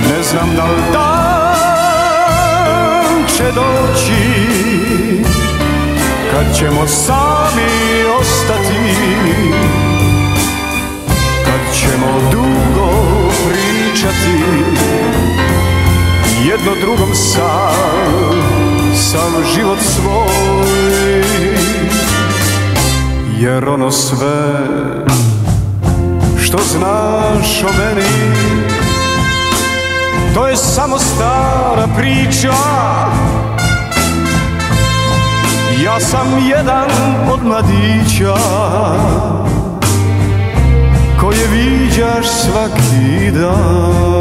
[0.09, 2.17] Ne znam da li dan
[3.37, 4.47] će doći
[6.31, 7.71] Kad ćemo sami
[8.21, 9.76] ostati
[11.77, 12.91] ćemo dugo
[13.49, 14.45] pričati
[16.49, 18.37] Jedno drugom sam
[18.95, 21.23] Sam život svoj.
[23.39, 24.53] Jer ono sve
[26.43, 28.37] Što znaš o meni
[30.35, 32.53] To je samo stara priča.
[35.85, 36.91] Ja sam jedan
[37.33, 38.37] od mladića
[41.57, 44.16] viđaš svaki dan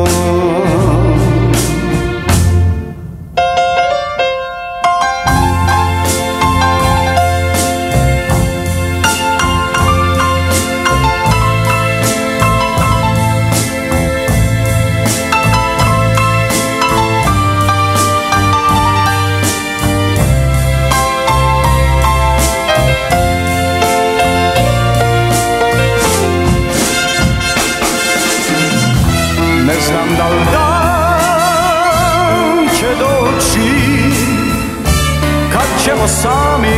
[36.07, 36.77] sami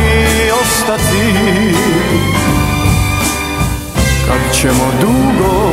[0.62, 1.34] ostati.
[4.26, 5.72] Kad ćemo dugo,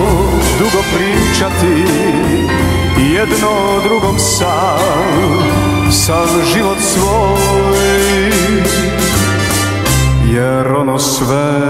[0.59, 1.85] dugo pričati
[2.97, 8.31] Jedno drugom sam, sam život svoj.
[10.33, 11.61] Jer ono sve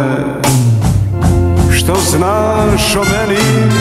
[1.72, 3.72] što znaš o meni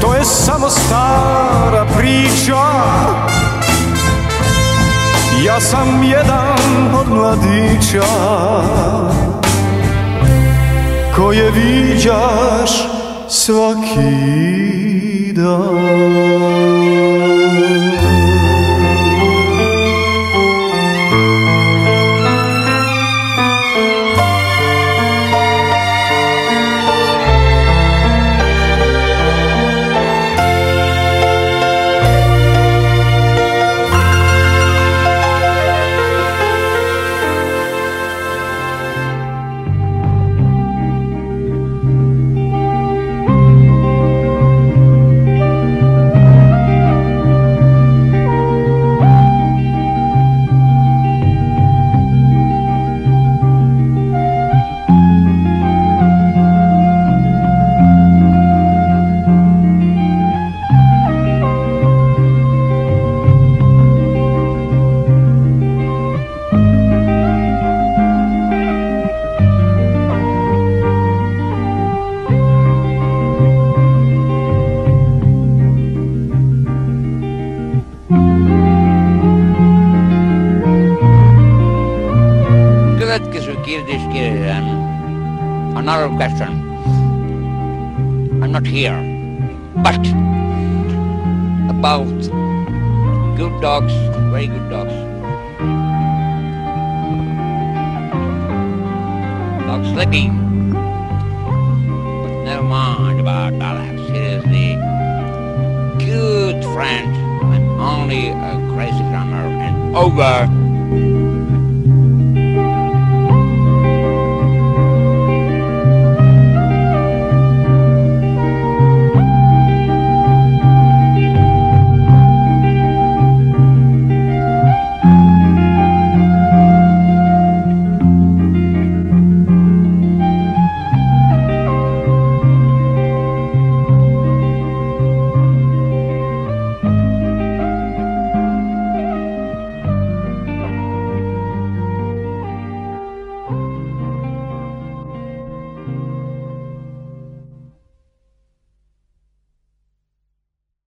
[0.00, 2.62] to je samo stara priča
[5.44, 8.02] Ja sam jedan od mladića
[11.16, 12.88] koje viđaš
[13.28, 14.12] svaki
[15.32, 16.51] dan.